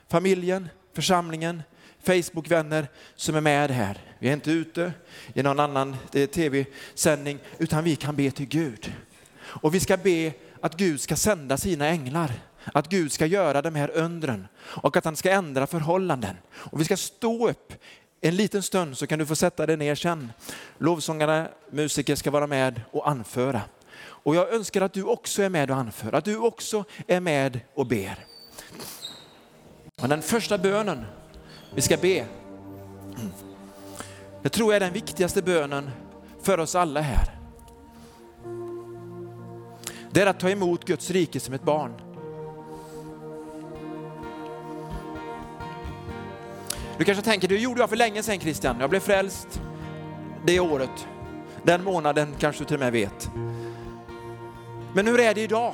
familjen, 0.08 0.70
församlingen, 0.94 1.64
Facebookvänner 2.04 2.88
som 3.16 3.36
är 3.36 3.42
med 3.42 3.72
här. 3.72 3.98
Vi 4.20 4.30
är 4.30 4.34
inte 4.34 4.52
ute 4.52 4.94
i 5.34 5.44
någon 5.44 5.60
annan 5.60 5.96
tv-sändning, 6.12 7.40
utan 7.58 7.84
vi 7.84 7.96
kan 7.96 8.16
be 8.16 8.32
till 8.32 8.48
Gud. 8.48 8.94
Och 9.40 9.76
vi 9.76 9.80
ska 9.80 9.98
be 9.98 10.34
att 10.62 10.78
Gud 10.78 11.02
ska 11.02 11.16
sända 11.16 11.58
sina 11.58 11.88
änglar. 11.88 12.32
Att 12.66 12.90
Gud 12.90 13.12
ska 13.12 13.26
göra 13.26 13.62
de 13.62 13.76
här 13.76 13.92
undren 13.92 14.48
och 14.58 14.98
att 14.98 15.06
han 15.06 15.16
ska 15.16 15.32
ändra 15.32 15.68
förhållanden. 15.68 16.36
Och 16.54 16.80
vi 16.80 16.86
ska 16.86 16.98
stå 16.98 17.50
upp 17.50 17.74
en 18.22 18.36
liten 18.36 18.64
stund 18.64 18.98
så 18.98 19.08
kan 19.08 19.20
du 19.20 19.26
få 19.26 19.36
sätta 19.36 19.66
dig 19.66 19.78
ner 19.78 19.96
sen. 19.96 20.32
Lovsångarna, 20.78 21.48
musiker 21.72 22.16
ska 22.16 22.32
vara 22.32 22.48
med 22.48 22.82
och 22.92 23.10
anföra. 23.10 23.62
Och 24.06 24.36
jag 24.36 24.54
önskar 24.54 24.82
att 24.82 24.94
du 24.94 25.04
också 25.04 25.44
är 25.44 25.50
med 25.50 25.72
och 25.72 25.78
anför, 25.78 26.14
att 26.14 26.26
du 26.26 26.38
också 26.38 26.84
är 27.08 27.20
med 27.20 27.60
och 27.74 27.88
ber. 27.88 28.26
Och 30.02 30.10
den 30.10 30.22
första 30.22 30.58
bönen 30.58 31.06
vi 31.76 31.82
ska 31.82 31.98
be, 31.98 32.26
det 34.42 34.50
tror 34.50 34.74
jag 34.74 34.76
är 34.76 34.86
den 34.86 34.94
viktigaste 34.94 35.42
bönen 35.42 35.90
för 36.44 36.60
oss 36.60 36.76
alla 36.76 37.02
här 37.02 37.44
det 40.14 40.22
är 40.22 40.26
att 40.26 40.40
ta 40.40 40.50
emot 40.50 40.86
Guds 40.86 41.12
rike 41.12 41.40
som 41.40 41.54
ett 41.54 41.64
barn. 41.64 42.13
Du 46.98 47.04
kanske 47.04 47.24
tänker, 47.24 47.48
det 47.48 47.58
gjorde 47.58 47.80
jag 47.80 47.90
för 47.90 47.96
länge 47.96 48.24
sedan 48.24 48.40
Christian. 48.40 48.80
Jag 48.80 48.90
blev 48.90 49.00
frälst 49.00 49.62
det 50.46 50.60
året. 50.60 51.08
Den 51.64 51.84
månaden 51.84 52.36
kanske 52.40 52.64
du 52.64 52.66
till 52.66 52.76
och 52.76 52.80
med 52.80 52.92
vet. 52.92 53.30
Men 54.94 55.08
hur 55.08 55.20
är 55.20 55.34
det 55.34 55.42
idag? 55.42 55.74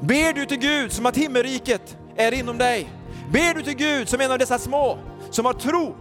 Ber 0.00 0.32
du 0.32 0.46
till 0.46 0.58
Gud 0.58 0.92
som 0.92 1.06
att 1.06 1.16
himmelriket 1.16 1.96
är 2.16 2.34
inom 2.34 2.58
dig? 2.58 2.90
Ber 3.30 3.54
du 3.54 3.62
till 3.62 3.76
Gud 3.76 4.08
som 4.08 4.20
en 4.20 4.30
av 4.30 4.38
dessa 4.38 4.58
små, 4.58 4.98
som 5.30 5.44
har 5.44 5.52
tro 5.52 5.96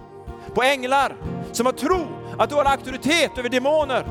på 0.53 0.63
änglar, 0.63 1.15
som 1.51 1.65
har 1.65 1.73
tro 1.73 2.07
att 2.37 2.49
du 2.49 2.55
har 2.55 2.65
auktoritet 2.65 3.37
över 3.37 3.49
demoner? 3.49 4.03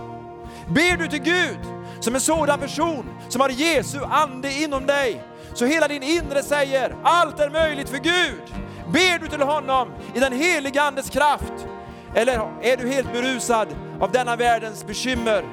Ber 0.68 0.96
du 0.96 1.08
till 1.08 1.22
Gud 1.22 1.58
som 2.00 2.14
en 2.14 2.20
sådan 2.20 2.58
person 2.58 3.04
som 3.28 3.40
har 3.40 3.48
Jesu 3.48 4.00
ande 4.04 4.52
inom 4.52 4.86
dig. 4.86 5.22
Så 5.54 5.64
hela 5.64 5.88
din 5.88 6.02
inre 6.02 6.42
säger, 6.42 6.96
allt 7.02 7.40
är 7.40 7.50
möjligt 7.50 7.88
för 7.88 7.98
Gud. 7.98 8.42
Ber 8.92 9.18
du 9.18 9.28
till 9.28 9.42
honom 9.42 9.88
i 10.14 10.20
den 10.20 10.32
heliga 10.32 10.82
andes 10.82 11.10
kraft? 11.10 11.66
Eller 12.14 12.50
är 12.62 12.76
du 12.76 12.88
helt 12.88 13.12
berusad 13.12 13.68
av 14.00 14.12
denna 14.12 14.36
världens 14.36 14.86
bekymmer, 14.86 15.44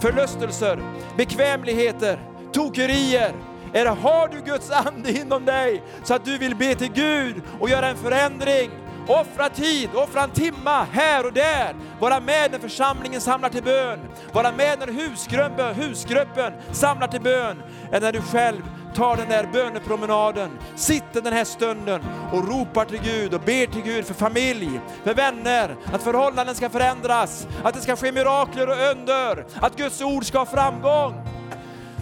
förlustelser, 0.00 0.82
bekvämligheter, 1.16 2.18
tokerier? 2.52 3.32
Eller 3.72 3.90
har 3.90 4.28
du 4.28 4.40
Guds 4.40 4.70
ande 4.70 5.12
inom 5.12 5.44
dig 5.44 5.82
så 6.04 6.14
att 6.14 6.24
du 6.24 6.38
vill 6.38 6.56
be 6.56 6.74
till 6.74 6.92
Gud 6.92 7.42
och 7.60 7.68
göra 7.68 7.88
en 7.88 7.96
förändring 7.96 8.70
Offra 9.06 9.48
tid, 9.48 9.90
offra 9.94 10.22
en 10.22 10.30
timma 10.30 10.86
här 10.92 11.26
och 11.26 11.32
där. 11.32 11.74
Vara 12.00 12.20
med 12.20 12.52
när 12.52 12.58
församlingen 12.58 13.20
samlar 13.20 13.48
till 13.48 13.62
bön. 13.62 13.98
Vara 14.32 14.52
med 14.52 14.78
när 14.78 14.86
husgruppen, 14.86 15.74
husgruppen 15.74 16.52
samlar 16.72 17.08
till 17.08 17.20
bön. 17.20 17.62
Eller 17.88 18.00
när 18.00 18.12
du 18.12 18.22
själv 18.22 18.62
tar 18.92 19.16
den 19.16 19.28
där 19.28 19.48
bönepromenaden, 19.52 20.50
sitter 20.76 21.20
den 21.20 21.32
här 21.32 21.44
stunden 21.44 22.02
och 22.32 22.48
ropar 22.48 22.84
till 22.84 23.00
Gud 23.02 23.34
och 23.34 23.40
ber 23.40 23.66
till 23.66 23.82
Gud 23.82 24.04
för 24.04 24.14
familj, 24.14 24.80
för 25.04 25.14
vänner, 25.14 25.76
att 25.92 26.02
förhållanden 26.02 26.54
ska 26.54 26.68
förändras, 26.70 27.46
att 27.62 27.74
det 27.74 27.80
ska 27.80 27.96
ske 27.96 28.12
mirakler 28.12 28.68
och 28.68 28.90
under, 28.96 29.46
att 29.54 29.76
Guds 29.76 30.00
ord 30.00 30.24
ska 30.24 30.38
ha 30.38 30.46
framgång. 30.46 31.14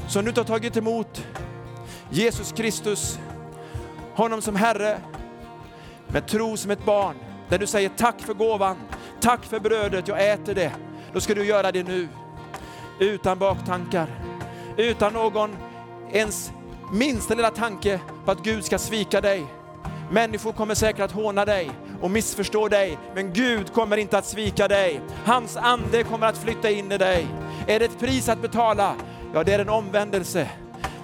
Så 0.09 0.20
nu 0.20 0.32
har 0.36 0.45
tagit 0.45 0.76
emot 0.76 1.26
Jesus 2.11 2.53
Kristus, 2.53 3.18
honom 4.14 4.43
som 4.43 4.57
Herre, 4.57 5.01
med 6.09 6.26
tro 6.26 6.57
som 6.57 6.70
ett 6.70 6.84
barn, 6.84 7.14
där 7.49 7.59
du 7.59 7.66
säger 7.66 7.88
tack 7.97 8.20
för 8.20 8.34
gåvan, 8.34 8.76
tack 9.20 9.45
för 9.45 9.61
brödet, 9.61 10.09
jag 10.09 10.30
äter 10.30 10.55
det. 10.55 10.72
Då 11.12 11.20
ska 11.20 11.34
du 11.34 11.45
göra 11.45 11.72
det 11.72 11.82
nu, 11.82 12.09
utan 12.99 13.38
baktankar, 13.38 14.07
utan 14.76 15.12
någon 15.12 15.57
ens 16.12 16.53
minsta 16.93 17.34
lilla 17.34 17.51
tanke 17.51 18.01
på 18.24 18.30
att 18.30 18.43
Gud 18.43 18.64
ska 18.64 18.78
svika 18.78 19.20
dig. 19.20 19.47
Människor 20.11 20.53
kommer 20.53 20.74
säkert 20.74 21.01
att 21.01 21.12
håna 21.12 21.45
dig 21.45 21.70
och 22.01 22.11
missförstå 22.11 22.68
dig, 22.68 22.99
men 23.14 23.32
Gud 23.32 23.72
kommer 23.72 23.97
inte 23.97 24.18
att 24.18 24.26
svika 24.26 24.68
dig. 24.68 25.01
Hans 25.24 25.57
ande 25.57 26.03
kommer 26.03 26.26
att 26.26 26.38
flytta 26.38 26.70
in 26.70 26.93
i 26.93 26.99
dig. 26.99 27.26
Är 27.66 27.78
det 27.78 27.84
ett 27.84 27.99
pris 28.01 28.28
att 28.28 28.43
betala? 28.43 28.95
Ja, 29.34 29.45
det 29.45 29.53
är 29.53 29.59
en 29.59 29.68
omvändelse. 29.68 30.49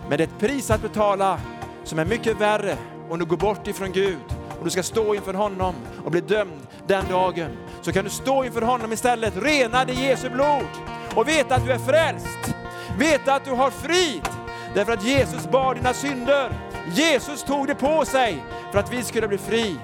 Men 0.09 0.19
det 0.19 0.25
är 0.25 0.29
ett 0.29 0.39
pris 0.39 0.71
att 0.71 0.83
betala 0.83 1.41
som 1.85 1.99
är 1.99 2.05
mycket 2.05 2.41
värre 2.41 2.77
om 3.11 3.19
du 3.19 3.25
går 3.25 3.37
bort 3.37 3.67
ifrån 3.67 3.93
Gud 3.93 4.19
och 4.59 4.65
du 4.65 4.71
ska 4.71 4.83
stå 4.83 5.15
inför 5.15 5.35
honom 5.35 5.75
och 6.05 6.11
bli 6.11 6.21
dömd 6.21 6.67
den 6.87 7.05
dagen. 7.11 7.51
Så 7.83 7.93
kan 7.93 8.05
du 8.05 8.11
stå 8.11 8.45
inför 8.45 8.63
honom 8.63 8.93
istället, 8.93 9.37
renad 9.43 9.91
i 9.91 10.05
Jesu 10.05 10.31
blod 10.31 10.67
och 11.15 11.29
veta 11.29 11.55
att 11.55 11.67
du 11.67 11.73
är 11.73 11.79
frälst. 11.79 12.55
Veta 12.99 13.35
att 13.35 13.45
du 13.45 13.51
har 13.51 13.71
frid 13.71 14.29
därför 14.77 14.93
att 14.93 15.05
Jesus 15.05 15.51
bar 15.51 15.75
dina 15.75 15.95
synder. 15.95 16.53
Jesus 16.95 17.43
tog 17.43 17.67
det 17.67 17.75
på 17.75 18.05
sig 18.05 18.45
för 18.73 18.79
att 18.79 18.93
vi 18.93 19.03
skulle 19.03 19.29
bli 19.29 19.39
fri. 19.39 19.77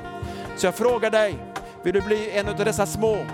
Så 0.57 0.67
jag 0.67 0.75
frågar 0.75 1.11
dig, 1.11 1.39
vill 1.83 1.95
du 1.95 2.01
bli 2.01 2.31
en 2.31 2.49
av 2.49 2.57
dessa 2.57 2.87
små? 2.87 3.27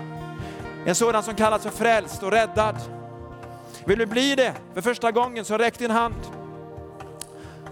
En 0.85 0.95
sådan 0.95 1.23
som 1.23 1.35
kallas 1.35 1.63
för 1.63 1.69
frälst 1.69 2.23
och 2.23 2.31
räddad. 2.31 2.75
Vill 3.85 3.99
du 3.99 4.05
bli 4.05 4.35
det 4.35 4.53
för 4.73 4.81
första 4.81 5.11
gången 5.11 5.45
så 5.45 5.57
räck 5.57 5.79
din 5.79 5.91
hand. 5.91 6.15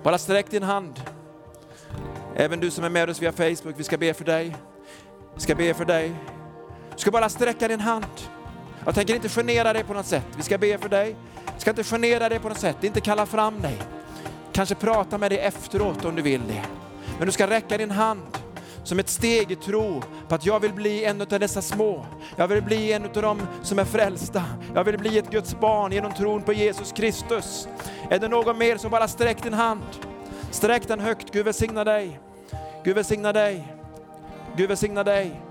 Bara 0.04 0.18
sträck 0.18 0.52
din 0.52 0.64
hand. 0.64 1.02
Även 2.36 2.60
du 2.60 2.72
som 2.72 2.84
är 2.84 2.90
med 2.90 3.10
oss 3.10 3.22
via 3.22 3.32
Facebook, 3.32 3.74
vi 3.78 3.84
ska 3.84 3.98
be 3.98 4.14
för 4.14 4.26
dig. 4.26 4.56
Vi 5.36 5.42
ska 5.42 5.56
be 5.56 5.74
för 5.74 5.86
dig. 5.86 6.14
Du 6.96 6.98
ska 6.98 7.12
bara 7.12 7.30
sträcka 7.30 7.68
din 7.68 7.80
hand. 7.80 8.06
Jag 8.86 8.96
tänker 8.96 9.16
inte 9.16 9.30
genera 9.30 9.74
dig 9.74 9.84
på 9.84 9.94
något 9.94 10.06
sätt. 10.06 10.26
Vi 10.38 10.44
ska 10.44 10.58
be 10.58 10.78
för 10.78 10.90
dig. 10.90 11.16
Ska 11.58 11.70
inte 11.70 11.84
genera 11.84 12.30
dig 12.30 12.40
på 12.40 12.50
något 12.50 12.60
sätt, 12.60 12.84
inte 12.84 13.02
kalla 13.02 13.26
fram 13.26 13.62
dig. 13.62 13.78
Kanske 14.52 14.76
prata 14.76 15.18
med 15.18 15.32
dig 15.32 15.40
efteråt 15.40 16.06
om 16.06 16.16
du 16.16 16.22
vill 16.22 16.42
det. 16.48 16.64
Men 17.18 17.26
du 17.26 17.32
ska 17.32 17.48
räcka 17.48 17.78
din 17.78 17.92
hand 17.92 18.22
som 18.84 19.00
ett 19.00 19.10
steg 19.10 19.52
i 19.52 19.56
tro 19.56 20.02
på 20.28 20.36
att 20.36 20.46
jag 20.46 20.60
vill 20.60 20.74
bli 20.74 21.06
en 21.06 21.22
av 21.22 21.28
dessa 21.28 21.62
små. 21.62 22.06
Jag 22.36 22.48
vill 22.48 22.64
bli 22.64 22.94
en 22.94 23.06
av 23.06 23.12
dem 23.12 23.42
som 23.64 23.80
är 23.80 23.86
frälsta. 23.86 24.44
Jag 24.76 24.84
vill 24.84 24.98
bli 24.98 25.18
ett 25.18 25.30
Guds 25.30 25.60
barn 25.60 25.92
genom 25.92 26.14
tron 26.14 26.42
på 26.42 26.54
Jesus 26.54 26.92
Kristus. 26.92 27.68
Är 28.10 28.20
det 28.20 28.28
någon 28.28 28.58
mer 28.58 28.78
som 28.78 28.92
bara 28.92 29.08
sträck 29.08 29.44
din 29.44 29.54
hand? 29.54 29.82
Sträck 30.52 30.88
den 30.88 31.00
högt. 31.00 31.32
Gud 31.32 31.46
välsigna 31.46 31.84
dig. 31.84 32.20
Gud 32.84 32.96
välsigna 32.96 33.34
dig. 33.34 33.74
Gud 34.56 34.70
välsigna 34.70 35.04
dig. 35.04 35.47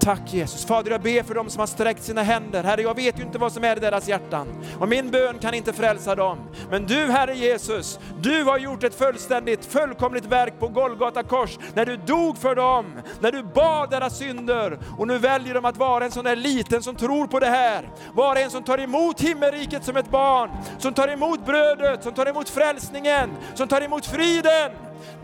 Tack 0.00 0.34
Jesus. 0.34 0.64
Fader, 0.64 0.90
jag 0.90 1.00
ber 1.00 1.22
för 1.22 1.34
dem 1.34 1.50
som 1.50 1.60
har 1.60 1.66
sträckt 1.66 2.02
sina 2.02 2.22
händer. 2.22 2.64
Herre, 2.64 2.82
jag 2.82 2.96
vet 2.96 3.18
ju 3.18 3.22
inte 3.22 3.38
vad 3.38 3.52
som 3.52 3.64
är 3.64 3.76
i 3.76 3.80
deras 3.80 4.08
hjärtan. 4.08 4.48
Och 4.78 4.88
min 4.88 5.10
bön 5.10 5.38
kan 5.38 5.54
inte 5.54 5.72
frälsa 5.72 6.14
dem. 6.14 6.38
Men 6.70 6.86
du, 6.86 7.06
Herre 7.06 7.34
Jesus, 7.34 7.98
du 8.20 8.44
har 8.44 8.58
gjort 8.58 8.84
ett 8.84 8.94
fullständigt, 8.94 9.64
fullkomligt 9.64 10.24
verk 10.24 10.54
på 10.58 10.68
Golgata 10.68 11.22
kors. 11.22 11.58
När 11.74 11.86
du 11.86 11.96
dog 11.96 12.38
för 12.38 12.54
dem, 12.54 12.84
när 13.20 13.32
du 13.32 13.42
bad 13.42 13.90
deras 13.90 14.18
synder. 14.18 14.78
Och 14.98 15.06
nu 15.08 15.18
väljer 15.18 15.54
de 15.54 15.64
att 15.64 15.76
vara 15.76 16.04
en 16.04 16.10
sån 16.10 16.24
där 16.24 16.36
liten 16.36 16.82
som 16.82 16.96
tror 16.96 17.26
på 17.26 17.40
det 17.40 17.50
här. 17.50 17.90
Vara 18.14 18.40
en 18.40 18.50
som 18.50 18.62
tar 18.62 18.78
emot 18.78 19.20
himmelriket 19.20 19.84
som 19.84 19.96
ett 19.96 20.10
barn. 20.10 20.50
Som 20.78 20.94
tar 20.94 21.08
emot 21.08 21.46
brödet, 21.46 22.02
som 22.02 22.12
tar 22.12 22.26
emot 22.26 22.48
frälsningen, 22.48 23.30
som 23.54 23.68
tar 23.68 23.80
emot 23.80 24.06
friden. 24.06 24.70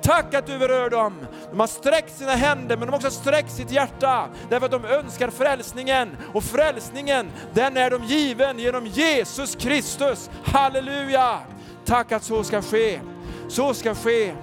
Tack 0.02 0.34
att 0.34 0.46
du 0.46 0.58
berör 0.58 0.90
dem. 0.90 1.26
De 1.50 1.60
har 1.60 1.66
sträckt 1.66 2.16
sina 2.16 2.32
händer 2.32 2.76
men 2.76 2.86
de 2.86 2.92
har 2.92 2.96
också 2.96 3.10
sträckt 3.10 3.52
sitt 3.52 3.70
hjärta 3.70 4.28
därför 4.48 4.66
att 4.66 4.72
de 4.72 4.84
önskar 4.84 5.30
frälsningen. 5.30 6.16
Och 6.32 6.44
frälsningen 6.44 7.30
den 7.54 7.76
är 7.76 7.90
de 7.90 8.04
given 8.04 8.58
genom 8.58 8.86
Jesus 8.86 9.54
Kristus. 9.54 10.30
Halleluja! 10.44 11.38
Tack 11.84 12.12
att 12.12 12.22
så 12.22 12.44
ska 12.44 12.62
ske. 12.62 13.00
Så 13.48 13.74
ska 13.74 13.94
ske. 13.94 14.34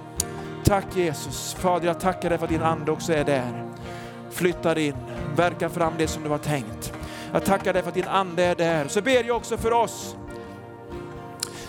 Tack 0.64 0.96
Jesus. 0.96 1.54
Fader 1.54 1.86
jag 1.86 2.00
tackar 2.00 2.28
dig 2.28 2.38
för 2.38 2.44
att 2.44 2.50
din 2.50 2.62
ande 2.62 2.92
också 2.92 3.12
är 3.12 3.24
där. 3.24 3.64
Flyttar 4.30 4.78
in, 4.78 4.96
verkar 5.36 5.68
fram 5.68 5.92
det 5.98 6.08
som 6.08 6.22
du 6.22 6.28
har 6.28 6.38
tänkt. 6.38 6.92
Jag 7.32 7.44
tackar 7.44 7.72
dig 7.72 7.82
för 7.82 7.88
att 7.88 7.94
din 7.94 8.08
ande 8.08 8.44
är 8.44 8.54
där. 8.54 8.88
Så 8.88 9.02
ber 9.02 9.24
jag 9.24 9.36
också 9.36 9.56
för 9.56 9.72
oss 9.72 10.16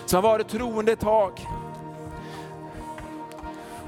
som 0.06 0.16
har 0.16 0.22
varit 0.22 0.48
troende 0.48 0.92
ett 0.92 1.00
tag 1.00 1.32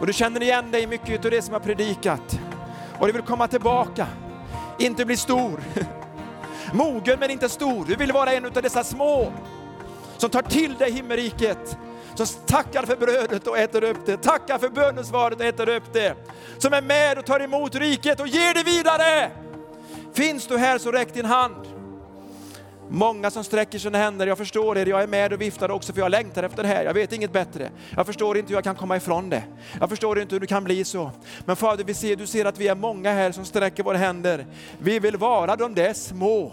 och 0.00 0.06
du 0.06 0.12
känner 0.12 0.42
igen 0.42 0.70
dig 0.70 0.82
i 0.82 0.86
mycket 0.86 1.24
av 1.24 1.30
det 1.30 1.42
som 1.42 1.52
jag 1.52 1.62
predikat. 1.62 2.40
Och 2.98 3.06
du 3.06 3.12
vill 3.12 3.22
komma 3.22 3.48
tillbaka, 3.48 4.06
inte 4.78 5.04
bli 5.04 5.16
stor. 5.16 5.60
Mogen 6.72 7.18
men 7.20 7.30
inte 7.30 7.48
stor. 7.48 7.84
Du 7.84 7.96
vill 7.96 8.12
vara 8.12 8.32
en 8.32 8.44
av 8.44 8.52
dessa 8.52 8.84
små 8.84 9.32
som 10.16 10.30
tar 10.30 10.42
till 10.42 10.74
dig 10.74 10.92
himmelriket. 10.92 11.78
Som 12.14 12.26
tackar 12.46 12.82
för 12.82 12.96
brödet 12.96 13.46
och 13.46 13.58
äter 13.58 13.84
upp 13.84 14.06
det, 14.06 14.16
tackar 14.16 14.58
för 14.58 14.68
bönesvaret 14.68 15.40
och 15.40 15.46
äter 15.46 15.68
upp 15.68 15.92
det. 15.92 16.14
Som 16.58 16.72
är 16.72 16.82
med 16.82 17.18
och 17.18 17.26
tar 17.26 17.40
emot 17.40 17.74
riket 17.74 18.20
och 18.20 18.28
ger 18.28 18.54
det 18.54 18.62
vidare. 18.62 19.30
Finns 20.12 20.46
du 20.46 20.58
här 20.58 20.78
så 20.78 20.92
räck 20.92 21.14
din 21.14 21.24
hand. 21.24 21.75
Många 22.88 23.30
som 23.30 23.44
sträcker 23.44 23.78
sina 23.78 23.98
händer, 23.98 24.26
jag 24.26 24.38
förstår 24.38 24.78
er, 24.78 24.86
jag 24.86 25.02
är 25.02 25.06
med 25.06 25.32
och 25.32 25.40
viftar 25.40 25.70
också 25.70 25.92
för 25.92 26.00
jag 26.00 26.10
längtar 26.10 26.42
efter 26.42 26.62
det 26.62 26.68
här. 26.68 26.84
Jag 26.84 26.94
vet 26.94 27.12
inget 27.12 27.32
bättre. 27.32 27.70
Jag 27.96 28.06
förstår 28.06 28.38
inte 28.38 28.48
hur 28.48 28.56
jag 28.56 28.64
kan 28.64 28.74
komma 28.74 28.96
ifrån 28.96 29.30
det. 29.30 29.42
Jag 29.80 29.88
förstår 29.88 30.20
inte 30.20 30.34
hur 30.34 30.40
det 30.40 30.46
kan 30.46 30.64
bli 30.64 30.84
så. 30.84 31.10
Men 31.44 31.56
Fader, 31.56 31.84
vi 31.84 31.94
ser, 31.94 32.16
du 32.16 32.26
ser 32.26 32.44
att 32.44 32.58
vi 32.58 32.68
är 32.68 32.74
många 32.74 33.12
här 33.12 33.32
som 33.32 33.44
sträcker 33.44 33.82
våra 33.82 33.96
händer. 33.96 34.46
Vi 34.78 34.98
vill 34.98 35.16
vara 35.16 35.56
de 35.56 35.74
där 35.74 35.92
små 35.92 36.52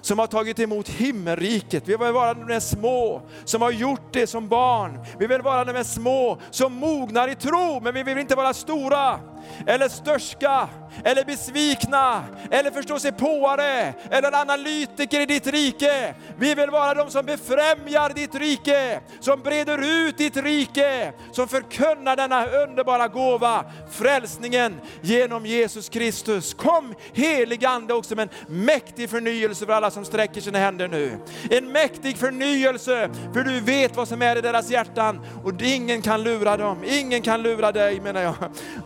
som 0.00 0.18
har 0.18 0.26
tagit 0.26 0.58
emot 0.58 0.88
himmelriket. 0.88 1.88
Vi 1.88 1.96
vill 1.96 2.12
vara 2.12 2.34
de 2.34 2.60
små 2.60 3.22
som 3.44 3.62
har 3.62 3.70
gjort 3.70 4.12
det 4.12 4.26
som 4.26 4.48
barn. 4.48 4.98
Vi 5.18 5.26
vill 5.26 5.42
vara 5.42 5.64
de 5.64 5.84
små 5.84 6.38
som 6.50 6.72
mognar 6.72 7.28
i 7.28 7.34
tro, 7.34 7.80
men 7.80 7.94
vi 7.94 8.02
vill 8.02 8.18
inte 8.18 8.34
vara 8.34 8.54
stora 8.54 9.20
eller 9.66 9.88
störska, 9.88 10.68
eller 11.04 11.24
besvikna, 11.24 12.24
eller 12.50 12.70
förståsigpåare, 12.70 13.94
eller 14.10 14.40
analytiker 14.40 15.20
i 15.20 15.26
ditt 15.26 15.46
rike. 15.46 16.14
Vi 16.38 16.54
vill 16.54 16.70
vara 16.70 16.94
de 16.94 17.10
som 17.10 17.26
befrämjar 17.26 18.14
ditt 18.14 18.34
rike, 18.34 19.00
som 19.20 19.40
breder 19.40 20.08
ut 20.08 20.18
ditt 20.18 20.36
rike, 20.36 21.12
som 21.32 21.48
förkunnar 21.48 22.16
denna 22.16 22.46
underbara 22.46 23.08
gåva, 23.08 23.64
frälsningen 23.90 24.80
genom 25.00 25.46
Jesus 25.46 25.88
Kristus. 25.88 26.54
Kom 26.54 26.94
helig 27.12 27.64
Ande 27.64 27.94
också 27.94 28.14
med 28.14 28.28
en 28.48 28.64
mäktig 28.64 29.10
förnyelse 29.10 29.66
för 29.66 29.72
alla 29.72 29.90
som 29.90 30.04
sträcker 30.04 30.40
sina 30.40 30.58
händer 30.58 30.88
nu. 30.88 31.18
En 31.50 31.72
mäktig 31.72 32.16
förnyelse, 32.16 33.10
för 33.32 33.44
du 33.44 33.60
vet 33.60 33.96
vad 33.96 34.08
som 34.08 34.22
är 34.22 34.36
i 34.36 34.40
deras 34.40 34.70
hjärtan 34.70 35.20
och 35.44 35.62
ingen 35.62 36.02
kan 36.02 36.22
lura 36.22 36.56
dem. 36.56 36.84
Ingen 36.84 37.22
kan 37.22 37.42
lura 37.42 37.72
dig 37.72 38.00
menar 38.00 38.20
jag. 38.20 38.34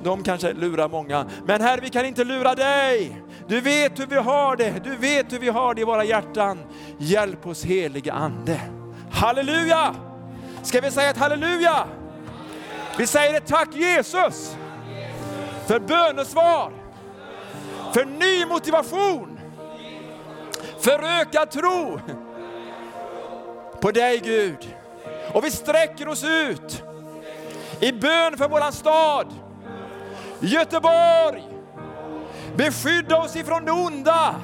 De 0.03 0.23
kanske 0.23 0.44
lurar 0.53 0.89
många. 0.89 1.27
Men 1.47 1.61
Herre, 1.61 1.81
vi 1.81 1.91
kan 1.91 2.07
inte 2.07 2.25
lura 2.25 2.55
dig. 2.55 3.23
Du 3.49 3.61
vet 3.61 4.01
hur 4.01 4.07
vi 4.07 4.17
har 4.17 4.57
det. 4.57 4.85
Du 4.85 4.97
vet 4.97 5.33
hur 5.33 5.39
vi 5.39 5.49
har 5.49 5.75
det 5.75 5.81
i 5.81 5.85
våra 5.85 6.05
hjärtan. 6.05 6.59
Hjälp 6.99 7.47
oss 7.47 7.65
helige 7.65 8.13
Ande. 8.13 8.61
Halleluja! 9.13 9.95
Ska 10.63 10.81
vi 10.81 10.91
säga 10.91 11.11
ett 11.11 11.17
halleluja? 11.17 11.87
Vi 12.99 13.07
säger 13.07 13.35
ett 13.35 13.47
tack 13.47 13.75
Jesus 13.75 14.57
för 15.67 15.81
bönesvar, 15.81 16.73
för 17.93 18.05
ny 18.05 18.47
motivation, 18.47 19.41
för 20.81 21.21
ökad 21.21 21.51
tro 21.51 22.01
på 23.81 23.91
dig 23.91 24.21
Gud. 24.25 24.75
Och 25.33 25.45
vi 25.45 25.51
sträcker 25.51 26.09
oss 26.09 26.25
ut 26.25 26.83
i 27.81 27.93
bön 27.93 28.37
för 28.37 28.49
våran 28.49 28.73
stad, 28.73 29.27
Göteborg. 30.41 31.43
Beskydda 32.57 33.17
oss 33.17 33.37
ifrån 33.37 33.65
det 33.65 33.73
onda. 33.73 34.35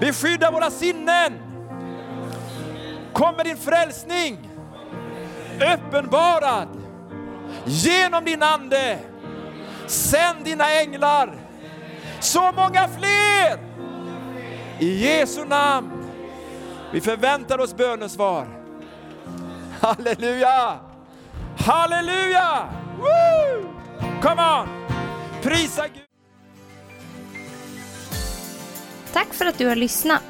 Beskydda 0.00 0.50
våra 0.50 0.70
sinnen. 0.70 1.32
Kom 3.12 3.36
med 3.36 3.46
din 3.46 3.56
frälsning. 3.56 4.50
Uppenbarad 5.74 6.68
genom 7.64 8.24
din 8.24 8.42
ande. 8.42 8.98
Sänd 9.86 10.44
dina 10.44 10.80
änglar. 10.80 11.38
Så 12.20 12.52
många 12.52 12.88
fler. 12.88 13.58
I 14.78 15.04
Jesu 15.04 15.44
namn. 15.44 15.92
Vi 16.92 17.00
förväntar 17.00 17.58
oss 17.58 17.76
bönesvar. 17.76 18.46
Halleluja! 19.80 20.78
Halleluja! 21.58 22.68
Woo! 22.98 23.75
Come 24.26 24.42
on! 24.42 24.68
Prisa 25.42 25.88
Gud! 25.88 26.02
Tack 29.12 29.34
för 29.34 29.46
att 29.46 29.58
du 29.58 29.66
har 29.66 29.76
lyssnat. 29.76 30.22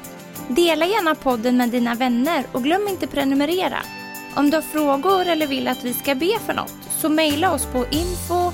Dela 0.47 0.85
gärna 0.85 1.15
podden 1.15 1.57
med 1.57 1.69
dina 1.69 1.95
vänner 1.95 2.45
och 2.51 2.63
glöm 2.63 2.87
inte 2.87 3.07
prenumerera. 3.07 3.77
Om 4.35 4.49
du 4.49 4.57
har 4.57 4.61
frågor 4.61 5.27
eller 5.27 5.47
vill 5.47 5.67
att 5.67 5.83
vi 5.83 5.93
ska 5.93 6.15
be 6.15 6.39
för 6.45 6.53
något 6.53 6.73
så 6.89 7.09
mejla 7.09 7.53
oss 7.53 7.65
på 7.65 7.85
info 7.91 8.51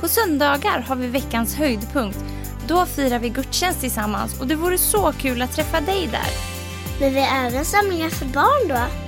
På 0.00 0.08
söndagar 0.08 0.80
har 0.88 0.96
vi 0.96 1.06
veckans 1.06 1.54
höjdpunkt. 1.54 2.24
Då 2.68 2.86
firar 2.86 3.18
vi 3.18 3.28
gudstjänst 3.28 3.80
tillsammans 3.80 4.40
och 4.40 4.46
det 4.46 4.54
vore 4.54 4.78
så 4.78 5.12
kul 5.12 5.42
att 5.42 5.52
träffa 5.52 5.80
dig 5.80 6.06
där. 6.06 6.30
Men 7.00 7.14
vi 7.14 7.20
har 7.20 7.46
även 7.46 7.64
samlingar 7.64 8.10
för 8.10 8.26
barn 8.26 8.68
då? 8.68 9.05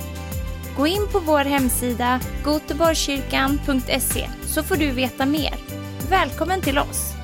Gå 0.79 0.87
in 0.87 1.07
på 1.11 1.19
vår 1.19 1.39
hemsida 1.39 2.19
goteborgskyrkan.se 2.43 4.29
så 4.45 4.63
får 4.63 4.75
du 4.75 4.91
veta 4.91 5.25
mer. 5.25 5.53
Välkommen 6.09 6.61
till 6.61 6.77
oss! 6.77 7.18